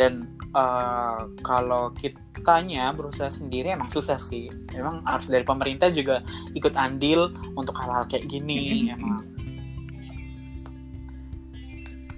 Dan 0.00 0.32
eh, 0.56 1.20
kalau 1.44 1.92
kitanya 1.92 2.96
berusaha 2.96 3.28
sendiri 3.28 3.76
emang 3.76 3.92
susah 3.92 4.16
sih. 4.16 4.48
Emang 4.72 5.04
harus 5.04 5.28
dari 5.28 5.44
pemerintah 5.44 5.92
juga 5.92 6.24
ikut 6.56 6.72
andil 6.72 7.36
untuk 7.52 7.76
hal-hal 7.76 8.08
kayak 8.08 8.24
gini 8.24 8.88
emang. 8.88 9.20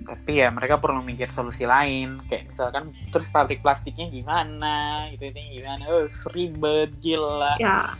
Tapi 0.03 0.45
ya 0.45 0.53
mereka 0.53 0.77
perlu 0.77 1.01
mikir 1.03 1.33
solusi 1.33 1.65
lain 1.65 2.21
kayak 2.29 2.53
misalkan 2.53 2.93
terus 3.11 3.33
pabrik 3.35 3.65
plastiknya 3.65 4.07
gimana? 4.13 5.09
Gitu 5.11 5.35
itu 5.35 5.59
gimana? 5.59 5.83
Oh 5.91 6.07
ribet 6.31 6.95
gila. 7.03 7.59
Ya 7.59 7.99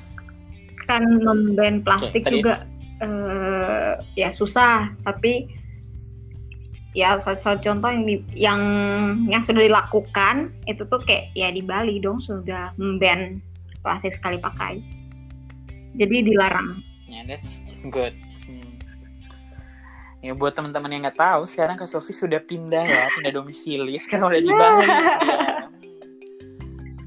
kan 0.87 1.03
memban 1.23 1.83
plastik 1.83 2.23
tadi- 2.23 2.39
juga 2.39 2.69
eh, 3.03 3.99
ya 4.15 4.31
susah. 4.31 4.95
Tapi 5.03 5.62
ya 6.93 7.17
salah 7.19 7.41
satu 7.41 7.61
contoh 7.63 7.89
yang 7.89 8.05
di- 8.05 8.27
yang 8.35 8.61
yang 9.27 9.41
sudah 9.41 9.61
dilakukan 9.61 10.53
itu 10.65 10.85
tuh 10.85 11.01
kayak 11.01 11.33
ya 11.33 11.49
di 11.49 11.61
Bali 11.61 11.97
dong 11.99 12.21
sudah 12.21 12.77
memban 12.77 13.41
plastik 13.81 14.13
sekali 14.13 14.37
pakai 14.37 14.79
jadi 15.95 16.21
dilarang 16.23 16.81
ya 17.07 17.25
that's 17.25 17.65
good 17.89 18.13
Hmm. 18.43 18.75
ya 20.21 20.35
buat 20.35 20.53
teman-teman 20.53 20.91
yang 20.91 21.03
nggak 21.03 21.17
tahu 21.17 21.43
sekarang 21.45 21.75
Kak 21.75 21.87
Sofi 21.87 22.11
sudah 22.11 22.39
pindah 22.39 22.83
ya 22.83 23.07
pindah 23.11 23.33
domisili 23.33 23.97
sekarang 23.97 24.29
udah 24.29 24.43
di 24.43 24.51
Bali 24.51 24.85
ya. 24.91 25.01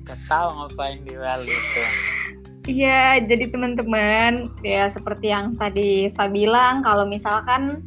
Gak 0.05 0.21
tahu 0.23 0.47
ngapain 0.55 1.01
di 1.01 1.13
Bali 1.13 1.49
itu 1.49 1.83
Iya, 2.65 3.21
jadi 3.21 3.53
teman-teman, 3.53 4.49
ya 4.65 4.89
seperti 4.89 5.29
yang 5.29 5.53
tadi 5.53 6.09
saya 6.09 6.33
bilang, 6.33 6.81
kalau 6.81 7.05
misalkan 7.05 7.86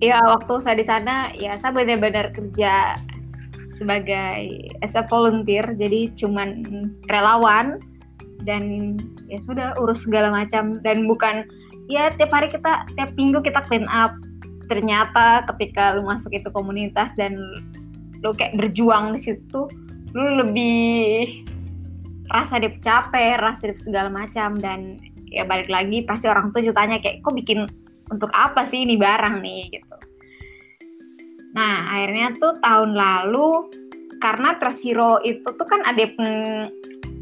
ya 0.00 0.18
waktu 0.24 0.64
saya 0.64 0.76
di 0.76 0.86
sana, 0.88 1.28
ya 1.36 1.56
saya 1.60 1.76
benar-benar 1.76 2.32
kerja 2.32 2.96
sebagai 3.72 4.68
as 4.84 4.96
a 4.96 5.04
volunteer, 5.08 5.64
jadi 5.76 6.12
cuman 6.16 6.64
relawan 7.08 7.80
dan 8.48 8.96
ya 9.28 9.38
sudah 9.44 9.76
urus 9.80 10.04
segala 10.04 10.32
macam 10.32 10.80
dan 10.80 11.04
bukan 11.04 11.44
ya 11.92 12.08
tiap 12.16 12.32
hari 12.32 12.48
kita 12.48 12.88
tiap 12.96 13.12
minggu 13.16 13.44
kita 13.44 13.60
clean 13.68 13.84
up. 13.92 14.12
Ternyata 14.72 15.44
ketika 15.54 15.98
lu 15.98 16.06
masuk 16.06 16.30
itu 16.30 16.46
komunitas 16.54 17.12
dan 17.18 17.34
lu 18.20 18.30
kayak 18.36 18.56
berjuang 18.56 19.16
di 19.16 19.20
situ, 19.20 19.66
lu 20.14 20.24
lebih 20.44 21.44
rasa 22.30 22.62
dia 22.62 22.70
capek, 22.78 23.42
rasa 23.42 23.74
dia 23.74 23.78
segala 23.80 24.08
macam 24.08 24.56
dan 24.62 25.02
ya 25.30 25.42
balik 25.46 25.70
lagi 25.70 26.06
pasti 26.06 26.26
orang 26.26 26.50
tuh 26.54 26.62
tanya 26.74 26.98
kayak 27.02 27.22
kok 27.22 27.34
bikin 27.34 27.66
untuk 28.10 28.30
apa 28.34 28.66
sih 28.66 28.82
ini 28.82 28.98
barang 28.98 29.38
nih 29.40 29.62
gitu. 29.70 29.96
Nah 31.54 31.94
akhirnya 31.94 32.34
tuh 32.38 32.58
tahun 32.62 32.94
lalu 32.94 33.70
karena 34.20 34.58
Tresiro 34.60 35.18
itu 35.24 35.46
tuh 35.46 35.66
kan 35.66 35.80
ada 35.88 36.04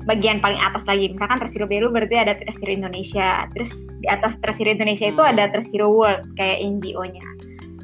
bagian 0.09 0.41
paling 0.41 0.59
atas 0.59 0.89
lagi 0.89 1.12
misalkan 1.12 1.39
Tresiro 1.39 1.68
Belu 1.68 1.93
berarti 1.93 2.16
ada 2.16 2.34
Tresiro 2.34 2.72
Indonesia 2.72 3.45
terus 3.53 3.70
di 4.01 4.09
atas 4.09 4.41
Tresiro 4.41 4.72
Indonesia 4.72 5.12
itu 5.12 5.20
Hmm. 5.20 5.32
ada 5.36 5.53
Tresiro 5.53 5.93
World 5.93 6.32
kayak 6.41 6.64
NGO-nya. 6.64 7.28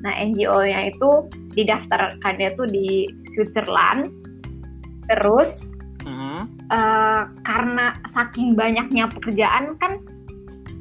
Nah 0.05 0.13
NGO-nya 0.17 0.93
itu 0.93 1.29
didaftarkannya 1.53 2.57
tuh 2.57 2.67
di 2.69 3.09
Switzerland 3.33 4.09
terus 5.09 5.65
Mhm. 6.05 6.69
eh, 6.73 7.23
karena 7.45 7.93
saking 8.09 8.57
banyaknya 8.57 9.09
pekerjaan 9.09 9.77
kan 9.81 10.01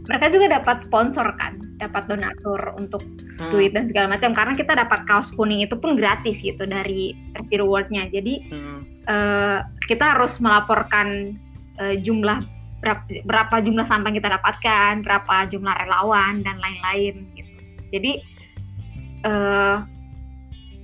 mereka 0.08 0.28
juga 0.28 0.60
dapat 0.60 0.84
sponsor 0.84 1.24
kan, 1.40 1.56
dapat 1.84 2.08
donatur 2.08 2.60
untuk 2.80 3.04
Hmm. 3.40 3.52
duit 3.52 3.74
dan 3.76 3.90
segala 3.90 4.14
macam. 4.14 4.32
Karena 4.32 4.54
kita 4.56 4.74
dapat 4.78 5.04
kaos 5.10 5.34
kuning 5.34 5.66
itu 5.66 5.76
pun 5.76 5.98
gratis 5.98 6.40
gitu 6.40 6.64
dari 6.64 7.18
Resi 7.36 7.56
Reward-nya. 7.60 8.08
Jadi 8.10 8.34
Hmm. 8.52 8.80
eh, 9.04 9.60
kita 9.92 10.16
harus 10.16 10.40
melaporkan 10.40 11.36
eh, 11.82 11.98
jumlah 12.06 12.38
berapa, 12.86 13.26
berapa 13.26 13.56
jumlah 13.66 13.82
sampah 13.90 14.14
yang 14.14 14.18
kita 14.22 14.32
dapatkan, 14.38 15.02
berapa 15.02 15.50
jumlah 15.50 15.74
relawan 15.82 16.46
dan 16.46 16.62
lain-lain 16.62 17.26
gitu. 17.34 17.52
Jadi 17.90 18.12
eh, 19.24 19.78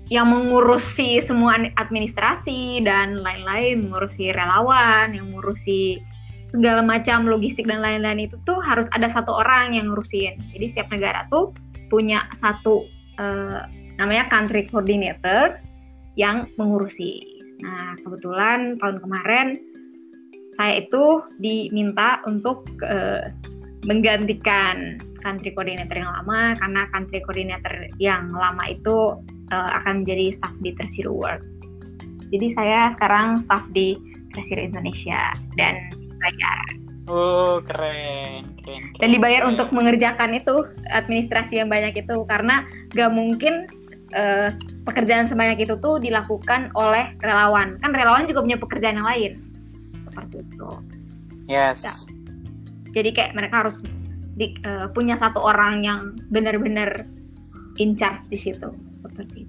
yang 0.09 0.25
mengurusi 0.25 1.21
semua 1.21 1.61
administrasi 1.77 2.81
dan 2.81 3.21
lain-lain, 3.21 3.85
mengurusi 3.85 4.33
relawan, 4.33 5.13
yang 5.13 5.29
mengurusi 5.29 6.01
segala 6.49 6.81
macam 6.81 7.29
logistik 7.29 7.69
dan 7.69 7.85
lain-lain 7.85 8.25
itu 8.25 8.35
tuh 8.49 8.57
harus 8.57 8.89
ada 8.97 9.05
satu 9.05 9.29
orang 9.29 9.77
yang 9.77 9.93
ngurusin. 9.93 10.33
Jadi 10.57 10.65
setiap 10.73 10.89
negara 10.89 11.29
tuh 11.29 11.53
punya 11.93 12.25
satu 12.33 12.89
eh, 13.21 13.61
namanya 14.01 14.25
country 14.33 14.65
coordinator 14.65 15.61
yang 16.17 16.49
mengurusi. 16.57 17.21
Nah 17.61 17.93
kebetulan 18.01 18.81
tahun 18.81 18.97
kemarin 18.97 19.47
saya 20.57 20.81
itu 20.81 21.21
diminta 21.37 22.17
untuk 22.25 22.65
eh, 22.81 23.29
menggantikan 23.85 24.97
country 25.21 25.53
coordinator 25.53 26.01
yang 26.01 26.09
lama 26.09 26.57
karena 26.57 26.81
country 26.89 27.19
coordinator 27.21 27.75
yang 28.01 28.25
lama 28.33 28.63
itu 28.73 29.21
eh, 29.53 29.71
akan 29.77 30.01
menjadi 30.01 30.33
staff 30.33 30.55
di 30.65 30.73
Tersiru 30.73 31.13
World. 31.13 31.45
Jadi 32.33 32.57
saya 32.57 32.93
sekarang 32.97 33.45
staff 33.45 33.69
di 33.69 33.93
Tersiru 34.33 34.65
Indonesia 34.65 35.37
dan 35.53 35.98
dibayar 36.19 36.59
Oh, 37.09 37.57
keren, 37.65 38.45
keren, 38.61 38.93
keren. 38.93 39.01
dan 39.01 39.09
dibayar 39.09 39.41
keren. 39.41 39.51
untuk 39.57 39.73
mengerjakan 39.73 40.29
itu 40.37 40.61
administrasi 40.93 41.57
yang 41.57 41.65
banyak 41.65 41.97
itu 41.97 42.21
karena 42.27 42.61
gak 42.93 43.09
mungkin 43.09 43.65
eh, 44.11 44.53
pekerjaan 44.85 45.25
sebanyak 45.25 45.63
itu 45.63 45.73
tuh 45.77 45.97
dilakukan 45.97 46.69
oleh 46.73 47.13
relawan 47.21 47.77
kan 47.77 47.93
relawan 47.93 48.29
juga 48.29 48.45
punya 48.45 48.57
pekerjaan 48.57 49.01
yang 49.01 49.09
lain 49.09 49.31
seperti 50.05 50.35
itu 50.43 50.69
Yes. 51.49 52.05
jadi 52.93 53.09
kayak 53.09 53.31
mereka 53.33 53.65
harus 53.65 53.81
di- 54.33 54.53
eh, 54.61 54.85
punya 54.93 55.17
satu 55.17 55.41
orang 55.41 55.81
yang 55.81 56.13
benar-benar 56.29 57.09
in 57.77 57.97
charge 57.97 58.29
di 58.29 58.37
situ 58.37 58.69
seperti 58.93 59.48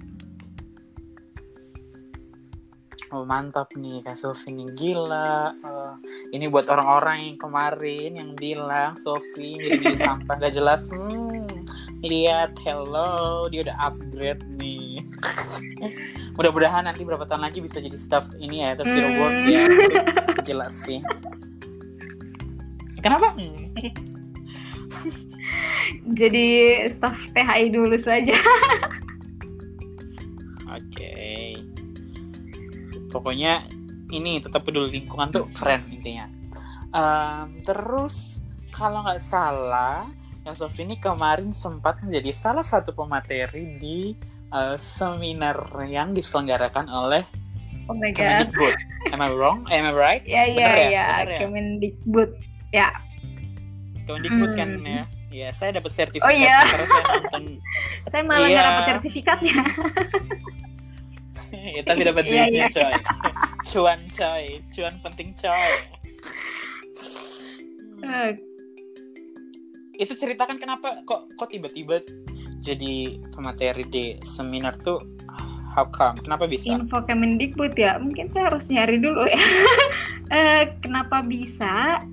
oh 3.11 3.27
mantap 3.27 3.67
nih 3.75 3.99
Kak 4.07 4.15
Sofi 4.15 4.55
nih 4.55 4.71
gila. 4.75 5.51
Uh, 5.67 5.93
ini 6.31 6.47
buat 6.47 6.71
orang-orang 6.71 7.31
yang 7.31 7.37
kemarin 7.37 8.11
yang 8.15 8.31
bilang 8.39 8.95
Sofi 8.95 9.59
milih 9.59 9.99
sampah 10.03 10.39
gak 10.39 10.55
jelas. 10.55 10.87
Hmm, 10.87 11.67
lihat 12.01 12.55
hello 12.63 13.51
dia 13.51 13.67
udah 13.67 13.77
upgrade 13.83 14.43
nih. 14.55 15.03
Mudah-mudahan 16.39 16.87
nanti 16.87 17.03
berapa 17.03 17.27
tahun 17.27 17.43
lagi 17.43 17.59
bisa 17.59 17.83
jadi 17.83 17.99
staff 17.99 18.31
ini 18.39 18.63
ya 18.63 18.79
terus 18.79 18.95
hmm. 18.95 19.03
robot 19.03 19.33
ya. 19.51 19.63
Jelas 20.47 20.73
sih. 20.87 21.03
Kenapa? 23.03 23.35
Jadi 26.15 26.47
staff 26.87 27.17
THI 27.35 27.75
dulu 27.75 27.99
saja. 27.99 28.39
Oke. 30.71 30.87
okay. 30.95 31.20
Pokoknya 33.11 33.67
ini 34.11 34.39
tetap 34.39 34.63
peduli 34.63 35.03
lingkungan 35.03 35.29
tuh 35.29 35.45
keren 35.51 35.83
intinya 35.91 36.31
um, 36.95 37.51
terus 37.61 38.39
kalau 38.71 39.03
nggak 39.03 39.19
salah 39.19 40.07
yang 40.41 40.55
Sofi 40.57 40.87
ini 40.87 40.97
kemarin 40.97 41.53
sempat 41.53 42.01
menjadi 42.01 42.33
salah 42.33 42.65
satu 42.65 42.95
pemateri 42.97 43.77
di 43.77 44.17
uh, 44.49 44.73
seminar 44.79 45.69
yang 45.85 46.17
diselenggarakan 46.17 46.89
oleh 46.89 47.23
Oh 47.89 47.97
my 47.97 48.13
god. 48.13 48.47
Kemendikbud. 48.47 48.75
Am 49.11 49.19
I 49.19 49.29
wrong? 49.33 49.65
Am 49.67 49.83
I 49.89 49.91
right? 49.91 50.23
Ya 50.23 50.45
ya 50.47 50.69
ya. 50.87 51.07
ya? 51.25 51.39
Kemendikbud. 51.43 52.29
Ya. 52.71 52.93
Kemendikbud 54.05 54.51
kan 54.55 54.79
hmm. 54.79 54.85
ya. 54.85 55.03
Ya, 55.31 55.47
saya 55.55 55.79
dapat 55.79 55.95
sertifikat 55.95 56.27
oh, 56.27 56.35
iya. 56.35 56.59
saya 56.59 57.03
nonton. 57.07 57.43
saya 58.11 58.21
malah 58.27 58.47
nggak 58.47 58.51
iya. 58.51 58.67
dapat 58.67 58.83
sertifikatnya. 58.91 59.55
ya, 61.77 61.81
tapi 61.83 62.01
dapat 62.07 62.23
iya, 62.27 62.47
duitnya, 62.47 62.65
iya. 62.65 62.67
coy. 62.71 62.93
Cuan, 63.69 63.99
coy. 64.11 64.45
Cuan 64.71 64.95
penting, 65.03 65.29
coy. 65.35 65.71
Uh. 68.01 68.31
Itu 70.01 70.13
ceritakan 70.17 70.57
kenapa 70.57 71.05
kok 71.05 71.29
kok 71.37 71.49
tiba-tiba 71.53 72.01
jadi 72.61 73.21
pemateri 73.33 73.85
di 73.85 74.05
seminar 74.25 74.77
tuh 74.81 74.97
how 75.71 75.87
come? 75.87 76.19
Kenapa 76.19 76.45
bisa? 76.45 76.75
Info 76.75 76.99
Kemendikbud 77.05 77.73
ya, 77.79 77.97
mungkin 77.97 78.27
saya 78.35 78.51
harus 78.51 78.67
nyari 78.67 78.99
dulu 78.99 79.23
ya. 79.25 79.41
uh, 80.29 80.63
kenapa 80.83 81.23
bisa? 81.23 82.03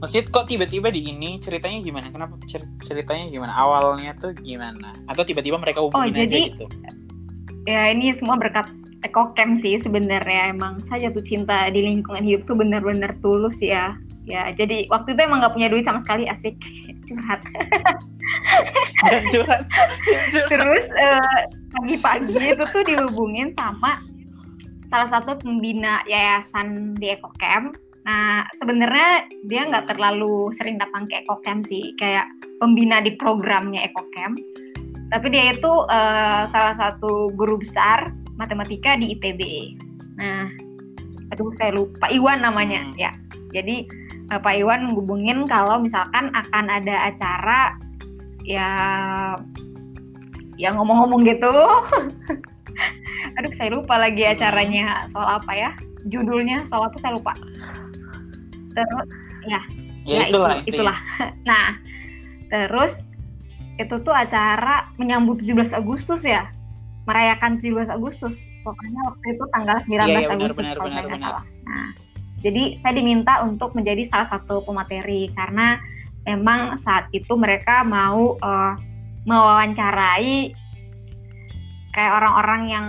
Maksudnya 0.00 0.24
kok 0.28 0.46
tiba-tiba 0.50 0.92
di 0.92 1.00
ini 1.14 1.40
ceritanya 1.40 1.80
gimana? 1.80 2.12
Kenapa 2.12 2.36
ceritanya 2.82 3.24
gimana? 3.32 3.52
Awalnya 3.56 4.12
tuh 4.20 4.36
gimana? 4.36 4.92
Atau 5.08 5.24
tiba-tiba 5.24 5.56
mereka 5.56 5.80
hubungin 5.80 6.12
oh, 6.12 6.18
jadi, 6.18 6.28
aja 6.28 6.36
gitu? 6.52 6.66
Ya 7.64 7.88
ini 7.88 8.12
semua 8.12 8.36
berkat 8.36 8.68
ekocam 9.04 9.60
sih 9.60 9.76
sebenarnya 9.76 10.52
emang 10.52 10.80
saya 10.84 11.08
jatuh 11.08 11.24
cinta 11.24 11.68
di 11.68 11.84
lingkungan 11.84 12.24
hidup 12.24 12.48
tuh 12.48 12.56
benar-benar 12.56 13.12
tulus 13.20 13.60
ya. 13.60 13.96
Ya 14.24 14.48
jadi 14.56 14.88
waktu 14.88 15.12
itu 15.12 15.20
emang 15.20 15.44
nggak 15.44 15.54
punya 15.56 15.68
duit 15.68 15.84
sama 15.84 16.00
sekali 16.00 16.24
asik 16.28 16.56
curhat. 17.08 17.40
curhat. 19.32 19.62
Terus 20.48 20.86
uh, 20.96 21.40
pagi-pagi 21.76 22.36
itu 22.56 22.64
tuh 22.64 22.84
dihubungin 22.84 23.52
sama 23.56 24.00
salah 24.88 25.08
satu 25.08 25.36
pembina 25.40 26.04
yayasan 26.08 26.96
di 26.96 27.12
ekocam 27.12 27.72
Nah, 28.04 28.44
sebenarnya 28.60 29.24
dia 29.48 29.64
nggak 29.64 29.96
terlalu 29.96 30.52
sering 30.52 30.76
datang 30.76 31.08
ke 31.08 31.24
EcoCamp 31.24 31.64
sih, 31.64 31.96
kayak 31.96 32.28
pembina 32.60 33.00
di 33.00 33.16
programnya 33.16 33.80
EcoCamp. 33.88 34.36
Tapi 35.14 35.26
dia 35.30 35.54
itu 35.54 35.70
uh, 35.70 36.42
salah 36.50 36.74
satu 36.74 37.30
guru 37.38 37.62
besar 37.62 38.10
matematika 38.34 38.98
di 38.98 39.14
ITB. 39.14 39.42
Nah, 40.18 40.50
aduh 41.30 41.54
saya 41.54 41.70
lupa 41.78 42.10
Iwan 42.10 42.42
namanya 42.42 42.90
hmm. 42.90 42.98
ya. 42.98 43.14
Jadi 43.54 43.86
uh, 44.34 44.42
Pak 44.42 44.58
Iwan 44.58 44.90
menghubungin 44.90 45.46
kalau 45.46 45.78
misalkan 45.78 46.34
akan 46.34 46.66
ada 46.66 47.14
acara 47.14 47.78
ya 48.42 48.68
ya 50.58 50.74
ngomong-ngomong 50.74 51.22
gitu. 51.22 51.54
aduh 53.38 53.54
saya 53.54 53.70
lupa 53.70 53.94
lagi 53.94 54.26
acaranya 54.26 55.06
soal 55.14 55.38
apa 55.38 55.52
ya? 55.54 55.70
Judulnya 56.10 56.66
soal 56.66 56.90
apa 56.90 56.98
saya 56.98 57.14
lupa 57.14 57.38
terus 58.74 59.06
ya 59.46 59.60
ya, 60.04 60.18
ya 60.18 60.22
itulah 60.28 60.54
itu, 60.66 60.76
itulah 60.76 60.98
nah 61.48 61.78
terus 62.50 63.06
itu 63.78 63.94
tuh 64.02 64.14
acara 64.14 64.90
menyambut 65.00 65.42
17 65.42 65.74
Agustus 65.74 66.22
ya 66.22 66.50
merayakan 67.04 67.60
17 67.60 67.90
Agustus 67.90 68.46
pokoknya 68.62 69.00
waktu 69.10 69.26
itu 69.36 69.44
tanggal 69.52 69.76
19 69.82 69.90
ya, 69.90 70.20
ya, 70.24 70.28
Agustus 70.32 70.66
benar, 70.66 70.76
kalau 70.78 70.90
saya 70.90 71.04
nggak 71.04 71.20
salah 71.20 71.44
nah 71.66 71.88
jadi 72.44 72.76
saya 72.76 72.92
diminta 73.00 73.40
untuk 73.40 73.72
menjadi 73.72 74.04
salah 74.04 74.28
satu 74.28 74.60
pemateri 74.68 75.32
karena 75.32 75.80
memang 76.28 76.76
saat 76.76 77.08
itu 77.16 77.32
mereka 77.40 77.80
mau 77.84 78.36
uh, 78.40 78.76
mewawancarai 79.24 80.52
kayak 81.96 82.12
orang-orang 82.20 82.62
yang 82.68 82.86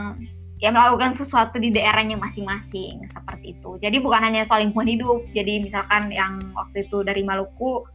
ya 0.59 0.71
melakukan 0.71 1.15
sesuatu 1.15 1.59
di 1.59 1.71
daerahnya 1.71 2.19
masing-masing 2.19 3.03
seperti 3.07 3.55
itu. 3.55 3.79
Jadi 3.79 3.99
bukan 3.99 4.23
hanya 4.23 4.47
soal 4.47 4.63
lingkungan 4.63 4.91
hidup. 4.91 5.23
Jadi 5.35 5.63
misalkan 5.63 6.11
yang 6.11 6.39
waktu 6.55 6.87
itu 6.87 7.03
dari 7.03 7.23
Maluku 7.23 7.87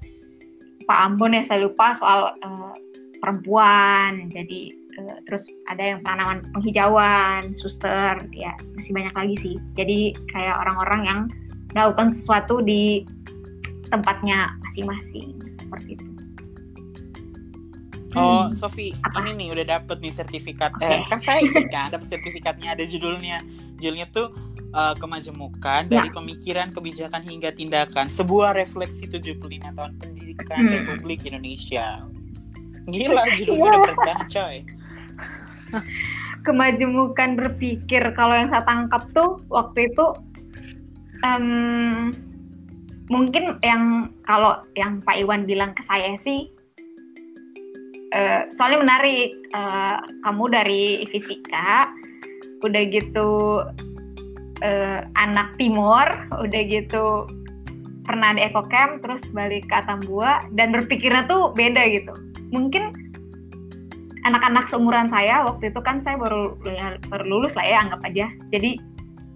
Pak 0.90 0.98
Ambon 1.06 1.38
ya 1.38 1.46
saya 1.46 1.62
lupa 1.62 1.94
soal 1.94 2.34
uh, 2.42 2.74
perempuan. 3.22 4.26
Jadi 4.34 4.74
uh, 4.98 5.22
terus 5.30 5.46
ada 5.70 5.94
yang 5.94 6.02
penanaman 6.02 6.42
penghijauan, 6.50 7.54
suster, 7.54 8.18
ya 8.34 8.50
masih 8.74 8.90
banyak 8.90 9.14
lagi 9.14 9.36
sih. 9.38 9.54
Jadi 9.78 10.18
kayak 10.34 10.58
orang-orang 10.58 11.02
yang 11.06 11.20
melakukan 11.78 12.10
sesuatu 12.10 12.58
di 12.58 13.06
tempatnya 13.94 14.50
masing-masing 14.66 15.38
seperti 15.62 15.94
itu. 15.94 16.06
Oh, 18.18 18.50
hmm. 18.50 18.58
Sofi, 18.58 18.90
ini 18.90 19.30
nih 19.38 19.48
udah 19.54 19.78
dapet 19.78 20.02
nih 20.02 20.10
sertifikat. 20.10 20.74
Okay. 20.82 20.98
Eh, 20.98 21.06
kan 21.06 21.22
saya 21.22 21.46
ikut 21.46 21.70
kan, 21.70 21.94
dapet 21.94 22.10
sertifikatnya 22.10 22.74
ada 22.74 22.82
judulnya. 22.82 23.38
Judulnya 23.78 24.10
tuh 24.10 24.34
uh, 24.74 24.98
kemajemukan 24.98 25.86
ya. 25.86 26.02
dari 26.02 26.10
pemikiran, 26.10 26.74
kebijakan 26.74 27.22
hingga 27.22 27.54
tindakan. 27.54 28.10
Sebuah 28.10 28.58
refleksi 28.58 29.06
75 29.06 29.38
tahun 29.62 29.94
pendidikan 30.02 30.19
hmm. 30.48 30.72
Republik 30.72 31.26
Indonesia. 31.26 32.00
Gila, 32.88 33.22
judulnya 33.38 33.78
udah 33.84 33.96
keren 33.96 34.20
coy. 34.30 34.56
Kemajemukan 36.46 37.36
berpikir. 37.36 38.02
Kalau 38.16 38.32
yang 38.32 38.48
saya 38.48 38.64
tangkap 38.64 39.04
tuh 39.12 39.44
waktu 39.52 39.92
itu 39.92 40.06
um, 41.24 42.10
mungkin 43.12 43.58
yang 43.60 44.14
kalau 44.24 44.62
yang 44.78 45.02
Pak 45.04 45.20
Iwan 45.20 45.44
bilang 45.44 45.74
ke 45.74 45.82
saya 45.84 46.14
sih 46.16 46.48
uh, 48.14 48.46
soalnya 48.54 48.86
menarik 48.86 49.34
uh, 49.52 49.98
kamu 50.22 50.44
dari 50.50 50.84
fisika 51.10 51.90
udah 52.62 52.82
gitu 52.92 53.30
uh, 54.62 55.00
anak 55.18 55.50
timur 55.58 56.06
udah 56.38 56.62
gitu 56.70 57.26
pernah 58.04 58.32
di 58.34 58.42
ekocamp 58.46 59.04
terus 59.04 59.22
balik 59.32 59.68
ke 59.68 59.74
Atambua 59.76 60.44
dan 60.56 60.72
berpikirnya 60.72 61.28
tuh 61.28 61.52
beda 61.52 61.82
gitu 61.90 62.12
mungkin 62.50 62.92
anak-anak 64.28 64.68
seumuran 64.68 65.08
saya 65.08 65.44
waktu 65.48 65.72
itu 65.72 65.80
kan 65.80 66.04
saya 66.04 66.20
baru 66.20 66.56
baru 67.08 67.24
lulus 67.24 67.56
lah 67.56 67.64
ya 67.64 67.78
anggap 67.84 68.00
aja 68.04 68.26
jadi 68.52 68.76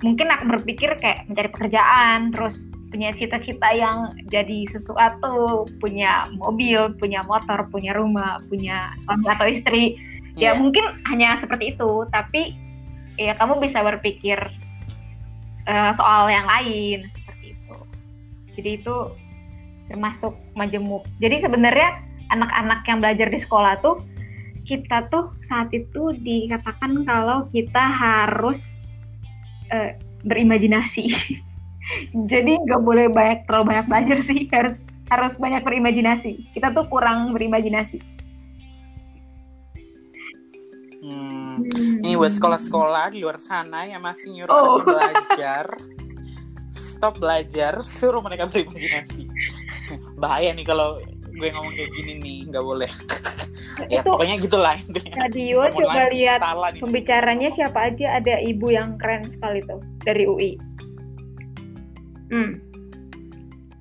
mungkin 0.04 0.28
aku 0.28 0.44
berpikir 0.58 0.92
kayak 1.00 1.24
mencari 1.30 1.48
pekerjaan 1.48 2.34
terus 2.34 2.68
punya 2.94 3.10
cita-cita 3.10 3.74
yang 3.74 4.14
jadi 4.30 4.70
sesuatu, 4.70 5.66
punya 5.82 6.30
mobil, 6.38 6.94
punya 6.94 7.26
motor, 7.26 7.66
punya 7.74 7.90
rumah, 7.90 8.38
punya 8.46 8.94
suami 9.02 9.26
atau 9.26 9.50
istri. 9.50 9.98
Yeah. 10.38 10.38
Ya 10.38 10.50
iya. 10.54 10.62
mungkin 10.62 10.84
hanya 11.10 11.34
seperti 11.34 11.74
itu, 11.74 12.06
tapi 12.14 12.54
ya 13.18 13.34
kamu 13.34 13.58
bisa 13.58 13.82
berpikir 13.82 14.38
uh, 15.66 15.90
soal 15.90 16.30
yang 16.30 16.46
lain. 16.46 17.10
Jadi 18.54 18.80
itu 18.80 18.96
termasuk 19.90 20.32
majemuk. 20.56 21.04
Jadi 21.20 21.44
sebenarnya 21.44 22.00
anak-anak 22.32 22.80
yang 22.88 22.98
belajar 23.04 23.28
di 23.28 23.38
sekolah 23.38 23.78
tuh 23.84 24.00
kita 24.64 25.12
tuh 25.12 25.36
saat 25.44 25.68
itu 25.76 26.16
dikatakan 26.24 27.04
kalau 27.04 27.44
kita 27.52 27.84
harus 27.84 28.80
uh, 29.68 29.92
berimajinasi. 30.24 31.12
jadi 32.32 32.52
nggak 32.64 32.82
boleh 32.82 33.06
banyak 33.12 33.44
terlalu 33.44 33.76
banyak 33.76 33.86
belajar 33.88 34.18
sih 34.24 34.48
harus 34.48 34.88
harus 35.12 35.36
banyak 35.36 35.60
berimajinasi 35.62 36.48
kita 36.56 36.72
tuh 36.72 36.88
kurang 36.88 37.36
berimajinasi 37.36 38.00
hmm. 41.04 41.60
hmm. 41.60 42.00
ini 42.00 42.16
buat 42.16 42.32
sekolah-sekolah 42.32 43.12
di 43.12 43.20
luar 43.20 43.38
sana 43.40 43.84
yang 43.84 44.00
masih 44.00 44.32
nyuruh 44.32 44.52
oh. 44.52 44.80
belajar 44.80 45.68
stop 46.94 47.18
belajar 47.18 47.82
suruh 47.82 48.22
mereka 48.22 48.46
berimajinasi. 48.46 49.26
Bahaya 50.22 50.54
nih 50.54 50.62
kalau 50.62 51.02
gue 51.34 51.48
ngomong 51.50 51.74
kayak 51.74 51.90
gini 51.98 52.12
nih 52.22 52.38
nggak 52.54 52.64
boleh. 52.64 52.90
Ya 53.90 54.06
itu 54.06 54.06
pokoknya 54.06 54.38
gitulah 54.38 54.78
intinya. 54.78 55.26
Radio 55.26 55.66
coba 55.74 56.06
lihat 56.14 56.38
pembicaranya 56.78 57.50
siapa 57.50 57.90
aja 57.90 58.22
ada 58.22 58.38
ibu 58.38 58.70
yang 58.70 58.94
keren 59.02 59.26
sekali 59.34 59.66
tuh 59.66 59.82
dari 60.06 60.30
UI 60.30 60.54
hmm. 62.30 62.52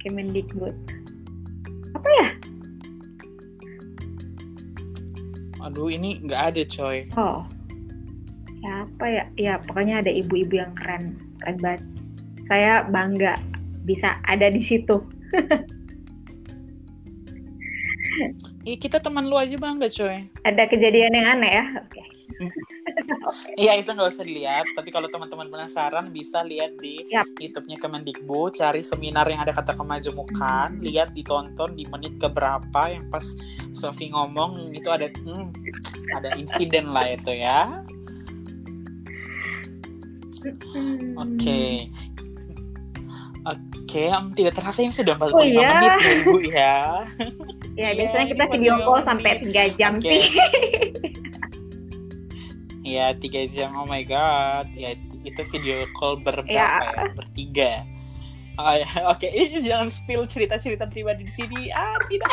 Kemendikbud. 0.01 0.75
Apa 1.93 2.09
ya? 2.19 2.27
Aduh 5.63 5.93
ini 5.93 6.19
nggak 6.25 6.41
ada 6.41 6.61
coy. 6.67 6.97
Oh. 7.15 7.45
Ya 8.65 8.83
apa 8.83 9.05
ya? 9.07 9.23
Ya 9.37 9.53
pokoknya 9.63 10.01
ada 10.03 10.11
ibu-ibu 10.11 10.57
yang 10.57 10.73
keren 10.75 11.21
keren 11.39 11.57
banget 11.61 11.81
saya 12.43 12.83
bangga 12.87 13.35
bisa 13.83 14.19
ada 14.23 14.47
di 14.51 14.63
situ 14.63 14.99
Iya 18.63 18.77
kita 18.79 18.97
teman 19.03 19.27
lu 19.27 19.35
aja 19.35 19.59
bangga 19.59 19.91
coy. 19.91 20.23
Ada 20.47 20.63
kejadian 20.71 21.11
yang 21.11 21.27
aneh 21.35 21.51
ya? 21.51 21.65
Oke. 21.83 21.99
Okay. 21.99 22.07
Iya 23.59 23.79
itu 23.79 23.93
nggak 23.93 24.09
usah 24.09 24.25
dilihat, 24.25 24.65
tapi 24.75 24.89
kalau 24.89 25.07
teman-teman 25.07 25.47
penasaran 25.47 26.09
bisa 26.11 26.41
lihat 26.43 26.75
di 26.81 27.05
yep. 27.11 27.27
YouTube-nya 27.39 27.77
Kemendikbud, 27.79 28.57
cari 28.57 28.81
seminar 28.81 29.27
yang 29.29 29.43
ada 29.43 29.53
kata 29.53 29.77
kemajemukan, 29.77 30.79
hmm. 30.79 30.83
lihat 30.83 31.13
ditonton 31.13 31.77
di 31.77 31.85
menit 31.87 32.17
keberapa 32.17 32.81
yang 32.89 33.07
pas 33.11 33.23
Sofi 33.75 34.11
ngomong 34.11 34.73
itu 34.73 34.89
ada 34.89 35.07
hmm, 35.11 35.53
ada 36.15 36.33
insiden 36.39 36.91
lah 36.91 37.11
itu 37.11 37.31
ya. 37.31 37.83
Oke. 40.43 41.35
Okay. 41.39 41.73
Oke, 43.43 43.59
okay, 43.83 44.07
um, 44.07 44.31
tidak 44.31 44.55
terasa 44.55 44.79
yang 44.87 44.95
sudah 44.95 45.19
45 45.19 45.35
oh, 45.35 45.43
iya? 45.43 45.67
menit 45.67 45.91
ya 45.99 46.11
Ibu 46.15 46.35
ya. 46.47 46.75
ya, 47.83 47.89
biasanya 47.91 48.25
kita 48.31 48.43
video 48.55 48.73
call 48.87 49.01
sampai 49.03 49.31
3 49.43 49.75
jam 49.75 49.93
okay. 49.99 50.07
sih. 50.07 50.23
Iya 52.87 53.15
tiga 53.21 53.43
jam 53.47 53.75
oh 53.75 53.87
my 53.87 54.03
god 54.07 54.67
ya 54.75 54.95
itu 55.23 55.41
video 55.55 55.87
call 55.95 56.19
berberapa 56.19 56.51
ya, 56.51 56.83
ya? 56.83 57.03
bertiga 57.15 57.71
oh, 58.59 58.75
ya. 58.75 58.87
oke 59.11 59.23
okay. 59.23 59.59
jangan 59.63 59.87
spill 59.87 60.27
cerita 60.27 60.59
cerita 60.59 60.85
pribadi 60.87 61.23
di 61.23 61.33
sini 61.33 61.71
ah 61.71 61.95
tidak 62.11 62.31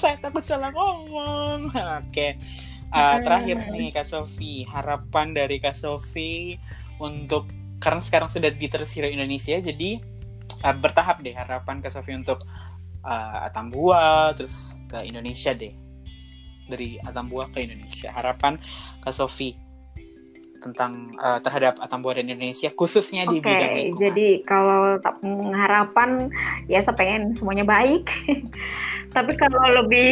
saya 0.00 0.16
takut 0.18 0.42
salah 0.42 0.72
ngomong 0.72 1.68
oke 1.68 2.08
okay. 2.08 2.40
uh, 2.96 3.20
terakhir 3.20 3.60
nih 3.68 3.92
kak 3.92 4.08
Sofi 4.08 4.64
harapan 4.64 5.36
dari 5.36 5.60
kak 5.60 5.76
Sofi 5.76 6.56
untuk 6.96 7.44
karena 7.86 8.02
sekarang 8.02 8.28
sudah 8.34 8.50
di 8.50 8.66
Tersiro 8.66 9.06
Indonesia 9.06 9.54
jadi 9.62 10.02
uh, 10.66 10.74
bertahap 10.74 11.22
deh 11.22 11.38
harapan 11.38 11.78
kak 11.78 11.94
Sofi 11.94 12.18
untuk 12.18 12.42
uh, 13.06 13.46
Atambua 13.46 14.34
terus 14.34 14.74
ke 14.90 15.06
Indonesia 15.06 15.54
deh 15.54 15.86
dari 16.66 16.98
Atambua 17.00 17.48
ke 17.54 17.62
Indonesia. 17.62 18.10
Harapan 18.10 18.58
Kak 19.00 19.14
Sofi 19.14 19.54
tentang 20.58 21.14
uh, 21.22 21.38
terhadap 21.38 21.78
Atambua 21.78 22.18
dan 22.18 22.26
Indonesia 22.26 22.72
khususnya 22.74 23.28
di 23.30 23.38
okay, 23.38 23.46
bidang 23.54 23.72
lingkungan. 23.78 24.02
Jadi 24.02 24.28
kalau 24.42 24.98
harapan 25.54 26.26
ya 26.66 26.82
saya 26.82 26.98
pengen 26.98 27.30
semuanya 27.32 27.62
baik. 27.62 28.10
Tapi 29.16 29.32
kalau 29.38 29.80
lebih 29.80 30.10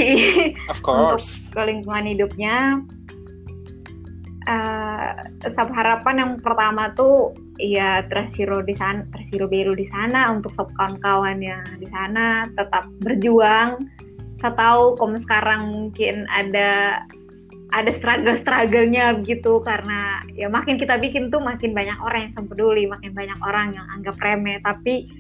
of 0.71 0.79
course 0.81 1.43
untuk 1.51 1.59
ke 1.59 1.61
lingkungan 1.75 2.07
hidupnya 2.07 2.81
uh, 4.47 5.11
harapan 5.75 6.15
yang 6.23 6.33
pertama 6.41 6.95
tuh 6.95 7.35
ya 7.59 8.03
Tresiro 8.11 8.63
di 8.63 8.75
sana, 8.75 9.07
Tresiro 9.15 9.47
Biru 9.47 9.75
di 9.79 9.87
sana 9.87 10.31
untuk 10.35 10.55
kawan-kawan 10.55 11.39
yang 11.39 11.65
di 11.79 11.87
sana 11.91 12.49
tetap 12.55 12.87
berjuang 13.03 13.79
saya 14.35 14.53
tahu 14.59 14.99
kalau 14.99 15.17
sekarang 15.17 15.61
mungkin 15.71 16.27
ada 16.29 17.01
ada 17.75 17.91
struggle-strugglenya 17.91 19.19
begitu 19.19 19.59
karena 19.65 20.23
ya 20.37 20.47
makin 20.47 20.79
kita 20.79 20.95
bikin 21.01 21.33
tuh 21.33 21.43
makin 21.43 21.75
banyak 21.75 21.99
orang 22.03 22.31
yang 22.31 22.47
peduli, 22.47 22.87
makin 22.87 23.11
banyak 23.17 23.39
orang 23.43 23.75
yang 23.75 23.87
anggap 23.95 24.15
remeh. 24.23 24.63
Tapi 24.63 25.11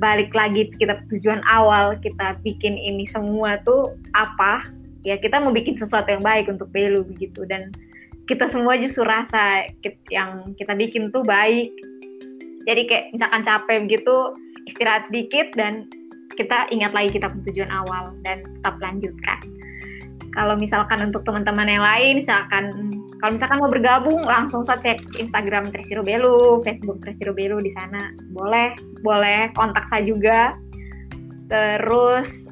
balik 0.00 0.32
lagi 0.32 0.72
kita 0.80 1.02
tujuan 1.12 1.44
awal 1.44 1.98
kita 2.00 2.40
bikin 2.40 2.78
ini 2.78 3.04
semua 3.04 3.60
tuh 3.68 3.96
apa? 4.16 4.64
Ya 5.04 5.20
kita 5.20 5.40
mau 5.44 5.52
bikin 5.52 5.76
sesuatu 5.76 6.08
yang 6.08 6.24
baik 6.24 6.48
untuk 6.48 6.72
Belu 6.72 7.04
begitu 7.04 7.44
dan 7.44 7.68
kita 8.30 8.46
semua 8.46 8.78
justru 8.78 9.02
rasa 9.02 9.66
yang 10.14 10.54
kita 10.54 10.78
bikin 10.78 11.10
tuh 11.10 11.26
baik. 11.26 11.74
Jadi 12.70 12.86
kayak 12.86 13.04
misalkan 13.10 13.42
capek 13.42 13.90
begitu 13.90 14.14
istirahat 14.70 15.10
sedikit 15.10 15.50
dan 15.58 15.90
kita 16.38 16.70
ingat 16.70 16.94
lagi 16.94 17.10
kita 17.10 17.26
tujuan 17.50 17.66
awal 17.74 18.14
dan 18.22 18.46
tetap 18.46 18.78
lanjutkan. 18.78 19.42
Kalau 20.30 20.54
misalkan 20.54 21.10
untuk 21.10 21.26
teman-teman 21.26 21.66
yang 21.66 21.82
lain, 21.82 22.22
misalkan 22.22 22.70
kalau 23.18 23.34
misalkan 23.34 23.58
mau 23.58 23.66
bergabung, 23.66 24.22
langsung 24.22 24.62
saja 24.62 24.94
cek 24.94 25.18
Instagram 25.18 25.74
Tresiro 25.74 26.06
Belu, 26.06 26.62
Facebook 26.62 27.02
Tresiro 27.02 27.34
Belu 27.34 27.58
di 27.58 27.74
sana. 27.74 28.14
Boleh, 28.30 28.78
boleh 29.02 29.50
kontak 29.58 29.90
saya 29.90 30.06
juga. 30.06 30.54
Terus 31.50 32.46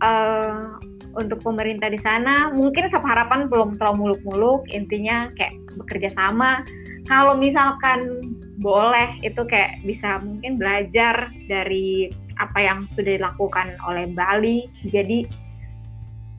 uh, 0.00 0.77
untuk 1.18 1.42
pemerintah 1.42 1.90
di 1.90 1.98
sana, 1.98 2.54
mungkin 2.54 2.86
harapan 2.86 3.50
belum 3.50 3.74
terlalu 3.76 4.14
muluk-muluk. 4.14 4.70
Intinya 4.70 5.26
kayak 5.34 5.58
bekerja 5.74 6.14
sama. 6.14 6.62
Kalau 7.10 7.34
misalkan 7.34 8.22
boleh, 8.62 9.18
itu 9.26 9.42
kayak 9.42 9.82
bisa 9.82 10.22
mungkin 10.22 10.54
belajar 10.54 11.34
dari 11.50 12.14
apa 12.38 12.58
yang 12.62 12.86
sudah 12.94 13.18
dilakukan 13.18 13.74
oleh 13.82 14.06
Bali. 14.14 14.70
Jadi 14.86 15.26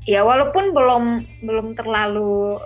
ya 0.07 0.23
walaupun 0.23 0.71
belum 0.71 1.03
belum 1.43 1.75
terlalu 1.75 2.57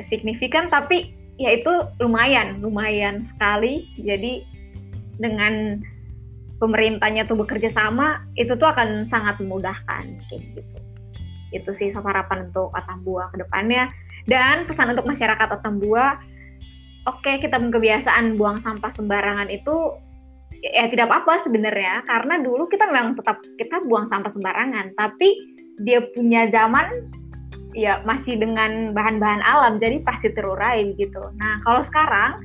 signifikan 0.00 0.72
tapi 0.72 1.12
ya 1.36 1.52
itu 1.52 1.84
lumayan, 2.00 2.64
lumayan 2.64 3.28
sekali. 3.28 3.92
Jadi 4.00 4.48
dengan 5.20 5.84
pemerintahnya 6.62 7.26
tuh 7.26 7.42
bekerja 7.42 7.74
sama, 7.74 8.22
itu 8.38 8.54
tuh 8.54 8.70
akan 8.70 9.02
sangat 9.02 9.42
memudahkan 9.42 10.04
kayak 10.30 10.42
gitu. 10.54 10.81
Itu 11.52 11.76
sih 11.76 11.92
harapan 11.92 12.50
untuk 12.50 12.72
Atambua 12.72 13.30
ke 13.30 13.44
depannya. 13.44 13.92
Dan 14.26 14.64
pesan 14.66 14.96
untuk 14.96 15.06
masyarakat 15.06 15.48
Atambua, 15.60 16.18
oke 17.06 17.22
okay, 17.22 17.38
kita 17.38 17.60
kebiasaan 17.60 18.34
buang 18.40 18.58
sampah 18.58 18.90
sembarangan 18.90 19.52
itu 19.52 19.96
ya 20.62 20.86
tidak 20.86 21.10
apa-apa 21.10 21.42
sebenarnya 21.42 22.06
karena 22.06 22.38
dulu 22.38 22.70
kita 22.70 22.86
memang 22.86 23.18
tetap 23.18 23.42
kita 23.58 23.82
buang 23.82 24.06
sampah 24.06 24.30
sembarangan 24.30 24.94
tapi 24.94 25.34
dia 25.82 25.98
punya 26.14 26.46
zaman 26.46 27.10
ya 27.74 27.98
masih 28.06 28.38
dengan 28.38 28.94
bahan-bahan 28.94 29.42
alam 29.42 29.80
jadi 29.80 30.04
pasti 30.06 30.30
terurai 30.30 30.92
gitu. 30.94 31.20
Nah 31.40 31.58
kalau 31.66 31.82
sekarang 31.82 32.38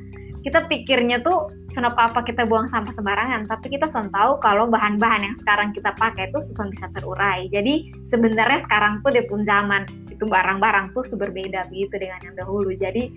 kita 0.47 0.63
pikirnya 0.71 1.19
tuh 1.27 1.51
kenapa 1.75 2.07
apa 2.07 2.23
kita 2.23 2.47
buang 2.47 2.71
sampah 2.71 2.95
sembarangan 2.95 3.51
tapi 3.51 3.67
kita 3.67 3.83
sudah 3.91 4.07
tahu 4.15 4.31
kalau 4.39 4.71
bahan-bahan 4.71 5.27
yang 5.27 5.35
sekarang 5.35 5.75
kita 5.75 5.91
pakai 5.99 6.31
itu 6.31 6.39
susah 6.39 6.71
bisa 6.71 6.87
terurai. 6.95 7.51
Jadi 7.51 7.91
sebenarnya 8.07 8.63
sekarang 8.63 9.03
tuh 9.03 9.11
dia 9.11 9.27
pun 9.27 9.43
zaman 9.43 9.83
itu 10.07 10.23
barang-barang 10.23 10.95
tuh 10.95 11.03
berbeda 11.19 11.67
begitu 11.67 11.99
dengan 11.99 12.23
yang 12.23 12.35
dahulu. 12.39 12.71
Jadi 12.71 13.11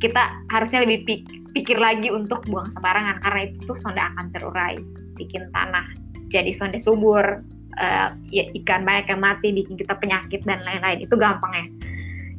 kita 0.00 0.40
harusnya 0.48 0.88
lebih 0.88 1.04
pik 1.04 1.20
pikir 1.52 1.76
lagi 1.76 2.08
untuk 2.08 2.40
buang 2.48 2.72
sembarangan 2.72 3.20
karena 3.20 3.40
itu 3.52 3.58
tuh 3.68 3.76
sonda 3.84 4.08
akan 4.16 4.32
terurai 4.32 4.74
bikin 5.20 5.44
tanah 5.52 5.84
jadi 6.32 6.54
sonda 6.56 6.80
subur 6.80 7.44
uh, 7.76 8.08
ya, 8.32 8.44
ikan 8.64 8.86
banyak 8.86 9.12
yang 9.12 9.20
mati 9.20 9.52
bikin 9.52 9.76
kita 9.76 9.92
penyakit 10.00 10.40
dan 10.48 10.62
lain-lain 10.64 11.04
itu 11.04 11.14
gampang 11.18 11.52
ya 11.52 11.66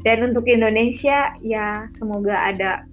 dan 0.01 0.33
untuk 0.33 0.49
Indonesia 0.49 1.29
ya 1.45 1.85
semoga 1.93 2.33
ada 2.33 2.87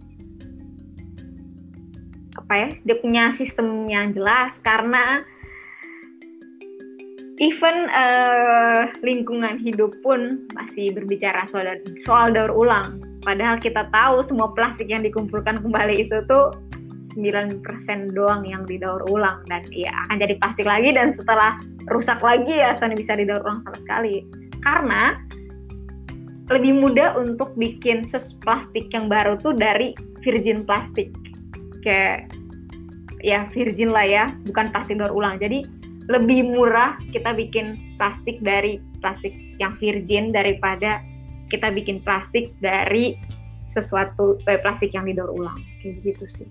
apa 2.45 2.55
ya 2.55 2.69
dia 2.87 2.97
punya 3.03 3.25
sistem 3.35 3.87
yang 3.91 4.15
jelas 4.15 4.63
karena 4.63 5.27
even 7.39 7.87
uh, 7.91 8.91
lingkungan 9.03 9.59
hidup 9.59 9.95
pun 10.03 10.47
masih 10.59 10.91
berbicara 10.95 11.47
soal 11.51 11.67
soal 12.03 12.31
daur 12.35 12.51
ulang 12.55 13.09
Padahal 13.29 13.59
kita 13.59 13.91
tahu 13.91 14.23
semua 14.23 14.55
plastik 14.55 14.89
yang 14.89 15.03
dikumpulkan 15.03 15.61
kembali 15.61 16.07
itu 16.07 16.23
tuh 16.31 16.55
9% 17.13 17.61
doang 18.17 18.41
yang 18.49 18.65
didaur 18.65 19.05
ulang 19.13 19.45
dan 19.53 19.69
ya 19.69 19.93
akan 20.07 20.17
jadi 20.23 20.35
plastik 20.41 20.65
lagi 20.65 20.97
dan 20.97 21.13
setelah 21.13 21.61
rusak 21.93 22.21
lagi 22.25 22.57
ya 22.57 22.73
sana 22.73 22.97
bisa 22.97 23.13
didaur 23.19 23.43
ulang 23.43 23.61
sama 23.61 23.77
sekali. 23.77 24.25
Karena 24.63 25.19
lebih 26.49 26.81
mudah 26.81 27.21
untuk 27.21 27.53
bikin 27.61 28.09
ses 28.09 28.33
plastik 28.41 28.89
yang 28.97 29.13
baru 29.13 29.37
tuh 29.37 29.53
dari 29.53 29.93
virgin 30.25 30.65
plastik. 30.65 31.13
Kayak 31.89 32.29
ya 33.25 33.49
virgin 33.49 33.89
lah 33.89 34.05
ya, 34.05 34.25
bukan 34.45 34.69
plastik 34.69 35.01
daur 35.01 35.17
ulang. 35.17 35.41
Jadi 35.41 35.65
lebih 36.09 36.53
murah 36.53 36.97
kita 37.13 37.37
bikin 37.37 37.97
plastik 37.97 38.41
dari 38.45 38.81
plastik 39.01 39.37
yang 39.61 39.77
virgin 39.77 40.33
daripada 40.33 41.05
kita 41.53 41.69
bikin 41.73 42.01
plastik 42.01 42.53
dari 42.65 43.17
sesuatu 43.69 44.41
eh, 44.49 44.57
plastik 44.61 44.97
yang 44.97 45.05
didaur 45.05 45.29
ulang 45.37 45.61
kayak 45.85 46.01
gitu 46.01 46.25
sih 46.33 46.49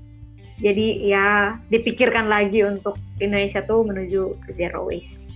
jadi 0.62 0.88
ya 1.10 1.28
dipikirkan 1.74 2.30
lagi 2.30 2.62
untuk 2.62 2.98
Indonesia 3.18 3.66
tuh 3.66 3.82
menuju 3.82 4.54
zero 4.54 4.86
waste 4.86 5.34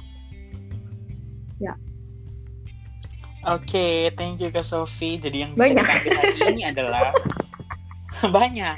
Oke, 3.41 4.13
thank 4.21 4.37
you 4.37 4.53
Kak 4.53 4.61
Sofi. 4.61 5.17
Jadi 5.17 5.41
yang 5.41 5.57
Banyak. 5.57 5.81
bisa 5.81 5.97
kita 5.97 5.97
ambil 5.97 6.13
hari 6.13 6.37
ini 6.53 6.61
adalah 6.61 7.09
banyak. 8.37 8.77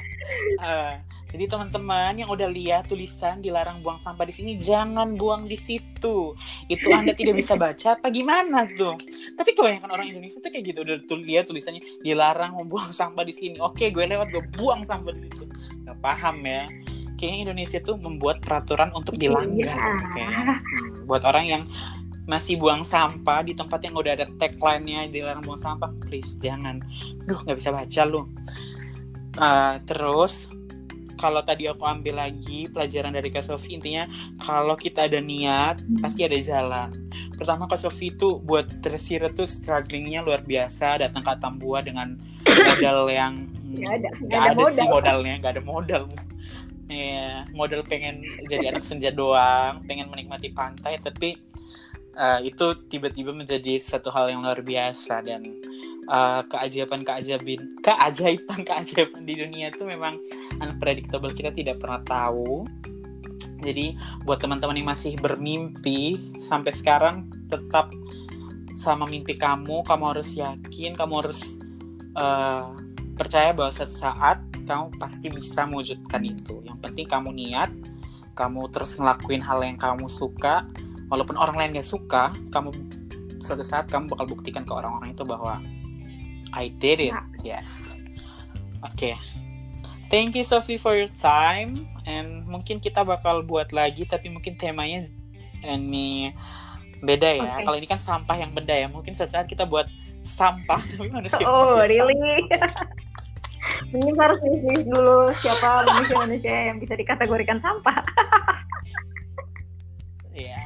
Eh, 0.56 0.92
jadi 1.34 1.50
teman-teman 1.50 2.14
yang 2.14 2.30
udah 2.30 2.46
lihat 2.46 2.86
tulisan 2.86 3.42
dilarang 3.42 3.82
buang 3.82 3.98
sampah 3.98 4.22
di 4.22 4.30
sini, 4.30 4.54
jangan 4.54 5.18
buang 5.18 5.50
di 5.50 5.58
situ. 5.58 6.30
Itu 6.70 6.94
Anda 6.94 7.10
tidak 7.10 7.42
bisa 7.42 7.58
baca 7.58 7.98
apa 7.98 8.06
gimana 8.14 8.70
tuh? 8.70 8.94
Tapi 9.34 9.50
kebanyakan 9.50 9.90
orang 9.90 10.14
Indonesia 10.14 10.38
tuh 10.38 10.54
kayak 10.54 10.70
gitu 10.70 10.86
udah 10.86 11.02
tuh 11.02 11.18
lihat 11.18 11.50
tulisannya 11.50 11.82
dilarang 12.06 12.54
membuang 12.54 12.94
sampah 12.94 13.26
di 13.26 13.34
sini. 13.34 13.58
Oke, 13.58 13.90
gue 13.90 14.06
lewat 14.06 14.30
gue 14.30 14.46
buang 14.54 14.86
sampah 14.86 15.10
di 15.10 15.26
situ. 15.26 15.50
Gak 15.82 15.98
paham 15.98 16.38
ya. 16.46 16.70
Kayaknya 17.18 17.38
Indonesia 17.50 17.78
tuh 17.82 17.98
membuat 17.98 18.38
peraturan 18.38 18.94
untuk 18.94 19.18
dilanggar. 19.18 19.74
Iya. 19.74 20.06
Kayaknya. 20.14 20.42
Hmm, 20.62 21.02
buat 21.10 21.22
orang 21.26 21.44
yang 21.50 21.62
masih 22.30 22.62
buang 22.62 22.86
sampah 22.86 23.42
di 23.42 23.58
tempat 23.58 23.82
yang 23.82 23.98
udah 23.98 24.22
ada 24.22 24.30
tagline-nya 24.38 25.10
dilarang 25.10 25.42
buang 25.42 25.58
sampah, 25.58 25.90
please 25.98 26.38
jangan. 26.38 26.78
Duh, 27.26 27.42
nggak 27.42 27.58
bisa 27.58 27.74
baca 27.74 28.02
lu. 28.06 28.22
Uh, 29.34 29.82
terus 29.82 30.46
kalau 31.24 31.40
tadi 31.40 31.64
aku 31.64 31.80
ambil 31.88 32.20
lagi 32.20 32.68
pelajaran 32.68 33.16
dari 33.16 33.32
Kak 33.32 33.48
Sofi 33.48 33.80
intinya 33.80 34.04
kalau 34.44 34.76
kita 34.76 35.08
ada 35.08 35.24
niat 35.24 35.80
Hmm. 35.80 36.04
pasti 36.04 36.20
ada 36.28 36.36
jalan. 36.36 36.92
Pertama 37.40 37.64
Kak 37.64 37.80
Sofi 37.80 38.12
itu 38.12 38.36
buat 38.44 38.68
tersira 38.84 39.32
tuh 39.32 39.48
strugglingnya 39.48 40.20
luar 40.20 40.44
biasa 40.44 41.00
datang 41.00 41.24
ke 41.24 41.30
Atambua 41.32 41.80
dengan 41.80 42.20
modal 42.44 43.08
yang 43.08 43.48
Nggak 43.74 43.92
ada, 44.04 44.08
nggak 44.20 44.42
ada 44.44 44.52
ada, 44.52 44.64
sih 44.70 44.84
modal. 44.84 44.92
modalnya 44.92 45.34
nggak 45.40 45.52
ada 45.56 45.64
modal. 45.64 46.04
Iya, 46.84 47.48
modal 47.56 47.80
pengen 47.88 48.20
jadi 48.44 48.76
anak 48.76 48.84
senja 48.84 49.08
doang, 49.08 49.80
pengen 49.88 50.12
menikmati 50.12 50.52
pantai 50.52 51.00
tapi 51.00 51.40
uh, 52.14 52.44
itu 52.44 52.76
tiba-tiba 52.86 53.32
menjadi 53.32 53.80
satu 53.80 54.12
hal 54.12 54.28
yang 54.30 54.44
luar 54.44 54.60
biasa 54.60 55.24
dan 55.24 55.42
uh, 56.08 56.42
keajaiban-keajaiban 56.48 57.80
keajaiban-keajaiban 57.84 59.22
di 59.24 59.34
dunia 59.36 59.70
itu 59.72 59.84
memang 59.84 60.16
unpredictable 60.60 61.32
kita 61.32 61.50
tidak 61.52 61.80
pernah 61.80 62.00
tahu. 62.04 62.64
Jadi 63.64 63.96
buat 64.28 64.44
teman-teman 64.44 64.76
yang 64.76 64.88
masih 64.92 65.16
bermimpi 65.16 66.20
sampai 66.36 66.72
sekarang 66.76 67.32
tetap 67.48 67.88
sama 68.76 69.08
mimpi 69.08 69.38
kamu, 69.38 69.86
kamu 69.86 70.04
harus 70.12 70.36
yakin, 70.36 70.92
kamu 70.92 71.24
harus 71.24 71.56
uh, 72.18 72.76
percaya 73.16 73.56
bahwa 73.56 73.72
suatu 73.72 73.94
saat 73.94 74.42
kamu 74.68 74.92
pasti 75.00 75.26
bisa 75.32 75.64
mewujudkan 75.64 76.20
itu. 76.26 76.60
Yang 76.66 76.78
penting 76.84 77.06
kamu 77.08 77.30
niat, 77.32 77.70
kamu 78.36 78.68
terus 78.68 78.98
ngelakuin 79.00 79.40
hal 79.40 79.62
yang 79.62 79.78
kamu 79.80 80.10
suka, 80.10 80.66
walaupun 81.08 81.38
orang 81.38 81.56
lain 81.56 81.70
gak 81.80 81.88
suka, 81.88 82.34
kamu 82.50 82.74
suatu 83.40 83.64
saat 83.64 83.86
kamu 83.92 84.10
bakal 84.12 84.26
buktikan 84.36 84.64
ke 84.64 84.72
orang-orang 84.72 85.12
itu 85.12 85.22
bahwa 85.22 85.60
I 86.54 86.70
did 86.70 87.02
it. 87.02 87.14
Yes. 87.42 87.98
Oke. 88.86 89.18
Thank 90.06 90.38
you 90.38 90.46
Sophie 90.46 90.78
for 90.78 90.94
your 90.94 91.10
time 91.10 91.90
and 92.06 92.46
mungkin 92.46 92.78
kita 92.78 93.02
bakal 93.02 93.42
buat 93.42 93.74
lagi 93.74 94.06
tapi 94.06 94.30
mungkin 94.30 94.54
temanya 94.54 95.10
ini 95.66 96.30
beda 97.02 97.30
ya. 97.34 97.52
Oke. 97.58 97.62
Kalau 97.66 97.76
ini 97.82 97.88
kan 97.90 97.98
sampah 97.98 98.38
yang 98.38 98.54
benda 98.54 98.72
ya. 98.72 98.86
Mungkin 98.86 99.18
suatu 99.18 99.34
saat 99.34 99.50
kita 99.50 99.66
buat 99.66 99.90
sampah 100.22 100.78
tapi 100.94 101.10
manusia. 101.10 101.42
Oh, 101.42 101.74
manusia 101.82 102.06
really? 102.06 102.46
Mungkin 103.90 104.14
harus 104.20 104.38
list 104.44 104.84
dulu 104.86 105.32
siapa 105.40 105.88
manusia-manusia 105.88 106.68
yang 106.70 106.76
bisa 106.78 106.94
dikategorikan 106.94 107.56
sampah. 107.58 107.96
Iya. 110.34 110.60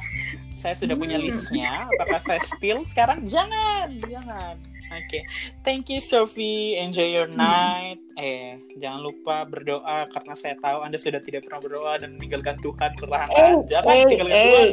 Saya 0.59 0.75
sudah 0.75 0.99
punya 0.99 1.15
Hmm. 1.15 1.25
listnya. 1.29 1.87
Apakah 1.95 2.19
saya 2.19 2.41
spill 2.43 2.83
sekarang? 2.89 3.23
Jangan, 3.23 3.87
jangan. 4.03 4.55
Oke, 4.89 5.21
thank 5.61 5.87
you 5.87 5.99
Sophie. 5.99 6.75
Enjoy 6.75 7.05
your 7.05 7.27
Hmm. 7.27 7.37
night. 7.37 7.99
Eh, 8.15 8.57
jangan 8.75 9.01
lupa 9.01 9.45
berdoa 9.45 10.05
karena 10.09 10.33
saya 10.33 10.55
tahu 10.57 10.81
Anda 10.81 10.97
sudah 10.97 11.19
tidak 11.19 11.45
pernah 11.45 11.61
berdoa 11.61 11.97
dan 11.97 12.15
meninggalkan 12.15 12.57
Tuhan 12.57 12.91
perlahan. 12.97 13.29
Eh, 13.29 13.53
jangan 13.65 13.87
eh, 13.87 14.05
tinggalkan 14.05 14.35
eh. 14.35 14.49
Tuhan. 14.49 14.69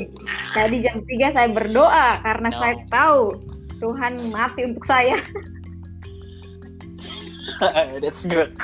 Tadi 0.51 0.77
jam 0.81 0.97
3 1.05 1.31
saya 1.31 1.49
berdoa 1.49 2.09
karena 2.21 2.49
No. 2.49 2.57
saya 2.57 2.75
tahu 2.89 3.23
Tuhan 3.77 4.13
mati 4.33 4.61
untuk 4.65 4.85
saya. 4.85 5.21
That's 8.03 8.25
good. 8.25 8.57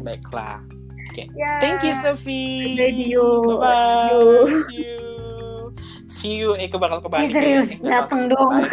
Baiklah. 0.00 0.60
Ya. 1.16 1.24
Thank 1.64 1.80
you 1.80 1.96
Sophie. 2.00 2.76
Radio. 2.76 3.40
Bye. 3.56 4.12
Radio. 4.12 4.60
See 4.68 4.76
you. 4.76 5.00
See 6.08 6.34
you. 6.36 6.48
Eh, 6.56 6.68
bakal 6.68 7.00
kembali. 7.00 7.32
Serius, 7.32 7.72
Eh, 7.76 7.88
maksud 7.88 8.32
dong. 8.32 8.52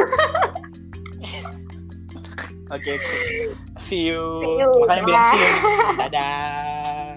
Oke, 2.74 2.98
oke. 2.98 3.54
See 3.78 4.10
you. 4.10 4.24
See 4.42 4.58
you. 4.66 4.72
Makanya 4.82 5.02
bilang 5.06 5.26
see 5.30 5.42
you. 5.46 5.54
Dadah. 5.94 7.13